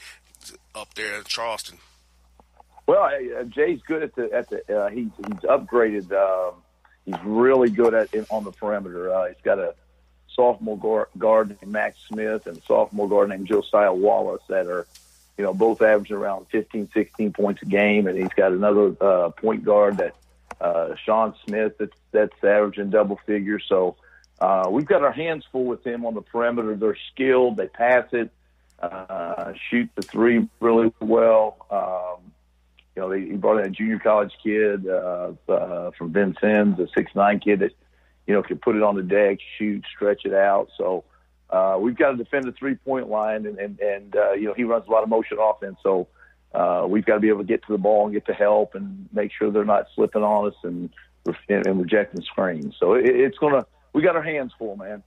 up 0.75 0.95
there 0.95 1.17
in 1.17 1.25
Charleston. 1.25 1.79
Well, 2.87 3.05
uh, 3.05 3.45
Jay's 3.45 3.81
good 3.87 4.03
at 4.03 4.15
the 4.15 4.33
at 4.33 4.49
the. 4.49 4.85
Uh, 4.85 4.89
he's 4.89 5.11
he's 5.19 5.41
upgraded. 5.45 6.11
Um, 6.13 6.55
he's 7.05 7.23
really 7.25 7.71
good 7.71 7.95
at 7.95 8.09
on 8.31 8.45
the 8.45 8.53
perimeter. 8.53 9.13
Uh, 9.13 9.29
he's 9.29 9.43
got 9.45 9.59
a 9.59 9.75
sophomore 10.35 11.07
guard 11.19 11.49
named 11.49 11.73
Mack 11.73 11.97
Smith 12.09 12.47
and 12.47 12.63
sophomore 12.65 13.09
guard 13.09 13.29
named 13.31 13.47
Josiah 13.47 13.93
Wallace 13.93 14.43
that 14.49 14.67
are, 14.67 14.87
you 15.37 15.45
know, 15.45 15.55
both 15.55 15.83
averaging 15.83 16.17
around 16.17 16.47
15, 16.51 16.91
16 16.93 17.33
points 17.33 17.63
a 17.63 17.67
game. 17.67 18.07
And 18.07 18.19
he's 18.19 18.33
got 18.37 18.53
another 18.53 18.95
uh, 19.01 19.31
point 19.31 19.65
guard 19.65 19.99
that 19.99 20.15
uh, 20.61 20.95
Sean 21.05 21.35
Smith 21.47 21.75
that's, 21.79 21.97
that's 22.13 22.45
averaging 22.45 22.91
double 22.91 23.19
figures. 23.27 23.65
So 23.69 23.97
uh, 24.41 24.69
we've 24.71 24.87
got 24.87 25.03
our 25.03 25.13
hands 25.13 25.45
full 25.53 25.65
with 25.65 25.87
him 25.87 26.05
on 26.05 26.15
the 26.15 26.23
perimeter. 26.23 26.75
They're 26.77 26.97
skilled. 27.13 27.57
They 27.57 27.69
pass 27.69 28.07
it, 28.13 28.31
uh, 28.81 29.53
shoot 29.71 29.89
the 29.95 30.03
three 30.03 30.49
really 30.61 30.93
well. 31.01 31.67
Um, 31.71 32.33
you 32.95 33.03
know, 33.03 33.11
he 33.11 33.33
brought 33.37 33.61
in 33.61 33.67
a 33.67 33.71
junior 33.71 33.99
college 33.99 34.33
kid 34.43 34.87
uh, 34.87 35.33
uh, 35.49 35.91
from 35.93 36.13
Vincennes, 36.13 36.79
a 36.79 36.89
six 36.95 37.15
nine 37.15 37.41
kid 37.41 37.61
that 37.61 37.73
you 38.27 38.35
know, 38.35 38.43
can 38.43 38.59
put 38.59 38.77
it 38.77 38.83
on 38.83 38.97
the 38.97 39.03
deck, 39.03 39.39
shoot, 39.59 39.85
stretch 39.95 40.25
it 40.25 40.35
out. 40.35 40.69
So 40.79 41.05
uh, 41.51 41.77
we've 41.81 41.97
got 41.97 42.13
to 42.13 42.17
defend 42.17 42.45
the 42.45 42.53
three 42.53 42.75
point 42.75 43.09
line, 43.09 43.47
and 43.47 43.59
and, 43.59 43.79
and 43.81 44.17
uh, 44.17 44.33
you 44.33 44.47
know 44.47 44.55
he 44.55 44.65
runs 44.65 44.87
a 44.89 44.91
lot 44.91 45.03
of 45.03 45.09
motion 45.09 45.39
offense. 45.41 45.77
So 45.83 46.09
uh, 46.55 46.87
we've 46.89 47.05
got 47.05 47.15
to 47.15 47.21
be 47.21 47.29
able 47.29 47.41
to 47.41 47.47
get 47.47 47.65
to 47.67 47.73
the 47.73 47.79
ball 47.79 48.05
and 48.05 48.13
get 48.13 48.27
to 48.27 48.35
help 48.35 48.75
and 48.75 49.09
make 49.13 49.33
sure 49.33 49.51
they're 49.51 49.65
not 49.65 49.87
slipping 49.95 50.23
on 50.23 50.49
us 50.49 50.55
and 50.63 50.91
and 51.49 51.81
rejecting 51.81 52.23
screens. 52.23 52.75
So 52.79 52.95
it, 52.95 53.07
it's 53.07 53.39
gonna 53.39 53.67
we 53.93 54.03
got 54.03 54.17
our 54.17 54.23
hands 54.23 54.53
full, 54.59 54.77
man. 54.77 55.03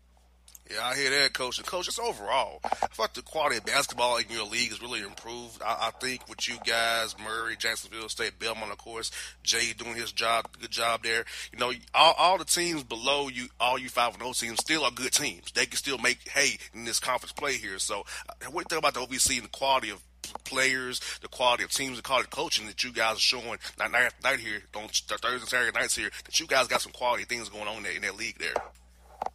Yeah, 0.72 0.84
I 0.84 0.96
hear 0.96 1.12
that, 1.12 1.34
coach. 1.34 1.60
And 1.60 1.68
coach, 1.68 1.86
just 1.86 2.00
overall, 2.00 2.60
I 2.64 2.88
thought 2.88 3.14
the 3.14 3.22
quality 3.22 3.58
of 3.58 3.66
basketball 3.66 4.18
in 4.18 4.26
your 4.30 4.46
league 4.46 4.70
has 4.70 4.82
really 4.82 5.02
improved. 5.02 5.62
I, 5.62 5.88
I 5.88 5.92
think 5.92 6.28
with 6.28 6.48
you 6.48 6.56
guys, 6.66 7.16
Murray, 7.24 7.56
Jacksonville 7.56 8.10
State, 8.10 8.40
Belmont, 8.40 8.72
of 8.72 8.80
course, 8.80 9.12
Jay 9.44 9.74
doing 9.74 9.96
his 9.96 10.12
job, 10.12 10.48
good 10.60 10.72
job 10.72 11.04
there. 11.04 11.26
You 11.54 11.60
know, 11.60 11.72
all, 11.94 12.16
all 12.18 12.38
the 12.40 12.46
teams 12.46 12.84
below 12.84 13.28
you, 13.28 13.48
all 13.60 13.78
you 13.78 13.90
five 13.90 14.14
and 14.14 14.22
those 14.24 14.40
teams, 14.40 14.58
still 14.60 14.84
are 14.84 14.92
good 14.92 15.12
teams. 15.12 15.52
They 15.52 15.68
can 15.68 15.78
still 15.78 16.00
make 16.00 16.28
hay 16.30 16.58
in 16.74 16.86
this 16.86 17.00
conference 17.00 17.34
play 17.34 17.54
here. 17.54 17.78
So, 17.78 18.04
uh, 18.28 18.34
what 18.50 18.68
do 18.68 18.76
you 18.76 18.82
think 18.82 18.90
about 18.90 18.96
the 18.96 19.16
OVC 19.16 19.36
and 19.36 19.46
the 19.46 19.50
quality 19.50 19.92
of 19.92 20.02
players, 20.46 21.00
the 21.22 21.28
quality 21.28 21.64
of 21.64 21.70
teams, 21.70 21.98
the 21.98 22.04
quality 22.04 22.26
of 22.26 22.32
coaching 22.32 22.66
that 22.66 22.84
you 22.84 22.92
guys 22.92 23.18
are 23.18 23.20
showing 23.20 23.60
night 23.78 23.94
after 23.94 24.28
night 24.28 24.40
here 24.40 24.64
on 24.76 24.88
Thursday 24.88 25.28
and 25.32 25.42
Saturday 25.42 25.80
nights 25.80 25.96
here? 25.96 26.10
That 26.26 26.40
you 26.40 26.48
guys 26.48 26.68
got 26.68 26.82
some 26.82 26.92
quality 26.92 27.26
things 27.26 27.50
going 27.50 27.68
on 27.68 27.78
in 27.78 27.84
that, 27.84 27.96
in 27.98 28.02
that 28.02 28.18
league 28.18 28.40
there. 28.40 28.56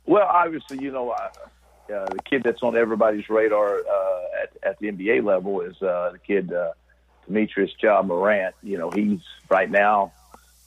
Well, 0.07 0.27
obviously, 0.27 0.83
you 0.83 0.91
know, 0.91 1.11
uh, 1.11 1.29
uh, 1.93 2.07
the 2.07 2.23
kid 2.25 2.43
that's 2.43 2.63
on 2.63 2.77
everybody's 2.77 3.29
radar 3.29 3.79
uh, 3.79 4.23
at, 4.43 4.57
at 4.63 4.79
the 4.79 4.91
NBA 4.91 5.25
level 5.25 5.61
is 5.61 5.81
uh, 5.83 6.11
the 6.13 6.19
kid 6.19 6.53
uh, 6.53 6.73
Temetrius 7.29 7.71
Ja 7.81 8.03
Morant. 8.03 8.55
You 8.63 8.79
know, 8.79 8.91
he's 8.91 9.21
right 9.49 9.71
now 9.71 10.13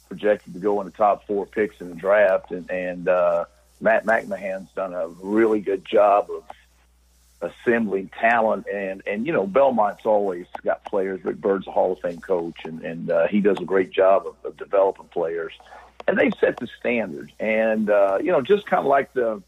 projected 0.08 0.54
to 0.54 0.60
go 0.60 0.80
in 0.82 0.86
the 0.86 0.92
top 0.92 1.26
four 1.26 1.46
picks 1.46 1.82
in 1.82 1.90
the 1.90 1.96
draft, 1.96 2.52
and, 2.52 2.70
and 2.70 3.08
uh, 3.08 3.46
Matt 3.82 4.06
McMahon's 4.06 4.72
done 4.76 4.94
a 4.94 5.08
really 5.08 5.60
good 5.60 5.86
job 5.86 6.30
of 6.30 6.44
assembling 7.44 8.10
talent 8.20 8.66
and 8.74 9.04
and 9.06 9.28
you 9.28 9.34
know 9.34 9.46
Belmont's 9.46 10.06
always 10.06 10.46
got 10.64 10.86
players. 10.86 11.24
Rick 11.26 11.42
Byrd's 11.42 11.68
a 11.68 11.72
Hall 11.72 11.92
of 11.92 12.00
Fame 12.00 12.22
coach, 12.22 12.56
and 12.64 12.82
and 12.84 13.12
uh, 13.12 13.28
he 13.28 13.42
does 13.42 13.58
a 13.60 13.66
great 13.66 13.92
job 13.92 14.26
of, 14.26 14.36
of 14.46 14.58
developing 14.58 15.08
players 15.08 15.54
and 16.08 16.18
they 16.18 16.32
set 16.40 16.58
the 16.58 16.68
standard. 16.80 17.32
And 17.40 17.90
uh, 17.90 18.20
you 18.20 18.32
know, 18.32 18.42
just 18.42 18.66
kind 18.66 18.82
of 18.82 18.88
like 18.88 19.14
the 19.14 19.42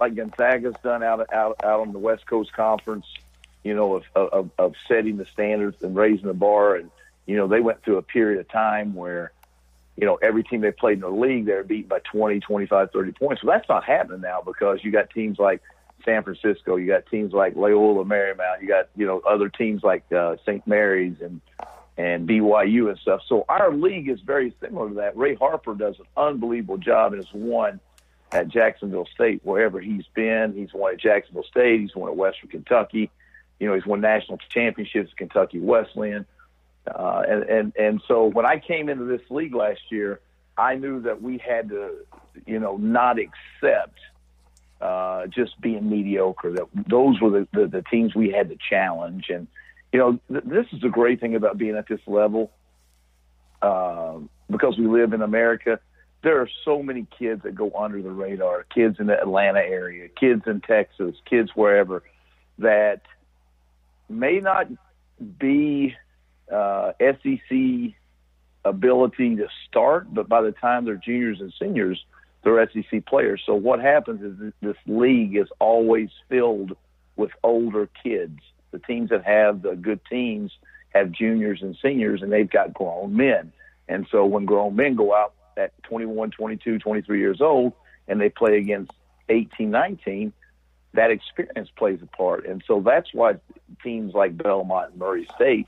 like 0.00 0.14
Gonzaga's 0.14 0.76
done 0.82 1.02
out 1.02 1.32
out 1.32 1.64
out 1.64 1.80
on 1.80 1.92
the 1.92 1.98
West 1.98 2.26
Coast 2.26 2.52
Conference. 2.52 3.06
you 3.64 3.74
know, 3.74 3.94
of, 3.94 4.04
of, 4.16 4.50
of 4.58 4.74
setting 4.88 5.16
the 5.16 5.26
standards 5.26 5.82
and 5.82 5.94
raising 5.94 6.26
the 6.26 6.34
bar. 6.34 6.74
And, 6.74 6.90
you 7.26 7.36
know, 7.36 7.46
they 7.46 7.60
went 7.60 7.82
through 7.82 7.98
a 7.98 8.02
period 8.02 8.40
of 8.40 8.48
time 8.48 8.92
where, 8.94 9.32
you 9.96 10.04
know, 10.04 10.16
every 10.16 10.42
team 10.42 10.62
they 10.62 10.72
played 10.72 10.94
in 10.94 11.00
the 11.00 11.10
league, 11.10 11.46
they 11.46 11.54
were 11.54 11.62
beaten 11.62 11.88
by 11.88 12.00
20, 12.00 12.40
25, 12.40 12.90
30 12.90 13.12
points. 13.12 13.44
Well, 13.44 13.56
that's 13.56 13.68
not 13.68 13.84
happening 13.84 14.20
now 14.20 14.42
because 14.44 14.82
you 14.82 14.90
got 14.90 15.10
teams 15.10 15.38
like 15.38 15.62
San 16.04 16.24
Francisco, 16.24 16.74
you 16.74 16.88
got 16.88 17.06
teams 17.06 17.32
like 17.32 17.54
Loyola 17.54 18.04
Marymount, 18.04 18.62
you 18.62 18.66
got, 18.66 18.88
you 18.96 19.06
know, 19.06 19.20
other 19.20 19.48
teams 19.48 19.84
like 19.84 20.10
uh, 20.12 20.36
St. 20.44 20.66
Mary's 20.66 21.20
and, 21.20 21.40
and 21.96 22.28
BYU 22.28 22.88
and 22.88 22.98
stuff. 22.98 23.20
So 23.26 23.44
our 23.48 23.72
league 23.72 24.08
is 24.08 24.20
very 24.20 24.54
similar 24.60 24.88
to 24.88 24.94
that. 24.96 25.16
Ray 25.16 25.34
Harper 25.34 25.74
does 25.74 25.98
an 25.98 26.06
unbelievable 26.16 26.78
job 26.78 27.12
and 27.12 27.22
has 27.22 27.32
won 27.34 27.80
at 28.32 28.48
Jacksonville 28.48 29.06
State 29.14 29.40
wherever 29.44 29.78
he's 29.80 30.06
been. 30.14 30.54
He's 30.54 30.72
won 30.72 30.94
at 30.94 31.00
Jacksonville 31.00 31.44
State. 31.44 31.80
He's 31.80 31.94
won 31.94 32.10
at 32.10 32.16
Western 32.16 32.48
Kentucky. 32.48 33.10
You 33.60 33.68
know, 33.68 33.74
he's 33.74 33.86
won 33.86 34.00
national 34.00 34.38
championships 34.48 35.10
at 35.12 35.16
Kentucky 35.18 35.60
Wesleyan. 35.60 36.26
Uh, 36.86 37.22
and, 37.28 37.42
and, 37.44 37.76
and 37.78 38.02
so 38.08 38.26
when 38.26 38.46
I 38.46 38.58
came 38.58 38.88
into 38.88 39.04
this 39.04 39.20
league 39.30 39.54
last 39.54 39.80
year, 39.90 40.20
I 40.56 40.74
knew 40.74 41.02
that 41.02 41.22
we 41.22 41.38
had 41.38 41.68
to, 41.68 41.98
you 42.46 42.58
know, 42.58 42.76
not 42.76 43.18
accept 43.18 43.98
uh, 44.80 45.26
just 45.26 45.60
being 45.60 45.88
mediocre. 45.88 46.52
That 46.52 46.66
those 46.88 47.20
were 47.20 47.30
the, 47.30 47.48
the, 47.52 47.66
the 47.68 47.82
teams 47.82 48.14
we 48.14 48.30
had 48.30 48.48
to 48.48 48.56
challenge. 48.68 49.26
And, 49.28 49.46
you 49.92 49.98
know, 49.98 50.18
th- 50.30 50.44
this 50.44 50.66
is 50.72 50.80
the 50.80 50.88
great 50.88 51.20
thing 51.20 51.34
about 51.34 51.58
being 51.58 51.76
at 51.76 51.86
this 51.88 52.00
level 52.06 52.52
uh, 53.60 54.18
because 54.50 54.76
we 54.78 54.86
live 54.86 55.12
in 55.12 55.22
America. 55.22 55.78
There 56.22 56.40
are 56.40 56.48
so 56.64 56.82
many 56.82 57.06
kids 57.18 57.42
that 57.42 57.54
go 57.54 57.72
under 57.76 58.00
the 58.00 58.10
radar. 58.10 58.64
Kids 58.74 58.96
in 58.98 59.06
the 59.06 59.20
Atlanta 59.20 59.60
area, 59.60 60.08
kids 60.08 60.42
in 60.46 60.60
Texas, 60.60 61.16
kids 61.28 61.50
wherever 61.54 62.02
that 62.58 63.02
may 64.08 64.38
not 64.38 64.68
be 65.38 65.94
uh, 66.52 66.92
SEC 67.00 67.94
ability 68.64 69.36
to 69.36 69.48
start, 69.68 70.12
but 70.12 70.28
by 70.28 70.42
the 70.42 70.52
time 70.52 70.84
they're 70.84 70.96
juniors 70.96 71.40
and 71.40 71.52
seniors, 71.60 72.04
they're 72.44 72.68
SEC 72.72 73.04
players. 73.06 73.42
So 73.44 73.54
what 73.54 73.80
happens 73.80 74.22
is 74.22 74.38
this, 74.38 74.52
this 74.60 74.76
league 74.86 75.36
is 75.36 75.48
always 75.58 76.10
filled 76.28 76.76
with 77.16 77.30
older 77.42 77.88
kids. 78.02 78.38
The 78.72 78.78
teams 78.80 79.10
that 79.10 79.24
have 79.24 79.62
the 79.62 79.76
good 79.76 80.00
teams 80.10 80.52
have 80.90 81.12
juniors 81.12 81.62
and 81.62 81.76
seniors, 81.80 82.22
and 82.22 82.32
they've 82.32 82.50
got 82.50 82.74
grown 82.74 83.16
men. 83.16 83.52
And 83.88 84.06
so 84.10 84.24
when 84.26 84.44
grown 84.44 84.76
men 84.76 84.94
go 84.94 85.14
out 85.14 85.34
at 85.56 85.80
21, 85.84 86.30
22, 86.30 86.78
23 86.78 87.18
years 87.18 87.40
old, 87.40 87.72
and 88.08 88.20
they 88.20 88.28
play 88.28 88.58
against 88.58 88.92
18, 89.28 89.70
19, 89.70 90.32
that 90.94 91.10
experience 91.10 91.70
plays 91.76 92.00
a 92.02 92.06
part. 92.06 92.46
And 92.46 92.62
so 92.66 92.80
that's 92.80 93.12
why 93.12 93.34
teams 93.82 94.14
like 94.14 94.36
Belmont 94.36 94.90
and 94.90 94.98
Murray 94.98 95.26
State 95.34 95.66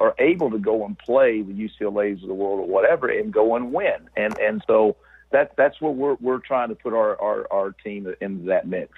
are 0.00 0.14
able 0.18 0.50
to 0.50 0.58
go 0.58 0.84
and 0.84 0.98
play 0.98 1.42
the 1.42 1.52
UCLA's 1.52 2.22
of 2.22 2.28
the 2.28 2.34
world 2.34 2.60
or 2.60 2.66
whatever 2.66 3.08
and 3.08 3.32
go 3.32 3.54
and 3.54 3.72
win. 3.72 4.08
And 4.16 4.36
and 4.38 4.62
so 4.66 4.96
that 5.30 5.52
that's 5.56 5.80
what 5.80 5.94
we're 5.94 6.16
we're 6.20 6.38
trying 6.38 6.70
to 6.70 6.74
put 6.74 6.92
our 6.94 7.20
our, 7.20 7.46
our 7.52 7.72
team 7.72 8.12
into 8.20 8.46
that 8.46 8.66
mix. 8.66 8.92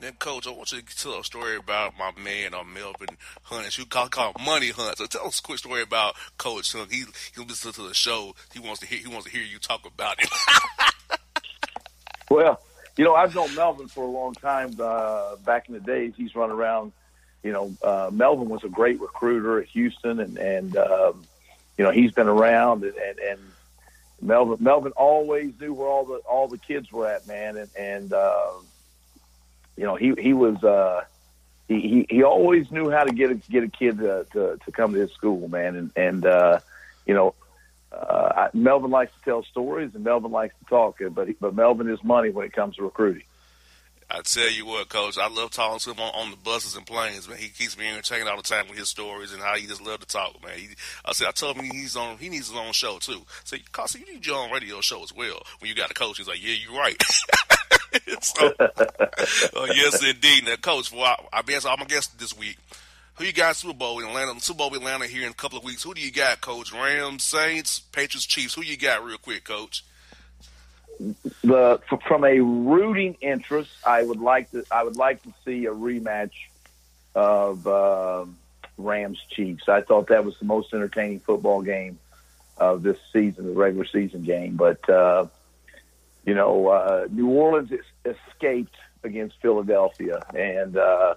Then, 0.00 0.14
Coach, 0.14 0.46
I 0.46 0.50
want 0.50 0.72
you 0.72 0.80
to 0.80 0.96
tell 0.96 1.18
a 1.18 1.24
story 1.24 1.56
about 1.56 1.92
my 1.98 2.10
man, 2.22 2.54
uh, 2.54 2.64
Melvin 2.64 3.16
Hunt. 3.42 3.76
You 3.76 3.84
call, 3.86 4.08
call 4.08 4.32
Money 4.44 4.70
Hunt. 4.70 4.98
So 4.98 5.06
tell 5.06 5.26
us 5.26 5.40
a 5.40 5.42
quick 5.42 5.58
story 5.58 5.82
about 5.82 6.14
Coach 6.38 6.72
Hunt. 6.72 6.90
He 6.90 7.04
he 7.34 7.42
listens 7.42 7.76
to 7.76 7.82
the 7.82 7.94
show. 7.94 8.34
He 8.52 8.58
wants 8.58 8.80
to 8.80 8.86
hear 8.86 8.98
he 8.98 9.08
wants 9.08 9.24
to 9.26 9.30
hear 9.30 9.42
you 9.42 9.58
talk 9.58 9.86
about 9.86 10.16
it. 10.22 10.30
well, 12.30 12.60
you 12.96 13.04
know, 13.04 13.14
I've 13.14 13.34
known 13.34 13.54
Melvin 13.54 13.88
for 13.88 14.04
a 14.04 14.10
long 14.10 14.34
time. 14.34 14.74
Uh, 14.78 15.36
back 15.36 15.68
in 15.68 15.74
the 15.74 15.80
days, 15.80 16.14
he's 16.16 16.34
run 16.34 16.50
around. 16.50 16.92
You 17.42 17.52
know, 17.52 17.76
uh, 17.82 18.10
Melvin 18.12 18.48
was 18.48 18.64
a 18.64 18.68
great 18.68 19.00
recruiter 19.00 19.60
at 19.60 19.68
Houston, 19.68 20.20
and 20.20 20.38
and 20.38 20.76
um, 20.76 21.24
you 21.76 21.84
know 21.84 21.90
he's 21.90 22.12
been 22.12 22.28
around, 22.28 22.84
and, 22.84 22.94
and 22.94 23.18
and 23.18 23.40
Melvin 24.20 24.58
Melvin 24.60 24.92
always 24.92 25.52
knew 25.60 25.72
where 25.72 25.88
all 25.88 26.04
the 26.04 26.18
all 26.28 26.48
the 26.48 26.58
kids 26.58 26.92
were 26.92 27.06
at, 27.06 27.26
man, 27.26 27.56
and 27.56 27.70
and 27.78 28.12
uh, 28.12 28.50
you 29.80 29.86
know 29.86 29.96
he 29.96 30.12
he 30.18 30.34
was 30.34 30.62
uh, 30.62 31.02
he, 31.66 31.80
he 31.80 32.06
he 32.16 32.22
always 32.22 32.70
knew 32.70 32.90
how 32.90 33.02
to 33.02 33.14
get 33.14 33.30
a 33.30 33.34
get 33.34 33.64
a 33.64 33.68
kid 33.68 33.96
to 33.96 34.26
to, 34.32 34.58
to 34.62 34.72
come 34.72 34.92
to 34.92 35.00
his 35.00 35.10
school, 35.12 35.48
man, 35.48 35.74
and 35.74 35.90
and 35.96 36.26
uh, 36.26 36.60
you 37.06 37.14
know 37.14 37.34
uh, 37.90 38.32
I, 38.36 38.48
Melvin 38.52 38.90
likes 38.90 39.12
to 39.14 39.24
tell 39.24 39.42
stories 39.42 39.94
and 39.94 40.04
Melvin 40.04 40.32
likes 40.32 40.54
to 40.58 40.64
talk, 40.66 41.00
but 41.12 41.28
he, 41.28 41.34
but 41.40 41.54
Melvin 41.54 41.88
is 41.88 42.04
money 42.04 42.28
when 42.28 42.44
it 42.44 42.52
comes 42.52 42.76
to 42.76 42.82
recruiting. 42.82 43.22
I 44.10 44.20
tell 44.22 44.50
you 44.50 44.66
what, 44.66 44.88
Coach, 44.90 45.16
I 45.16 45.28
love 45.28 45.50
talking 45.50 45.78
to 45.78 45.90
him 45.92 46.00
on, 46.00 46.12
on 46.14 46.30
the 46.32 46.36
buses 46.36 46.76
and 46.76 46.84
planes. 46.84 47.26
Man, 47.26 47.38
he 47.38 47.48
keeps 47.48 47.78
me 47.78 47.88
entertained 47.88 48.28
all 48.28 48.36
the 48.36 48.42
time 48.42 48.68
with 48.68 48.76
his 48.76 48.88
stories 48.90 49.32
and 49.32 49.40
how 49.40 49.56
he 49.56 49.66
just 49.66 49.80
love 49.80 50.00
to 50.00 50.06
talk. 50.06 50.42
Man, 50.44 50.58
he, 50.58 50.68
I 51.06 51.12
said 51.12 51.28
I 51.28 51.30
told 51.30 51.56
him 51.56 51.70
he's 51.70 51.96
on. 51.96 52.18
He 52.18 52.28
needs 52.28 52.48
his 52.48 52.56
own 52.56 52.72
show 52.72 52.98
too. 52.98 53.22
So, 53.44 53.56
cause 53.72 53.94
you 53.94 54.04
need 54.12 54.26
your 54.26 54.36
own 54.36 54.50
radio 54.50 54.82
show 54.82 55.02
as 55.02 55.14
well. 55.14 55.40
When 55.60 55.70
you 55.70 55.74
got 55.74 55.90
a 55.90 55.94
coach, 55.94 56.18
he's 56.18 56.28
like, 56.28 56.44
yeah, 56.44 56.54
you're 56.54 56.76
right. 56.76 57.00
so, 58.20 58.52
uh, 58.58 59.66
yes, 59.74 60.04
indeed. 60.04 60.44
Now, 60.44 60.56
Coach, 60.56 60.92
well, 60.92 61.04
I, 61.04 61.38
I 61.38 61.42
guess 61.42 61.64
I'm 61.64 61.76
gonna 61.76 61.88
guess 61.88 62.06
this 62.08 62.36
week. 62.36 62.56
Who 63.14 63.24
you 63.24 63.32
got 63.32 63.56
Super 63.56 63.74
Bowl 63.74 64.00
in 64.00 64.06
Atlanta? 64.06 64.40
Super 64.40 64.58
Bowl 64.58 64.74
Atlanta 64.74 65.06
here 65.06 65.24
in 65.24 65.30
a 65.30 65.34
couple 65.34 65.58
of 65.58 65.64
weeks. 65.64 65.82
Who 65.82 65.92
do 65.92 66.00
you 66.00 66.12
got, 66.12 66.40
Coach? 66.40 66.72
Rams, 66.72 67.22
Saints, 67.22 67.80
Patriots, 67.80 68.26
Chiefs. 68.26 68.54
Who 68.54 68.62
you 68.62 68.76
got, 68.76 69.04
real 69.04 69.18
quick, 69.18 69.44
Coach? 69.44 69.84
the 71.42 71.80
from 72.06 72.24
a 72.24 72.40
rooting 72.40 73.16
interest, 73.20 73.70
I 73.86 74.02
would 74.02 74.20
like 74.20 74.50
to 74.50 74.64
I 74.70 74.84
would 74.84 74.96
like 74.96 75.22
to 75.22 75.32
see 75.44 75.66
a 75.66 75.72
rematch 75.72 76.32
of 77.14 77.66
uh, 77.66 78.26
Rams 78.76 79.18
Chiefs. 79.30 79.68
I 79.68 79.80
thought 79.80 80.08
that 80.08 80.24
was 80.24 80.38
the 80.38 80.44
most 80.44 80.74
entertaining 80.74 81.20
football 81.20 81.62
game 81.62 81.98
of 82.58 82.82
this 82.82 82.98
season, 83.12 83.46
the 83.46 83.52
regular 83.52 83.86
season 83.86 84.22
game. 84.24 84.56
But 84.56 84.88
uh, 84.88 85.26
you 86.24 86.34
know, 86.34 86.68
uh, 86.68 87.06
New 87.10 87.28
Orleans 87.28 87.70
escaped 88.04 88.76
against 89.02 89.36
Philadelphia, 89.40 90.20
and 90.34 90.76
uh, 90.76 91.14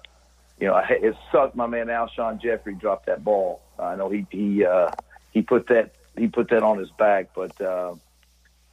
you 0.59 0.67
know 0.67 0.81
it 0.89 1.15
sucked. 1.31 1.55
My 1.55 1.67
man 1.67 1.87
Alshon 1.87 2.41
Jeffery 2.41 2.75
dropped 2.75 3.07
that 3.07 3.23
ball. 3.23 3.61
I 3.77 3.95
know 3.95 4.09
he 4.09 4.25
he 4.29 4.65
uh, 4.65 4.91
he 5.31 5.41
put 5.41 5.67
that 5.67 5.93
he 6.17 6.27
put 6.27 6.49
that 6.49 6.63
on 6.63 6.79
his 6.79 6.89
back, 6.91 7.31
but 7.35 7.59
uh, 7.59 7.95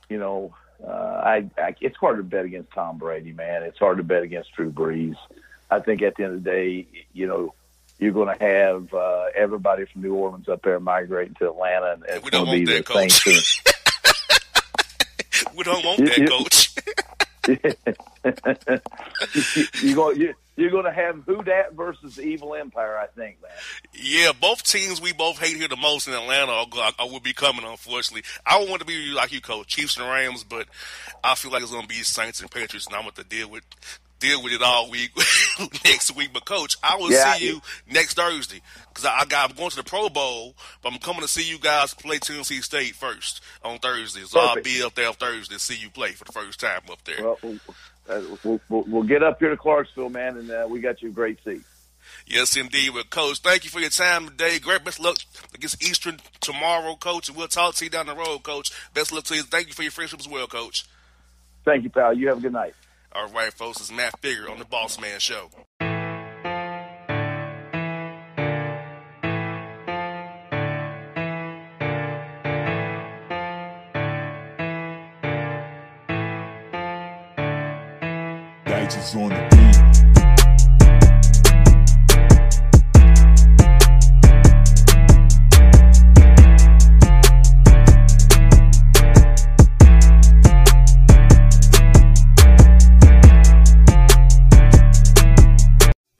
you 0.08 0.18
know 0.18 0.54
uh, 0.86 0.90
I, 1.24 1.50
I 1.58 1.74
it's 1.80 1.96
hard 1.96 2.18
to 2.18 2.22
bet 2.22 2.44
against 2.44 2.72
Tom 2.72 2.98
Brady, 2.98 3.32
man. 3.32 3.62
It's 3.62 3.78
hard 3.78 3.98
to 3.98 4.04
bet 4.04 4.22
against 4.22 4.52
Drew 4.52 4.70
Brees. 4.70 5.16
I 5.70 5.80
think 5.80 6.02
at 6.02 6.16
the 6.16 6.24
end 6.24 6.34
of 6.34 6.44
the 6.44 6.50
day, 6.50 6.86
you 7.12 7.26
know, 7.26 7.54
you're 7.98 8.12
going 8.12 8.36
to 8.36 8.44
have 8.44 8.92
uh, 8.92 9.26
everybody 9.34 9.84
from 9.84 10.02
New 10.02 10.14
Orleans 10.14 10.48
up 10.48 10.62
there 10.62 10.80
migrating 10.80 11.34
to 11.34 11.50
Atlanta, 11.50 11.92
and 11.92 12.04
it's 12.08 12.28
going 12.30 12.46
to 12.46 12.50
be 12.50 12.64
the 12.64 12.82
coach. 12.82 13.62
we 15.56 15.64
don't 15.64 15.84
want 15.84 16.00
that, 16.00 16.28
coach. 16.28 16.74
you're 19.82 19.94
going 19.94 20.20
you, 20.20 20.34
you're 20.56 20.70
going 20.70 20.84
to 20.84 20.92
have 20.92 21.22
who 21.24 21.42
that 21.44 21.72
versus 21.72 22.16
the 22.16 22.22
evil 22.22 22.54
empire. 22.54 22.98
I 22.98 23.06
think, 23.06 23.40
man. 23.40 23.50
Yeah, 23.94 24.32
both 24.38 24.62
teams 24.62 25.00
we 25.00 25.12
both 25.12 25.38
hate 25.38 25.56
here 25.56 25.68
the 25.68 25.76
most 25.76 26.06
in 26.06 26.12
Atlanta 26.12 26.52
are, 26.52 26.92
are, 26.98 27.08
will 27.08 27.20
be 27.20 27.32
coming. 27.32 27.64
Unfortunately, 27.64 28.24
I 28.44 28.58
don't 28.58 28.68
want 28.68 28.80
to 28.80 28.86
be 28.86 29.12
like 29.12 29.32
you, 29.32 29.40
coach, 29.40 29.68
Chiefs 29.68 29.96
and 29.96 30.06
Rams, 30.06 30.44
but 30.44 30.66
I 31.24 31.34
feel 31.34 31.50
like 31.50 31.62
it's 31.62 31.70
going 31.70 31.82
to 31.82 31.88
be 31.88 32.02
Saints 32.02 32.40
and 32.40 32.50
Patriots, 32.50 32.86
and 32.86 32.94
I'm 32.94 33.02
going 33.02 33.14
to 33.14 33.24
deal 33.24 33.48
with 33.48 33.64
deal 34.20 34.42
with 34.42 34.52
it 34.52 34.62
all 34.62 34.90
week 34.90 35.10
next 35.84 36.14
week. 36.14 36.30
But 36.32 36.44
coach, 36.44 36.76
I 36.82 36.96
will 36.96 37.10
Yeah, 37.10 37.34
see 37.34 37.46
you 37.46 37.60
next 37.90 38.14
Thursday 38.14 38.60
because 38.88 39.04
I, 39.04 39.20
I 39.20 39.24
got 39.24 39.50
I'm 39.50 39.56
going 39.56 39.70
to 39.70 39.76
the 39.76 39.82
Pro 39.82 40.08
Bowl, 40.08 40.54
but 40.82 40.92
I'm 40.92 40.98
coming 40.98 41.22
to 41.22 41.28
see 41.28 41.48
you 41.48 41.58
guys 41.58 41.94
play 41.94 42.18
Tennessee 42.18 42.60
State 42.60 42.94
first 42.94 43.40
on 43.64 43.78
Thursday. 43.78 44.22
So 44.22 44.38
I'll 44.40 44.60
be 44.62 44.82
up 44.82 44.94
there 44.94 45.08
on 45.08 45.14
Thursday 45.14 45.54
to 45.54 45.60
see 45.60 45.76
you 45.76 45.90
play 45.90 46.12
for 46.12 46.24
the 46.24 46.32
first 46.32 46.60
time 46.60 46.82
up 46.90 47.02
there. 47.04 47.22
Well, 47.22 47.38
we'll, 47.42 47.58
uh, 48.08 48.22
we'll, 48.44 48.60
we'll, 48.68 48.84
we'll 48.86 49.02
get 49.02 49.22
up 49.22 49.38
here 49.38 49.50
to 49.50 49.56
Clarksville, 49.56 50.10
man, 50.10 50.36
and 50.36 50.50
uh, 50.50 50.66
we 50.68 50.80
got 50.80 51.02
you 51.02 51.08
a 51.08 51.12
great 51.12 51.38
seat. 51.44 51.62
Yes, 52.26 52.56
indeed. 52.56 52.90
Well, 52.90 53.04
Coach, 53.04 53.38
thank 53.38 53.64
you 53.64 53.70
for 53.70 53.80
your 53.80 53.90
time 53.90 54.28
today. 54.28 54.58
Great 54.58 54.84
best 54.84 55.00
luck 55.00 55.18
against 55.54 55.82
Eastern 55.82 56.18
tomorrow, 56.40 56.94
Coach, 56.96 57.28
and 57.28 57.36
we'll 57.36 57.48
talk 57.48 57.74
to 57.76 57.84
you 57.84 57.90
down 57.90 58.06
the 58.06 58.14
road, 58.14 58.42
Coach. 58.42 58.72
Best 58.94 59.12
luck 59.12 59.24
to 59.24 59.36
you. 59.36 59.42
Thank 59.42 59.68
you 59.68 59.74
for 59.74 59.82
your 59.82 59.92
friendship 59.92 60.20
as 60.20 60.28
well, 60.28 60.46
Coach. 60.46 60.86
Thank 61.64 61.84
you, 61.84 61.90
pal. 61.90 62.14
You 62.14 62.28
have 62.28 62.38
a 62.38 62.40
good 62.40 62.52
night. 62.52 62.74
All 63.12 63.28
right, 63.30 63.52
folks, 63.52 63.80
it's 63.80 63.90
Matt 63.90 64.20
Figger 64.22 64.48
on 64.48 64.60
the 64.60 64.64
Boss 64.64 65.00
Man 65.00 65.18
Show. 65.18 65.50
Digits 78.64 79.16
on 79.16 79.30
the 79.30 79.59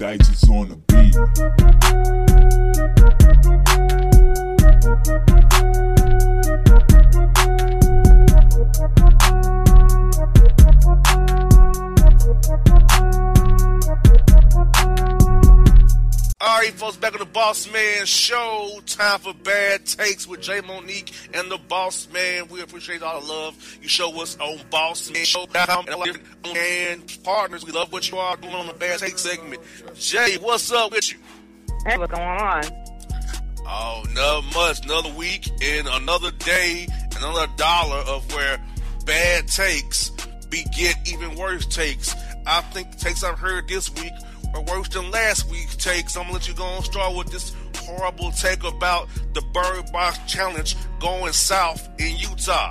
Dice 0.00 0.30
is 0.30 0.48
on 0.48 0.66
the 0.70 0.76
beat. 0.88 1.14
All 16.50 16.58
right, 16.58 16.72
folks, 16.72 16.96
back 16.96 17.12
on 17.12 17.20
the 17.20 17.26
Boss 17.26 17.72
Man 17.72 18.04
Show. 18.06 18.80
Time 18.84 19.20
for 19.20 19.32
bad 19.32 19.86
takes 19.86 20.26
with 20.26 20.40
Jae 20.40 20.66
Monique 20.66 21.12
and 21.32 21.48
the 21.48 21.58
Boss 21.58 22.08
Man. 22.12 22.48
We 22.48 22.60
appreciate 22.60 23.04
all 23.04 23.20
the 23.20 23.26
love 23.28 23.78
you 23.80 23.86
show 23.86 24.20
us 24.20 24.36
on 24.40 24.58
Boss 24.68 25.12
Man 25.12 25.24
Show. 25.24 25.46
And 25.54 27.22
partners, 27.22 27.64
we 27.64 27.70
love 27.70 27.92
what 27.92 28.10
you 28.10 28.18
are 28.18 28.36
doing 28.36 28.52
on 28.52 28.66
the 28.66 28.72
bad 28.72 28.98
take 28.98 29.16
segment. 29.16 29.62
Jae, 29.94 30.42
what's 30.42 30.72
up 30.72 30.90
with 30.90 31.12
you? 31.12 31.18
Hey, 31.86 31.96
what's 31.96 32.12
going 32.12 32.26
on? 32.26 32.64
Oh, 33.60 34.02
not 34.12 34.42
much. 34.52 34.84
Another 34.84 35.14
week 35.14 35.48
and 35.62 35.86
another 35.86 36.32
day, 36.32 36.88
another 37.16 37.46
dollar 37.58 37.98
of 38.08 38.34
where 38.34 38.60
bad 39.06 39.46
takes 39.46 40.10
beget 40.48 40.96
even 41.06 41.36
worse 41.36 41.64
takes. 41.66 42.12
I 42.44 42.60
think 42.72 42.90
the 42.90 42.96
takes 42.96 43.22
I've 43.22 43.38
heard 43.38 43.68
this 43.68 43.88
week 43.94 44.12
are 44.54 44.62
worse 44.62 44.88
than 44.88 45.10
last 45.10 45.50
week's 45.50 45.76
takes. 45.76 46.16
I'm 46.16 46.24
gonna 46.24 46.34
let 46.34 46.48
you 46.48 46.54
go 46.54 46.66
and 46.66 46.84
start 46.84 47.16
with 47.16 47.30
this 47.30 47.54
horrible 47.76 48.30
take 48.32 48.64
about 48.64 49.08
the 49.32 49.42
Bird 49.52 49.90
Box 49.92 50.18
Challenge 50.26 50.76
going 50.98 51.32
south 51.32 51.88
in 51.98 52.16
Utah. 52.16 52.70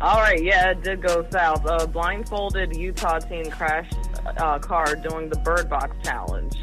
All 0.00 0.20
right, 0.20 0.42
yeah, 0.42 0.70
it 0.70 0.82
did 0.82 1.02
go 1.02 1.26
south. 1.30 1.64
A 1.66 1.86
blindfolded 1.86 2.76
Utah 2.76 3.18
teen 3.18 3.50
crashed 3.50 3.96
uh, 4.36 4.58
car 4.58 4.94
doing 4.94 5.28
the 5.28 5.38
Bird 5.38 5.68
Box 5.68 5.96
Challenge. 6.04 6.54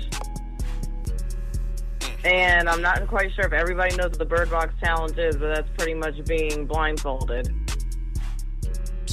And 2.24 2.68
I'm 2.70 2.82
not 2.82 3.08
quite 3.08 3.34
sure 3.36 3.46
if 3.46 3.54
everybody 3.54 3.96
knows 3.96 4.12
what 4.12 4.20
the 4.20 4.26
Bird 4.26 4.50
Box 4.50 4.74
Challenge 4.80 5.18
is, 5.18 5.36
but 5.36 5.54
that's 5.54 5.70
pretty 5.78 5.94
much 5.94 6.24
being 6.26 6.66
blindfolded. 6.66 7.65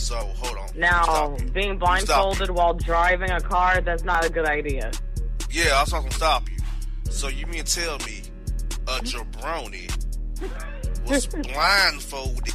So 0.03 0.17
hold 0.17 0.59
on. 0.59 0.69
Now, 0.75 1.37
being 1.53 1.79
blindfolded 1.79 2.51
while 2.51 2.75
driving 2.75 3.31
a 3.31 3.41
car, 3.41 3.81
that's 3.81 4.03
not 4.03 4.27
a 4.27 4.31
good 4.31 4.47
idea. 4.47 4.91
Yeah, 5.49 5.77
I 5.77 5.83
was 5.83 5.93
going 5.93 6.09
to 6.09 6.15
stop 6.15 6.51
you. 6.51 6.59
So 7.09 7.29
you 7.29 7.47
mean 7.47 7.63
tell 7.63 7.99
me 7.99 8.23
a 8.89 8.99
jabroni 8.99 9.89
was 11.09 11.27
blindfolded 11.53 12.55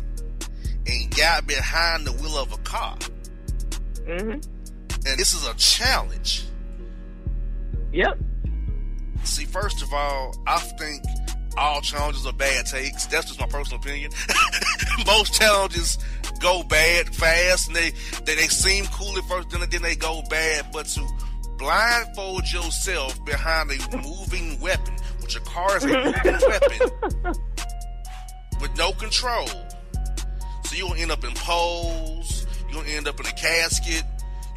and 0.88 1.16
got 1.16 1.48
behind 1.48 2.06
the 2.06 2.12
wheel 2.12 2.38
of 2.38 2.52
a 2.52 2.58
car? 2.58 2.98
Mm-hmm. 4.06 4.32
And 4.32 5.18
this 5.18 5.34
is 5.34 5.48
a 5.48 5.54
challenge. 5.54 6.44
Yep. 7.94 8.20
See, 9.24 9.46
first 9.46 9.82
of 9.82 9.94
all, 9.94 10.36
I 10.46 10.60
think 10.60 11.02
all 11.58 11.80
challenges 11.80 12.28
are 12.28 12.34
bad 12.34 12.66
takes. 12.66 13.06
That's 13.06 13.28
just 13.28 13.40
my 13.40 13.48
personal 13.48 13.80
opinion. 13.80 14.12
Most 15.08 15.34
challenges 15.34 15.98
go 16.38 16.64
bad 16.64 17.14
fast, 17.14 17.68
and 17.68 17.76
they, 17.76 17.92
they 18.26 18.36
they 18.36 18.48
seem 18.48 18.86
cool 18.88 19.18
at 19.18 19.24
first, 19.26 19.50
then 19.50 19.68
then 19.70 19.82
they 19.82 19.96
go 19.96 20.22
bad. 20.30 20.68
But 20.72 20.86
to 20.88 21.08
blindfold 21.58 22.52
yourself 22.52 23.24
behind 23.26 23.72
a 23.72 23.98
moving 23.98 24.60
weapon, 24.60 24.96
which 25.22 25.36
a 25.36 25.42
car 25.42 25.78
is 25.78 25.84
a 25.84 25.88
moving 25.88 26.40
weapon, 26.48 27.36
with 28.62 28.78
no 28.78 28.92
control, 28.94 29.48
so 29.48 30.76
you'll 30.76 30.96
end 30.96 31.12
up 31.12 31.24
in 31.24 31.34
poles. 31.36 32.46
You'll 32.70 32.84
end 32.84 33.08
up 33.08 33.20
in 33.20 33.26
a 33.26 33.32
casket. 33.32 34.04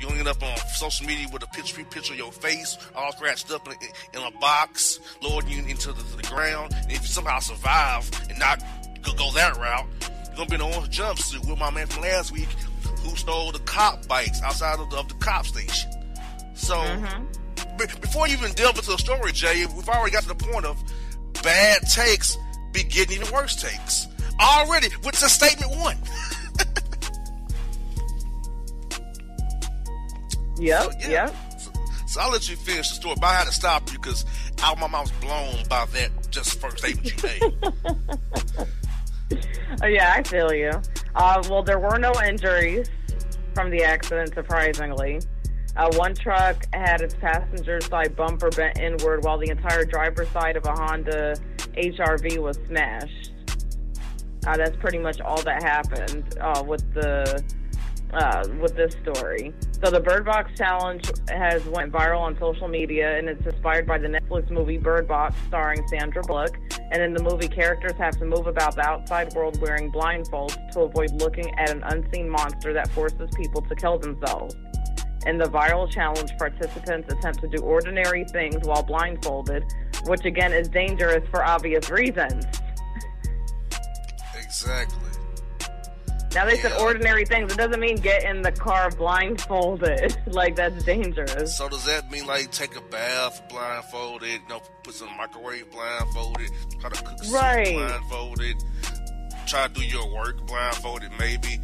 You 0.01 0.07
gonna 0.07 0.21
end 0.21 0.29
up 0.29 0.43
on 0.43 0.57
social 0.75 1.07
media 1.07 1.27
with 1.31 1.43
a 1.43 1.47
picture 1.49 1.85
picture 1.85 2.15
of 2.15 2.19
your 2.19 2.33
face 2.33 2.79
all 2.97 3.13
scratched 3.13 3.51
up 3.53 3.69
in, 3.69 3.75
in 4.15 4.27
a 4.27 4.31
box, 4.39 4.99
lowering 5.21 5.49
you 5.49 5.63
into 5.67 5.93
the, 5.93 6.03
the 6.17 6.23
ground. 6.23 6.73
And 6.75 6.91
if 6.91 7.03
you 7.03 7.07
somehow 7.07 7.39
survive 7.39 8.11
and 8.31 8.39
not 8.39 8.63
go, 9.03 9.13
go 9.13 9.31
that 9.33 9.59
route, 9.59 9.87
gonna 10.47 10.59
be 10.59 10.65
in 10.65 10.71
an 10.71 10.75
orange 10.75 10.97
jumpsuit 10.97 11.49
with 11.49 11.59
my 11.59 11.71
man 11.71 11.87
from 11.87 12.03
last 12.03 12.33
week 12.33 12.49
who 13.03 13.15
stole 13.17 13.53
the 13.53 13.59
cop 13.61 14.07
bikes 14.09 14.43
outside 14.43 14.79
of 14.79 14.91
the, 14.91 14.97
of 14.97 15.09
the 15.09 15.15
cop 15.15 15.47
station. 15.47 15.91
So 16.55 16.77
mm-hmm. 16.77 17.77
be- 17.77 18.01
before 18.01 18.29
you 18.29 18.35
even 18.35 18.53
delve 18.53 18.77
into 18.77 18.91
the 18.91 18.99
story, 18.99 19.33
Jae, 19.33 19.73
we've 19.75 19.89
already 19.89 20.13
got 20.13 20.23
to 20.23 20.29
the 20.29 20.35
point 20.35 20.65
of 20.65 20.83
bad 21.43 21.83
takes 21.83 22.37
be 22.73 22.85
getting 22.85 23.21
even 23.21 23.33
worse 23.33 23.57
takes 23.57 24.07
already. 24.41 24.89
Which 25.03 25.23
is 25.23 25.33
statement 25.33 25.73
one. 25.77 25.97
Yep, 30.61 30.93
yeah. 31.01 31.09
yep. 31.09 31.35
So, 31.59 31.73
so 32.07 32.21
I'll 32.21 32.31
let 32.31 32.47
you 32.51 32.55
finish 32.55 32.91
the 32.91 32.97
story, 32.97 33.15
but 33.19 33.29
I 33.29 33.33
had 33.33 33.47
to 33.47 33.53
stop 33.53 33.91
you 33.91 33.99
because 33.99 34.27
out 34.63 34.79
my 34.79 34.87
mouth 34.89 35.11
was 35.11 35.21
blown 35.23 35.67
by 35.71 35.87
that 35.87 36.11
just 36.31 36.61
first 36.61 36.79
statement 36.79 37.07
you 37.07 37.23
made. 37.23 38.67
Oh, 39.83 39.87
yeah, 39.87 40.13
I 40.17 40.23
feel 40.23 40.53
you. 40.53 40.71
Uh, 41.15 41.43
well, 41.49 41.63
there 41.63 41.79
were 41.79 41.99
no 41.99 42.13
injuries 42.27 42.91
from 43.55 43.71
the 43.71 43.83
accident, 43.83 44.35
surprisingly. 44.35 45.21
Uh, 45.77 45.91
one 45.95 46.15
truck 46.15 46.67
had 46.73 47.01
its 47.01 47.15
passenger 47.15 47.81
side 47.81 48.17
bumper 48.17 48.51
bent 48.51 48.79
inward, 48.79 49.25
while 49.25 49.39
the 49.39 49.49
entire 49.49 49.85
driver's 49.85 50.29
side 50.31 50.57
of 50.57 50.65
a 50.67 50.73
Honda 50.73 51.37
HRV 51.75 52.39
was 52.39 52.59
smashed. 52.67 53.33
Uh, 54.47 54.57
that's 54.57 54.77
pretty 54.77 54.99
much 54.99 55.21
all 55.21 55.41
that 55.43 55.63
happened 55.63 56.37
uh, 56.41 56.63
with 56.67 56.83
the 56.95 57.43
uh, 58.13 58.45
with 58.61 58.75
this 58.75 58.95
story. 59.03 59.55
So 59.83 59.91
the 59.91 60.01
Bird 60.01 60.27
Box 60.27 60.51
challenge 60.59 61.11
has 61.31 61.65
went 61.65 61.91
viral 61.91 62.21
on 62.21 62.39
social 62.39 62.69
media, 62.69 63.17
and 63.17 63.31
it's 63.31 63.45
inspired 63.47 63.87
by 63.87 63.97
the 63.97 64.09
Netflix 64.09 64.51
movie 64.51 64.77
Bird 64.77 65.09
Box, 65.09 65.35
starring 65.49 65.87
Sandra 65.89 66.23
Bullock. 66.23 66.59
And 66.93 67.03
in 67.03 67.15
the 67.15 67.23
movie, 67.23 67.49
characters 67.49 67.95
have 67.97 68.19
to 68.19 68.27
move 68.27 68.47
about 68.47 68.75
the 68.75 68.83
outside 68.83 69.33
world 69.33 69.59
wearing 69.59 69.91
blindfolds 69.91 70.73
to 70.73 70.81
avoid 70.81 71.13
looking 71.13 71.59
at 71.59 71.71
an 71.71 71.83
unseen 71.85 72.29
monster 72.29 72.75
that 72.75 72.91
forces 72.91 73.31
people 73.35 73.63
to 73.63 73.75
kill 73.75 73.99
themselves. 73.99 74.55
In 75.25 75.39
the 75.39 75.47
viral 75.47 75.91
challenge, 75.91 76.31
participants 76.37 77.11
attempt 77.11 77.41
to 77.41 77.49
do 77.49 77.63
ordinary 77.63 78.25
things 78.25 78.67
while 78.67 78.83
blindfolded, 78.83 79.65
which 80.05 80.27
again 80.27 80.53
is 80.53 80.69
dangerous 80.69 81.27
for 81.31 81.43
obvious 81.43 81.89
reasons. 81.89 82.45
exactly. 84.37 85.10
Now 86.35 86.45
they 86.45 86.57
said 86.57 86.73
ordinary 86.81 87.25
things. 87.25 87.53
It 87.53 87.59
doesn't 87.59 87.81
mean 87.81 87.97
get 87.97 88.23
in 88.25 88.43
the 88.43 88.53
car 88.53 88.91
blindfolded. 88.91 90.17
like 90.27 90.55
that's 90.57 90.85
dangerous. 90.85 91.57
So 91.57 91.69
does 91.69 91.85
that 91.87 92.11
mean 92.11 92.27
like 92.27 92.51
take 92.53 92.77
a 92.77 92.81
bath 92.83 93.43
blindfolded, 93.49 94.29
you 94.31 94.49
know, 94.49 94.61
put 94.85 94.95
some 94.95 95.09
microwave 95.17 95.71
blindfolded, 95.71 96.51
try 96.81 96.91
to 96.91 97.03
cook 97.05 97.19
Right. 97.33 97.67
soup 97.67 97.77
blindfolded, 97.77 98.57
try 99.47 99.67
to 99.69 99.73
do 99.75 99.83
your 99.85 100.15
work 100.15 100.47
blindfolded, 100.47 101.11
maybe 101.19 101.61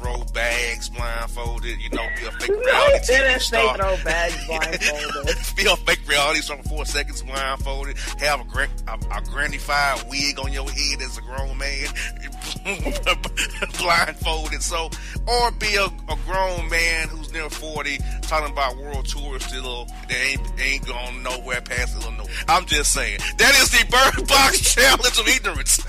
throw 0.00 0.24
bags 0.32 0.88
blindfolded, 0.88 1.78
you 1.80 1.90
know, 1.90 2.06
be 2.18 2.26
a 2.26 2.32
fake 2.32 2.48
reality 2.64 3.12
TV 3.12 3.40
star. 3.40 3.76
throw 3.76 3.96
bags 4.04 4.46
blindfolded. 4.46 5.36
be 5.56 5.66
a 5.66 5.76
fake 5.76 6.08
reality 6.08 6.40
star 6.40 6.56
for 6.58 6.68
four 6.68 6.84
seconds 6.86 7.22
blindfolded, 7.22 7.96
have 8.18 8.40
a, 8.40 8.44
gra- 8.44 8.68
a, 8.88 8.94
a 8.94 9.22
grandified 9.22 10.08
wig 10.08 10.38
on 10.38 10.52
your 10.52 10.68
head 10.70 11.02
as 11.02 11.18
a 11.18 11.22
grown 11.22 11.56
man, 11.58 11.88
blindfolded. 13.78 14.62
So, 14.62 14.90
or 15.26 15.50
be 15.52 15.76
a, 15.76 15.84
a 15.84 16.16
grown 16.26 16.68
man 16.70 17.08
who's 17.08 17.32
near 17.32 17.50
40 17.50 17.98
talking 18.22 18.52
about 18.52 18.76
world 18.78 19.06
tours 19.06 19.44
still, 19.44 19.86
they 20.08 20.32
ain't, 20.32 20.40
ain't 20.60 20.86
going 20.86 21.22
nowhere 21.22 21.60
past 21.60 22.02
Illinois. 22.02 22.30
I'm 22.48 22.64
just 22.64 22.92
saying. 22.92 23.18
That 23.38 23.54
is 23.60 23.70
the 23.70 23.84
Bird 23.90 24.26
Box 24.28 24.74
Challenge 24.74 25.18
of 25.18 25.28
Ignorance. 25.28 25.80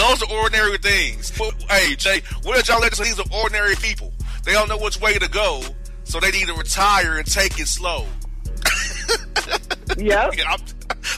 Those 0.00 0.22
are 0.22 0.32
ordinary 0.32 0.78
things. 0.78 1.28
Hey, 1.28 1.94
Jae, 1.94 2.24
what 2.42 2.56
did 2.56 2.68
y'all 2.68 2.80
let 2.80 2.90
us 2.92 2.98
These 2.98 3.20
are 3.20 3.26
ordinary 3.34 3.74
people. 3.76 4.14
They 4.44 4.52
don't 4.52 4.66
know 4.66 4.78
which 4.78 4.98
way 4.98 5.18
to 5.18 5.28
go, 5.28 5.60
so 6.04 6.18
they 6.18 6.30
need 6.30 6.46
to 6.46 6.54
retire 6.54 7.18
and 7.18 7.30
take 7.30 7.60
it 7.60 7.68
slow. 7.68 8.06
Yep. 9.98 10.34
I'm 10.48 10.60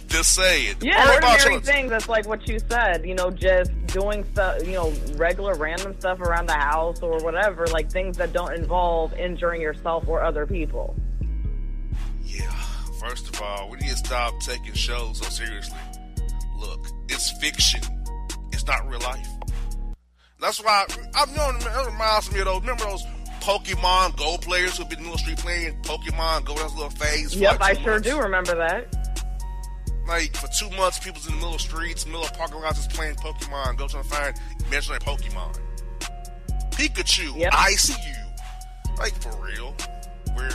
just 0.09 0.35
saying. 0.35 0.79
Yeah, 0.81 1.15
ordinary 1.15 1.61
things. 1.61 1.91
That's 1.91 2.09
like 2.09 2.27
what 2.27 2.49
you 2.49 2.59
said. 2.59 3.07
You 3.07 3.15
know, 3.15 3.31
just 3.31 3.71
doing 3.87 4.25
stuff. 4.33 4.67
You 4.67 4.73
know, 4.73 4.93
regular 5.15 5.55
random 5.55 5.95
stuff 6.01 6.21
around 6.21 6.47
the 6.47 6.55
house 6.55 7.03
or 7.03 7.23
whatever. 7.23 7.69
Like 7.69 7.89
things 7.89 8.17
that 8.17 8.33
don't 8.33 8.53
involve 8.53 9.13
injuring 9.15 9.61
yourself 9.61 10.09
or 10.09 10.25
other 10.25 10.45
people. 10.45 10.97
Yeah. 12.25 12.51
First 12.99 13.29
of 13.29 13.41
all, 13.41 13.71
we 13.71 13.79
need 13.79 13.91
to 13.91 13.97
stop 13.97 14.41
taking 14.41 14.75
shows 14.75 15.19
so 15.19 15.29
seriously. 15.29 15.79
Look, 16.59 16.89
it's 17.09 17.31
fiction. 17.39 17.83
It's 18.63 18.71
not 18.71 18.89
real 18.89 19.01
life. 19.01 19.29
That's 20.41 20.63
why 20.63 20.87
I'm 21.17 21.35
knowing 21.35 21.59
that 21.59 21.85
reminds 21.85 22.33
me 22.33 22.39
of 22.39 22.45
those. 22.45 22.61
Remember 22.61 22.85
those 22.85 23.05
Pokemon 23.41 24.17
Go 24.17 24.37
players 24.39 24.79
who've 24.79 24.89
been 24.89 24.99
in 24.99 25.05
the 25.05 25.11
middle 25.11 25.15
of 25.15 25.21
street 25.21 25.39
playing 25.39 25.83
Pokemon 25.83 26.45
Go? 26.45 26.55
That 26.55 26.71
little 26.75 26.91
phase. 26.91 27.35
Yep, 27.35 27.59
like 27.59 27.77
I 27.77 27.83
sure 27.83 27.95
months. 27.95 28.09
do 28.09 28.21
remember 28.21 28.55
that. 28.55 28.95
Like 30.07 30.37
for 30.37 30.47
two 30.57 30.71
months, 30.77 31.01
people's 31.01 31.27
in 31.27 31.33
the 31.33 31.39
middle 31.39 31.57
of 31.57 31.61
streets, 31.61 32.07
middle 32.07 32.23
of 32.23 32.33
parking 32.35 32.61
lots, 32.61 32.77
just 32.77 32.91
playing 32.91 33.17
Pokemon. 33.17 33.79
Go 33.79 33.89
trying 33.89 34.05
to 34.05 34.09
find 34.09 34.41
imaginary 34.69 35.01
Pokemon. 35.01 35.59
Pikachu, 36.71 37.37
yep. 37.37 37.53
I 37.53 37.73
see 37.73 38.01
you. 38.07 38.95
Like 38.97 39.21
for 39.21 39.33
real. 39.45 39.75
We're 40.37 40.51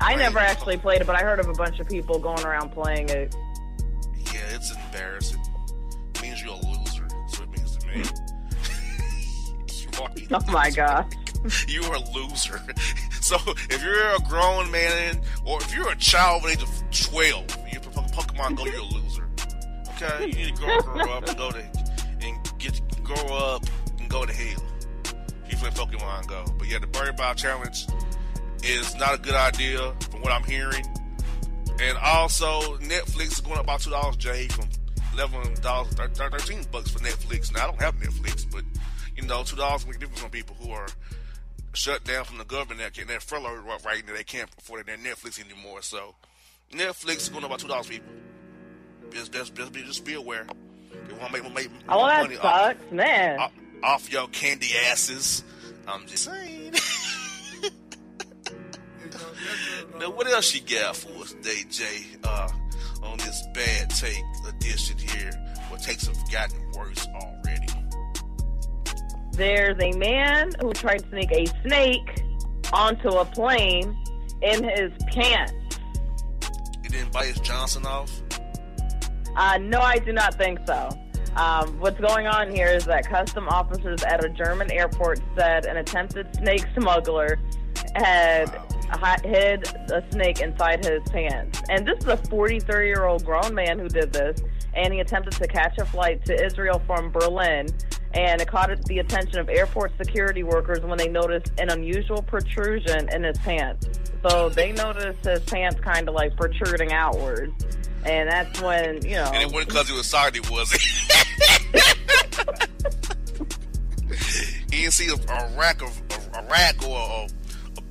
I 0.00 0.14
never 0.14 0.38
actually 0.38 0.76
played 0.76 1.00
it, 1.00 1.08
but 1.08 1.16
I 1.16 1.22
heard 1.22 1.40
of 1.40 1.48
a 1.48 1.54
bunch 1.54 1.80
of 1.80 1.88
people 1.88 2.20
going 2.20 2.44
around 2.44 2.70
playing 2.70 3.08
it. 3.08 3.34
Yeah, 4.32 4.54
it's 4.54 4.72
embarrassing. 4.72 5.42
It 6.14 6.22
means 6.22 6.40
you're 6.40 6.54
a 6.54 6.71
me. 7.96 8.04
you 9.78 9.88
are 10.02 10.40
Oh 10.40 10.52
my 10.52 10.70
god. 10.70 11.14
you 11.68 11.82
are 11.84 11.96
a 11.96 12.10
loser. 12.10 12.60
So 13.22 13.36
if 13.70 13.80
you're 13.80 14.16
a 14.16 14.18
grown 14.28 14.68
man 14.72 15.20
or 15.46 15.62
if 15.62 15.72
you're 15.72 15.88
a 15.88 15.96
child 15.96 16.38
of 16.38 16.42
the 16.42 16.52
age 16.54 16.62
of 16.64 16.90
12, 16.90 17.56
you 17.72 17.78
play 17.78 18.02
Pokemon 18.08 18.56
Go, 18.56 18.64
you're 18.66 18.80
a 18.80 18.82
loser. 18.82 19.28
Okay? 19.90 20.26
You 20.26 20.32
need 20.34 20.56
to 20.56 20.60
grow, 20.60 20.80
grow 20.80 21.12
up 21.12 21.28
and 21.28 21.38
go 21.38 21.52
to 21.52 21.62
and 22.20 22.58
get 22.58 22.80
grow 23.04 23.36
up 23.36 23.62
and 24.00 24.10
go 24.10 24.26
to 24.26 24.32
hell. 24.32 24.64
If 25.46 25.52
you 25.52 25.56
play 25.56 25.70
Pokemon 25.70 26.26
Go. 26.26 26.44
But 26.58 26.66
yeah, 26.66 26.80
the 26.80 26.88
Bird 26.88 27.16
Box 27.16 27.42
Challenge 27.42 27.86
is 28.64 28.96
not 28.96 29.14
a 29.14 29.18
good 29.18 29.34
idea 29.34 29.94
from 30.10 30.20
what 30.20 30.32
I'm 30.32 30.44
hearing. 30.44 30.84
And 31.80 31.96
also, 31.98 32.76
Netflix 32.78 33.32
is 33.32 33.40
going 33.40 33.56
up 33.58 33.64
about 33.64 33.80
two 33.80 33.90
dollars, 33.90 34.16
Jae, 34.16 34.50
from 34.50 34.66
eleven 35.12 35.54
dollars 35.60 35.94
thirteen 35.94 36.64
bucks 36.70 36.90
for 36.90 36.98
Netflix. 37.00 37.52
Now 37.52 37.64
I 37.64 37.66
don't 37.66 37.80
have 37.82 37.94
Netflix, 37.96 38.46
but 38.50 38.64
you 39.16 39.22
know, 39.24 39.42
two 39.42 39.56
dollars 39.56 39.86
make 39.86 39.96
a 39.96 39.98
difference 40.00 40.22
on 40.24 40.30
people 40.30 40.56
who 40.60 40.70
are 40.72 40.88
shut 41.74 42.04
down 42.04 42.24
from 42.24 42.38
the 42.38 42.44
government. 42.44 42.80
That 42.80 42.94
can 42.94 43.06
they're 43.06 43.20
furloughed 43.20 43.64
right- 43.64 44.06
now. 44.06 44.14
They 44.14 44.24
can't 44.24 44.48
afford 44.58 44.86
their 44.86 44.96
Netflix 44.96 45.38
anymore. 45.44 45.82
So 45.82 46.14
Netflix 46.72 47.16
is 47.18 47.28
going 47.28 47.44
up 47.44 47.50
about 47.50 47.60
two 47.60 47.68
dollars, 47.68 47.86
people. 47.88 48.08
Just, 49.10 49.32
just, 49.32 49.54
just 49.54 49.72
be, 49.72 49.82
just 49.82 50.04
be 50.06 50.14
aware. 50.14 50.46
They 51.08 51.12
want 51.14 51.34
to 51.34 51.42
make, 51.42 51.54
make 51.54 51.68
Oh, 51.88 51.98
more 51.98 52.08
that 52.08 52.22
money 52.22 52.36
off, 52.38 52.42
sucks, 52.78 52.92
man. 52.92 53.38
off, 53.38 53.52
off 53.82 54.10
your 54.12 54.26
candy 54.28 54.68
asses. 54.86 55.44
I'm 55.86 56.06
just 56.06 56.24
saying. 56.24 56.72
now, 59.98 60.10
what 60.10 60.26
else 60.28 60.54
you 60.54 60.62
got 60.62 60.96
for 60.96 61.10
us 61.22 61.32
today, 61.32 61.64
Jae? 61.68 62.16
Uh, 62.24 62.48
on 63.02 63.18
this 63.18 63.42
bad 63.54 63.90
take 63.90 64.22
edition 64.48 64.96
here, 64.98 65.32
where 65.68 65.78
takes 65.78 66.06
have 66.06 66.30
gotten 66.30 66.58
worse 66.72 67.06
already. 67.14 67.66
There's 69.32 69.76
a 69.82 69.96
man 69.96 70.52
who 70.60 70.72
tried 70.72 70.98
to 70.98 71.08
sneak 71.08 71.32
a 71.32 71.46
snake 71.62 72.22
onto 72.72 73.08
a 73.08 73.24
plane 73.24 73.96
in 74.42 74.64
his 74.64 74.92
pants. 75.08 75.78
He 76.82 76.88
didn't 76.88 77.12
bite 77.12 77.26
his 77.26 77.40
Johnson 77.40 77.86
off. 77.86 78.10
Uh, 79.36 79.58
no, 79.58 79.80
I 79.80 79.98
do 79.98 80.12
not 80.12 80.34
think 80.34 80.58
so. 80.66 80.90
Um, 81.36 81.78
what's 81.80 81.98
going 81.98 82.26
on 82.26 82.50
here 82.54 82.68
is 82.68 82.84
that 82.84 83.08
custom 83.08 83.48
officers 83.48 84.02
at 84.02 84.22
a 84.22 84.28
German 84.28 84.70
airport 84.70 85.20
said 85.34 85.64
an 85.64 85.78
attempted 85.78 86.34
snake 86.36 86.66
smuggler 86.78 87.38
had 87.94 88.48
hi- 88.50 88.71
hid 89.24 89.68
a 89.90 90.04
snake 90.10 90.40
inside 90.40 90.84
his 90.84 91.02
pants. 91.10 91.62
And 91.68 91.86
this 91.86 91.98
is 92.00 92.06
a 92.06 92.16
43 92.16 92.86
year 92.86 93.06
old 93.06 93.24
grown 93.24 93.54
man 93.54 93.78
who 93.78 93.88
did 93.88 94.12
this, 94.12 94.42
and 94.74 94.92
he 94.92 95.00
attempted 95.00 95.34
to 95.34 95.46
catch 95.46 95.78
a 95.78 95.84
flight 95.84 96.24
to 96.26 96.44
Israel 96.44 96.80
from 96.86 97.10
Berlin. 97.10 97.68
And 98.14 98.40
it 98.42 98.48
caught 98.48 98.70
the 98.84 98.98
attention 98.98 99.38
of 99.38 99.48
airport 99.48 99.92
security 99.96 100.42
workers 100.42 100.80
when 100.80 100.98
they 100.98 101.08
noticed 101.08 101.52
an 101.58 101.70
unusual 101.70 102.22
protrusion 102.22 103.08
in 103.08 103.24
his 103.24 103.38
pants. 103.38 103.88
So 104.28 104.50
they 104.50 104.72
noticed 104.72 105.24
his 105.24 105.40
pants 105.40 105.80
kind 105.80 106.08
of 106.08 106.14
like 106.14 106.36
protruding 106.36 106.92
outwards. 106.92 107.66
And 108.04 108.28
that's 108.28 108.60
when, 108.60 109.04
you 109.06 109.14
know. 109.14 109.30
And 109.32 109.42
it 109.42 109.52
wasn't 109.52 109.68
because 109.68 109.88
he 109.88 109.96
was 109.96 110.06
sorry, 110.06 110.40
was 110.40 110.72
it? 110.74 110.82
You 114.72 114.78
didn't 114.78 114.92
see 114.94 115.08
a, 115.08 115.14
a 115.14 115.56
rack 115.56 115.82
of 115.82 116.02
a, 116.10 116.38
a 116.38 116.48
rack 116.48 116.82
or 116.86 116.98
a 116.98 117.28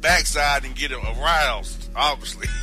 backside 0.02 0.66
and 0.66 0.76
get 0.76 0.92
him 0.92 1.02
aroused. 1.06 1.90
Obviously. 1.96 2.48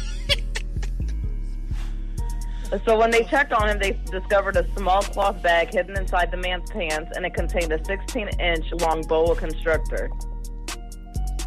So 2.84 2.99
when 2.99 3.11
they 3.11 3.24
checked 3.24 3.53
on 3.53 3.66
him, 3.66 3.78
they 3.78 3.93
discovered 4.11 4.57
a 4.57 4.76
small 4.76 5.01
cloth 5.01 5.43
bag 5.43 5.72
hidden 5.72 5.97
inside 5.97 6.30
the 6.30 6.36
man's 6.36 6.70
pants, 6.70 7.11
and 7.16 7.24
it 7.24 7.32
contained 7.32 7.72
a 7.72 7.78
16-inch 7.78 8.72
long 8.82 9.03
boa 9.03 9.34
constrictor. 9.34 10.11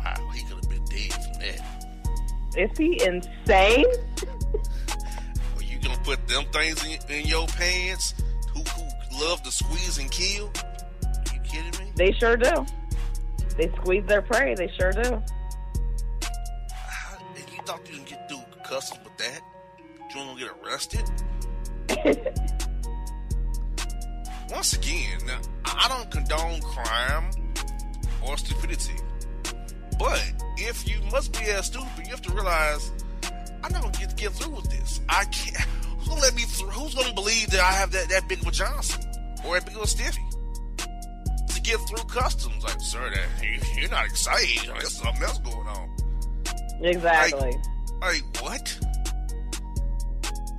Wow, 0.04 0.30
he 0.34 0.44
could 0.44 0.56
have 0.56 0.70
been 0.70 0.84
dead 0.86 1.14
from 1.14 1.34
that. 1.34 2.58
Is 2.58 2.76
he 2.76 3.06
insane? 3.06 3.86
Are 5.58 5.64
you 5.64 5.78
gonna 5.80 6.00
put 6.04 6.28
them 6.28 6.46
things 6.52 6.84
in, 6.84 6.98
in 7.12 7.28
your 7.28 7.46
pants? 7.46 8.16
Who, 8.54 8.62
who 8.62 9.24
love 9.24 9.44
to 9.44 9.52
squeeze 9.52 10.00
and 10.00 10.10
kill? 10.10 10.52
you 11.32 11.40
kidding 11.42 11.86
me? 11.86 11.92
They 11.96 12.14
sure 12.14 12.36
do. 12.36 12.66
They 13.58 13.70
squeeze 13.76 14.06
their 14.08 14.24
prey. 14.24 14.56
They 14.56 14.72
sure 14.80 14.92
do. 14.92 15.22
You 17.62 17.68
thought 17.68 17.88
you 17.88 17.98
can 17.98 18.06
get 18.06 18.28
through 18.28 18.42
customs 18.64 19.02
with 19.04 19.18
that? 19.18 19.42
You 20.10 20.16
gonna 20.16 20.40
get 20.40 20.50
arrested? 20.66 21.04
Once 24.50 24.74
again, 24.74 25.20
I 25.64 25.88
don't 25.88 26.10
condone 26.10 26.60
crime 26.62 27.30
or 28.24 28.36
stupidity. 28.38 28.96
But 30.00 30.24
if 30.58 30.90
you 30.90 30.96
must 31.12 31.34
be 31.34 31.46
as 31.52 31.68
stupid, 31.68 31.88
you 32.04 32.10
have 32.10 32.24
to 32.24 32.34
realize 32.34 32.92
I'm 33.64 33.72
not 33.72 33.84
gonna 33.84 33.98
get, 34.00 34.18
get 34.18 34.32
through 34.32 34.56
with 34.56 34.72
this. 34.72 35.00
I 35.08 35.26
can't. 35.26 35.58
Who's 36.00 36.08
gonna 36.08 36.22
let 36.22 36.34
me 36.34 36.42
through? 36.42 36.70
Who's 36.70 36.96
gonna 36.96 37.14
believe 37.14 37.52
that 37.52 37.60
I 37.60 37.74
have 37.74 37.92
that, 37.92 38.10
that 38.10 38.28
big 38.28 38.42
of 38.42 38.48
a 38.48 38.52
Johnson 38.52 39.04
or 39.46 39.54
that 39.54 39.68
big 39.68 39.76
of 39.76 39.84
a 39.84 39.88
stiffy 39.88 40.24
to 40.80 41.62
get 41.62 41.78
through 41.82 42.06
customs? 42.06 42.64
Like, 42.64 42.82
sir, 42.82 43.08
that 43.12 43.44
you, 43.44 43.60
you're 43.80 43.92
not 43.92 44.06
excited. 44.06 44.68
There's 44.68 44.98
something 44.98 45.22
else 45.22 45.38
going 45.38 45.68
on. 45.68 46.01
Exactly. 46.82 47.54
Like 48.02 48.24
what? 48.42 48.80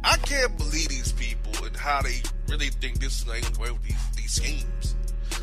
I 0.04 0.16
can't 0.18 0.56
believe 0.58 0.88
these 0.88 1.12
people 1.12 1.64
and 1.64 1.76
how 1.76 2.02
they 2.02 2.20
really 2.48 2.68
think 2.68 3.00
this 3.00 3.18
is 3.18 3.24
going 3.24 3.44
away 3.56 3.70
with 3.70 3.82
these 3.82 4.10
these 4.16 4.32
schemes. 4.32 4.96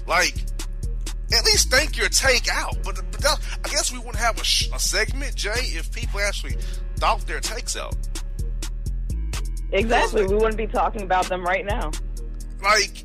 Like, 0.07 0.36
at 1.38 1.45
least 1.45 1.69
think 1.69 1.97
your 1.97 2.09
take 2.09 2.47
out. 2.51 2.75
But, 2.84 2.95
but 3.11 3.21
that, 3.21 3.39
I 3.63 3.69
guess 3.69 3.91
we 3.91 3.99
wouldn't 3.99 4.17
have 4.17 4.39
a, 4.39 4.43
sh- 4.43 4.69
a 4.73 4.80
segment, 4.80 5.36
Jae, 5.36 5.75
if 5.75 5.91
people 5.91 6.19
actually 6.19 6.55
thought 6.95 7.25
their 7.27 7.39
takes 7.39 7.77
out. 7.77 7.95
Exactly. 9.71 10.25
We 10.25 10.36
wouldn't 10.36 10.57
be 10.57 10.67
talking 10.67 11.03
about 11.03 11.25
them 11.30 11.43
right 11.43 11.65
now. 11.65 11.91
Like, 12.63 13.03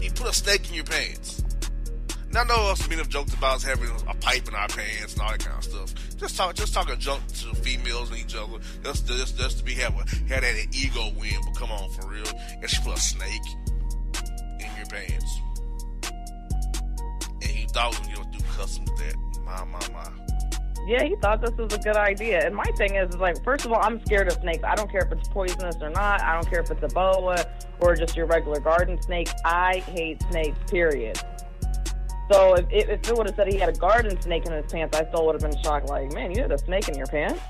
you 0.00 0.10
put 0.10 0.28
a 0.28 0.32
snake 0.32 0.68
in 0.70 0.74
your 0.76 0.84
pants. 0.84 1.42
Now, 2.32 2.42
I 2.42 2.44
know 2.44 2.70
us 2.70 2.88
men 2.88 2.98
have 2.98 3.08
joked 3.08 3.34
about 3.34 3.60
having 3.62 3.90
a 4.06 4.14
pipe 4.14 4.46
in 4.46 4.54
our 4.54 4.68
pants 4.68 5.14
and 5.14 5.22
all 5.22 5.30
that 5.30 5.44
kind 5.44 5.58
of 5.58 5.64
stuff. 5.64 6.16
Just 6.16 6.36
talk, 6.36 6.54
just 6.54 6.72
talking 6.72 6.96
junk 6.98 7.26
to 7.26 7.54
females 7.56 8.10
and 8.10 8.20
each 8.20 8.36
other. 8.36 8.58
Just, 8.84 9.08
just, 9.08 9.36
just 9.36 9.58
to 9.58 9.64
be 9.64 9.74
have 9.74 9.94
a, 9.94 10.04
that 10.28 10.66
ego 10.72 11.10
win. 11.18 11.34
But 11.44 11.56
come 11.56 11.72
on, 11.72 11.90
for 11.90 12.08
real, 12.08 12.26
and 12.60 12.70
she 12.70 12.80
put 12.82 12.96
a 12.96 13.00
snake 13.00 13.40
in 14.60 14.70
your 14.76 14.86
pants, 14.86 15.40
and 17.42 17.50
he 17.50 17.66
thought 17.66 18.00
we 18.00 18.08
were 18.10 18.22
gonna 18.22 18.38
do 18.38 18.44
customs 18.56 18.88
with 18.90 18.98
that. 19.00 19.16
My, 19.44 19.64
my, 19.64 19.80
my. 19.92 20.08
Yeah, 20.86 21.02
he 21.02 21.16
thought 21.16 21.40
this 21.40 21.54
was 21.56 21.72
a 21.74 21.78
good 21.78 21.96
idea. 21.96 22.46
And 22.46 22.54
my 22.54 22.64
thing 22.76 22.94
is, 22.94 23.10
is 23.10 23.20
like, 23.20 23.42
first 23.44 23.66
of 23.66 23.72
all, 23.72 23.80
I'm 23.82 24.00
scared 24.06 24.28
of 24.28 24.34
snakes. 24.34 24.62
I 24.64 24.74
don't 24.76 24.90
care 24.90 25.02
if 25.02 25.12
it's 25.12 25.28
poisonous 25.28 25.76
or 25.80 25.90
not. 25.90 26.22
I 26.22 26.34
don't 26.34 26.48
care 26.48 26.60
if 26.60 26.70
it's 26.70 26.82
a 26.82 26.94
boa 26.94 27.44
or 27.80 27.94
just 27.96 28.16
your 28.16 28.26
regular 28.26 28.60
garden 28.60 29.00
snake. 29.02 29.28
I 29.44 29.80
hate 29.88 30.22
snakes, 30.30 30.58
period. 30.70 31.20
So 32.30 32.54
if, 32.54 32.66
if 32.70 32.88
if 32.88 33.08
it 33.08 33.16
would 33.16 33.26
have 33.26 33.34
said 33.34 33.48
he 33.48 33.58
had 33.58 33.70
a 33.70 33.72
garden 33.72 34.20
snake 34.20 34.46
in 34.46 34.52
his 34.52 34.70
pants, 34.70 34.96
I 34.96 35.04
still 35.08 35.26
would 35.26 35.40
have 35.40 35.50
been 35.50 35.62
shocked. 35.62 35.88
Like, 35.88 36.12
man, 36.12 36.30
you 36.30 36.42
had 36.42 36.52
a 36.52 36.58
snake 36.58 36.88
in 36.88 36.94
your 36.94 37.06
pants? 37.06 37.40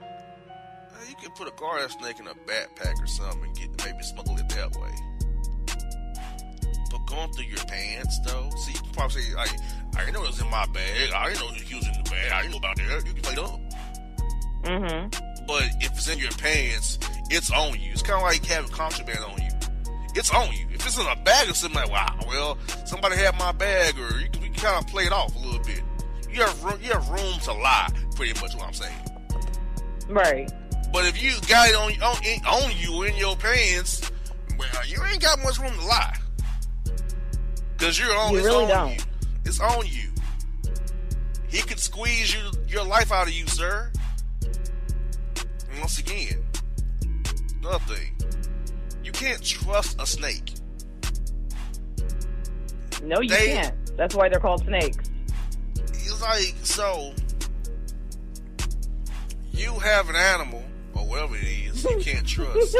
Uh, 0.00 0.06
You 1.08 1.14
can 1.16 1.30
put 1.32 1.46
a 1.46 1.50
garden 1.52 1.90
snake 1.90 2.20
in 2.20 2.26
a 2.26 2.34
backpack 2.34 3.02
or 3.02 3.06
something 3.06 3.44
and 3.44 3.54
get 3.54 3.84
maybe 3.84 4.02
smuggle 4.02 4.38
it 4.38 4.48
that 4.48 4.74
way. 4.76 4.90
But 6.90 7.06
going 7.06 7.32
through 7.32 7.44
your 7.44 7.64
pants 7.66 8.18
though, 8.24 8.48
see, 8.56 8.72
you 8.72 8.80
probably 8.94 9.20
say, 9.22 9.34
like, 9.34 9.50
I 9.94 10.00
didn't 10.00 10.14
know 10.14 10.22
it 10.24 10.28
was 10.28 10.40
in 10.40 10.50
my 10.50 10.64
bag. 10.66 11.12
I 11.12 11.28
didn't 11.28 11.40
know 11.40 11.52
he 11.52 11.74
was 11.74 11.86
in 11.86 11.92
the 11.92 12.10
bag. 12.10 12.32
I 12.32 12.40
didn't 12.42 12.52
know 12.52 12.58
about 12.58 12.76
that. 12.76 13.06
You 13.06 13.12
can 13.12 13.22
play 13.22 13.34
dumb. 13.34 13.68
Mm-hmm. 14.62 15.44
But 15.46 15.64
if 15.80 15.92
it's 15.92 16.08
in 16.08 16.18
your 16.18 16.32
pants, 16.32 16.98
it's 17.28 17.50
on 17.50 17.78
you. 17.78 17.92
It's 17.92 18.02
kind 18.02 18.16
of 18.16 18.22
like 18.22 18.42
having 18.46 18.70
contraband 18.70 19.18
on 19.18 19.42
you. 19.42 19.49
It's 20.14 20.30
on 20.32 20.52
you. 20.52 20.66
If 20.72 20.86
it's 20.86 20.98
in 20.98 21.06
a 21.06 21.16
bag 21.24 21.48
or 21.48 21.54
something, 21.54 21.80
like, 21.80 21.90
wow, 21.90 22.18
well, 22.26 22.58
somebody 22.84 23.16
had 23.16 23.38
my 23.38 23.52
bag, 23.52 23.98
or 23.98 24.18
you 24.20 24.28
can, 24.28 24.42
can 24.42 24.52
kind 24.54 24.84
of 24.84 24.90
play 24.90 25.04
it 25.04 25.12
off 25.12 25.34
a 25.36 25.38
little 25.38 25.60
bit. 25.62 25.82
You 26.32 26.42
have 26.42 26.62
room, 26.64 26.78
you 26.82 26.90
have 26.92 27.08
room 27.08 27.38
to 27.44 27.52
lie, 27.52 27.88
pretty 28.16 28.38
much 28.40 28.54
what 28.54 28.64
I'm 28.66 28.72
saying. 28.72 28.94
Right. 30.08 30.50
But 30.92 31.06
if 31.06 31.22
you 31.22 31.32
got 31.48 31.68
it 31.68 31.74
on 31.76 31.92
on, 32.02 32.24
in- 32.24 32.44
on 32.44 32.72
you 32.76 33.02
in 33.04 33.16
your 33.16 33.36
pants, 33.36 34.10
well, 34.58 34.86
you 34.86 34.98
ain't 35.04 35.22
got 35.22 35.42
much 35.42 35.58
room 35.58 35.72
to 35.72 35.86
lie. 35.86 36.16
Cause 37.78 37.98
you're 37.98 38.14
on. 38.16 38.32
You 38.32 38.38
it's 38.38 38.46
really 38.46 38.64
on 38.64 38.68
don't. 38.68 38.90
you. 38.90 39.04
It's 39.44 39.60
on 39.60 39.86
you. 39.86 40.10
He 41.48 41.62
could 41.62 41.78
squeeze 41.80 42.34
you 42.34 42.40
your 42.68 42.84
life 42.84 43.10
out 43.10 43.26
of 43.26 43.32
you, 43.32 43.46
sir. 43.46 43.90
And 44.42 45.78
once 45.78 45.98
again, 45.98 46.44
another 47.60 47.78
thing, 47.94 48.14
you 48.19 48.19
can't 49.20 49.44
trust 49.44 50.00
a 50.00 50.06
snake. 50.06 50.52
No, 53.02 53.20
you 53.20 53.28
They- 53.30 53.46
can't. 53.48 53.74
That's 53.96 54.14
why 54.14 54.28
they're 54.28 54.40
called 54.40 54.64
snakes. 54.64 55.10
It's 55.76 56.22
like 56.22 56.54
so. 56.62 57.12
You 59.52 59.78
have 59.78 60.08
an 60.08 60.16
animal 60.16 60.62
or 60.94 61.06
whatever 61.06 61.36
it 61.36 61.42
is 61.44 61.84
you 61.84 61.98
can't 62.02 62.26
trust. 62.26 62.76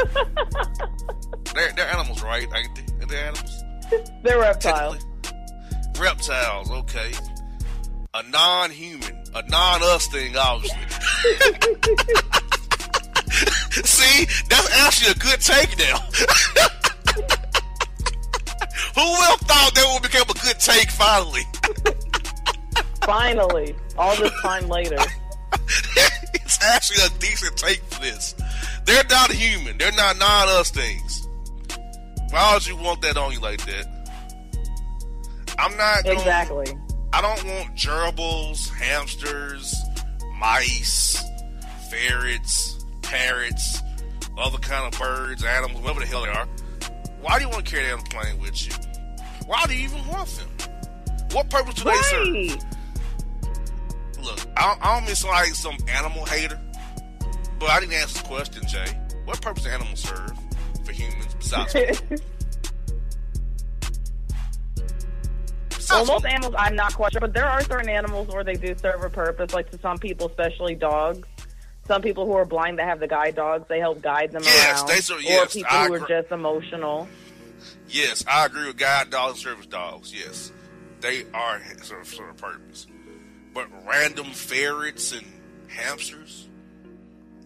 they're, 1.55 1.73
they're 1.77 1.89
animals, 1.89 2.23
right? 2.23 2.47
Ain't 2.57 2.75
they? 2.75 3.05
Are 3.05 3.07
they 3.07 3.19
animals? 3.19 3.63
They're 4.23 4.39
reptiles. 4.39 5.05
Reptiles, 5.99 6.71
okay. 6.71 7.11
A 8.15 8.23
non-human, 8.31 9.25
a 9.35 9.43
non-us 9.49 10.07
thing, 10.09 10.37
obviously. 10.37 10.79
See, 13.85 14.25
that's 14.49 14.71
actually 14.81 15.13
a 15.13 15.15
good 15.15 15.41
take 15.41 15.79
now. 15.79 15.99
Who 18.95 19.03
would 19.11 19.29
have 19.31 19.41
thought 19.41 19.73
that 19.75 19.91
would 19.93 20.03
become 20.03 20.29
a 20.29 20.35
good 20.35 20.59
take 20.59 20.91
finally? 20.91 21.43
Finally, 23.05 23.75
all 23.97 24.15
this 24.17 24.31
time 24.43 24.69
later. 24.69 24.99
it's 26.35 26.63
actually 26.63 27.03
a 27.05 27.09
decent 27.19 27.57
take 27.57 27.83
for 27.85 28.01
this. 28.01 28.35
They're 28.85 29.05
not 29.09 29.33
human. 29.33 29.79
They're 29.79 29.91
not 29.93 30.19
non-us 30.19 30.71
things. 30.71 31.27
Why 32.31 32.53
would 32.53 32.67
you 32.67 32.77
want 32.77 33.01
that 33.03 33.17
on 33.17 33.33
you 33.33 33.41
like 33.41 33.65
that? 33.65 33.87
I'm 35.59 35.75
not 35.79 36.05
gonna- 36.05 36.19
Exactly. 36.19 36.67
I 37.13 37.21
don't 37.23 37.43
want 37.45 37.75
gerbils, 37.75 38.69
hamsters, 38.75 39.75
mice, 40.39 41.21
ferrets, 41.91 42.80
parrots, 43.11 43.83
other 44.39 44.59
kind 44.59 44.93
of 44.93 44.99
birds, 44.99 45.43
animals, 45.45 45.83
whatever 45.83 46.01
the 46.01 46.07
hell 46.07 46.23
they 46.23 46.29
are. 46.29 46.47
Why 47.21 47.39
do 47.39 47.45
you 47.45 47.51
want 47.51 47.67
to 47.67 47.71
carry 47.71 47.87
that 47.87 47.95
on 47.95 48.05
the 48.05 48.11
plane 48.11 48.41
with 48.41 48.67
you? 48.67 48.73
Why 49.47 49.67
do 49.67 49.77
you 49.77 49.85
even 49.85 50.07
want 50.07 50.29
them? 50.29 50.49
What 51.33 51.51
purpose 51.51 51.75
do 51.75 51.85
they 51.85 51.97
serve? 51.97 52.65
Look, 54.23 54.39
I 54.57 54.69
don't, 54.69 54.87
I 54.87 54.95
don't 54.95 55.07
mean 55.07 55.17
like 55.31 55.55
some 55.55 55.77
animal 55.89 56.25
hater, 56.25 56.61
but 57.59 57.71
I 57.71 57.81
didn't 57.81 57.95
answer 57.95 58.23
the 58.23 58.29
question, 58.29 58.63
Jae. 58.63 59.27
What 59.27 59.41
purpose 59.43 59.65
do 59.65 59.71
animals 59.71 60.01
serve 60.01 60.33
for 60.85 60.93
humans 60.93 61.35
besides? 61.35 62.03
Well, 65.91 66.07
most 66.07 66.25
animals, 66.25 66.55
I'm 66.57 66.77
not 66.77 66.95
quite 66.95 67.11
sure, 67.11 67.21
but 67.21 67.35
there 67.35 67.47
are 67.47 67.63
certain 67.63 67.89
animals 67.89 68.29
where 68.29 68.45
they 68.45 68.55
do 68.55 68.77
serve 68.79 69.03
a 69.03 69.11
purpose. 69.11 69.53
Like 69.53 69.73
to 69.73 69.79
some 69.81 69.99
people, 69.99 70.29
especially 70.29 70.77
dogs. 70.77 71.27
Some 71.91 72.03
people 72.03 72.25
who 72.25 72.35
are 72.35 72.45
blind 72.45 72.79
that 72.79 72.85
have 72.87 73.01
the 73.01 73.09
guide 73.09 73.35
dogs, 73.35 73.65
they 73.69 73.81
help 73.81 74.01
guide 74.01 74.31
them 74.31 74.45
Yes, 74.45 74.79
around. 74.79 74.87
they 74.87 75.13
or 75.13 75.19
yes, 75.19 75.55
people 75.55 75.77
I 75.77 75.87
who 75.89 75.95
are 75.95 75.97
agree. 75.97 76.09
just 76.09 76.31
emotional. 76.31 77.09
yes, 77.89 78.25
I 78.29 78.47
agree 78.47 78.69
with 78.69 78.77
guide 78.77 79.11
dogs 79.11 79.33
and 79.33 79.39
service 79.43 79.67
dogs. 79.67 80.15
Yes, 80.15 80.53
they 81.01 81.25
are 81.35 81.61
sort 81.83 82.03
of, 82.03 82.07
sort 82.07 82.31
of 82.31 82.37
purpose. 82.37 82.87
But 83.53 83.67
random 83.85 84.27
ferrets 84.27 85.11
and 85.11 85.27
hamsters, 85.67 86.49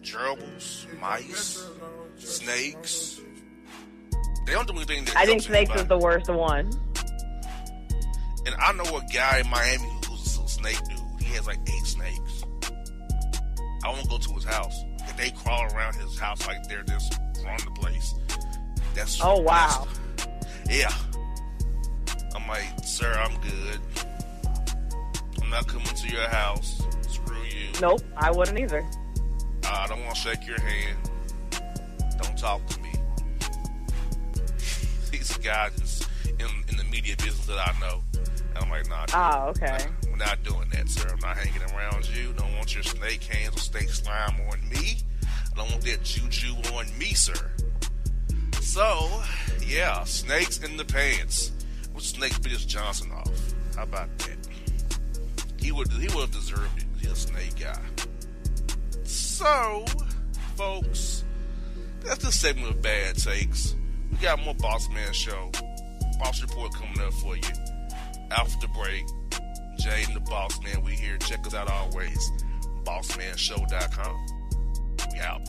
gerbils, 0.03 0.85
mice, 1.01 1.67
snakes, 2.17 3.19
they 4.45 4.53
don't 4.53 4.67
do 4.67 4.75
anything 4.75 5.05
that 5.05 5.17
I 5.17 5.25
think 5.25 5.41
snakes 5.41 5.71
anybody. 5.71 5.81
is 5.81 5.87
the 5.87 5.97
worst 5.97 6.29
one. 6.29 6.71
And 8.45 8.53
I 8.59 8.73
know 8.73 8.83
a 8.95 9.03
guy 9.11 9.39
in 9.39 9.49
Miami 9.49 9.89
who's 10.07 10.37
a 10.37 10.47
snake 10.47 10.79
dude. 10.87 10.99
He 11.19 11.33
has 11.33 11.47
like 11.47 11.57
eight 11.67 11.85
snakes. 11.87 12.43
I 13.85 13.89
won't 13.89 14.09
go 14.09 14.17
to 14.17 14.33
his 14.33 14.43
house. 14.43 14.83
If 15.01 15.15
they 15.15 15.29
crawl 15.29 15.63
around 15.75 15.93
his 15.95 16.17
house 16.17 16.45
like 16.47 16.67
they're 16.67 16.81
just 16.83 17.19
running 17.43 17.65
the 17.65 17.71
place. 17.79 18.15
That's 18.95 19.19
Oh, 19.23 19.39
wow. 19.41 19.87
Yeah. 20.67 20.91
I'm 22.35 22.47
like, 22.47 22.65
sir, 22.83 23.11
I'm 23.13 23.39
good. 23.41 23.79
I'm 25.39 25.51
not 25.51 25.67
coming 25.67 25.85
to 25.85 26.07
your 26.09 26.27
house. 26.29 26.81
Screw 27.07 27.43
you. 27.43 27.67
Nope, 27.79 28.01
I 28.17 28.31
wouldn't 28.31 28.57
either. 28.57 28.83
I 29.63 29.85
don't 29.87 30.03
want 30.03 30.15
to 30.15 30.21
shake 30.21 30.47
your 30.47 30.59
hand. 30.59 30.97
Don't 32.23 32.35
talk 32.35 32.65
to 32.65 32.81
me. 32.81 32.89
He's 35.11 35.37
a 35.37 35.39
guy 35.39 35.69
just 35.77 36.09
in, 36.39 36.47
in 36.69 36.77
the 36.77 36.83
media 36.85 37.15
business 37.17 37.45
that 37.45 37.59
I 37.59 37.79
know. 37.79 38.01
And 38.15 38.57
I'm 38.63 38.69
like, 38.71 38.89
nah. 38.89 39.05
Ah, 39.13 39.45
okay. 39.49 39.77
We're 40.17 40.25
not 40.25 40.43
doing 40.43 40.69
that, 40.69 40.87
sir. 40.87 41.09
I'm 41.11 41.19
not 41.19 41.35
hanging 41.35 41.61
around 41.73 42.07
you. 42.07 42.31
Don't 42.37 42.55
want 42.55 42.73
your 42.73 42.83
snake 42.83 43.21
hands 43.25 43.53
or 43.53 43.59
snake 43.59 43.89
slime 43.89 44.39
on 44.49 44.61
me. 44.69 44.99
I 45.23 45.57
don't 45.57 45.69
want 45.69 45.83
that 45.83 46.03
juju 46.03 46.53
on 46.73 46.85
me, 46.97 47.07
sir. 47.07 47.51
So, 48.61 49.09
yeah, 49.67 50.05
snakes 50.05 50.59
in 50.59 50.77
the 50.77 50.85
pants. 50.85 51.51
What 51.91 52.03
snake 52.03 52.41
bit 52.41 52.53
Johnson 52.59 53.11
off? 53.11 53.29
How 53.75 53.83
about 53.83 54.07
that? 54.19 54.37
He 55.59 55.73
would 55.73 55.91
he 55.91 56.07
would 56.07 56.21
have 56.21 56.31
deserved 56.31 56.77
it. 56.77 56.85
He's 56.97 57.11
a 57.11 57.15
snake 57.15 57.59
guy. 57.59 57.81
So, 59.03 59.83
folks, 60.55 61.25
that's 62.05 62.23
the 62.23 62.31
segment 62.31 62.69
of 62.69 62.81
bad 62.81 63.17
takes. 63.17 63.75
We 64.09 64.17
got 64.19 64.41
more 64.45 64.55
Boss 64.55 64.87
Man 64.91 65.11
show. 65.11 65.51
Boss 66.19 66.41
report 66.41 66.73
coming 66.73 67.01
up 67.01 67.11
for 67.15 67.35
you. 67.35 67.43
After 68.31 68.65
the 68.65 68.73
break, 68.73 69.03
Jaden 69.77 70.13
the 70.13 70.19
Boss 70.19 70.59
Man. 70.63 70.81
We 70.83 70.93
here. 70.93 71.17
Check 71.17 71.45
us 71.47 71.53
out 71.53 71.69
always. 71.69 72.31
BossmanShow.com. 72.85 74.25
We 75.13 75.19
out. 75.19 75.47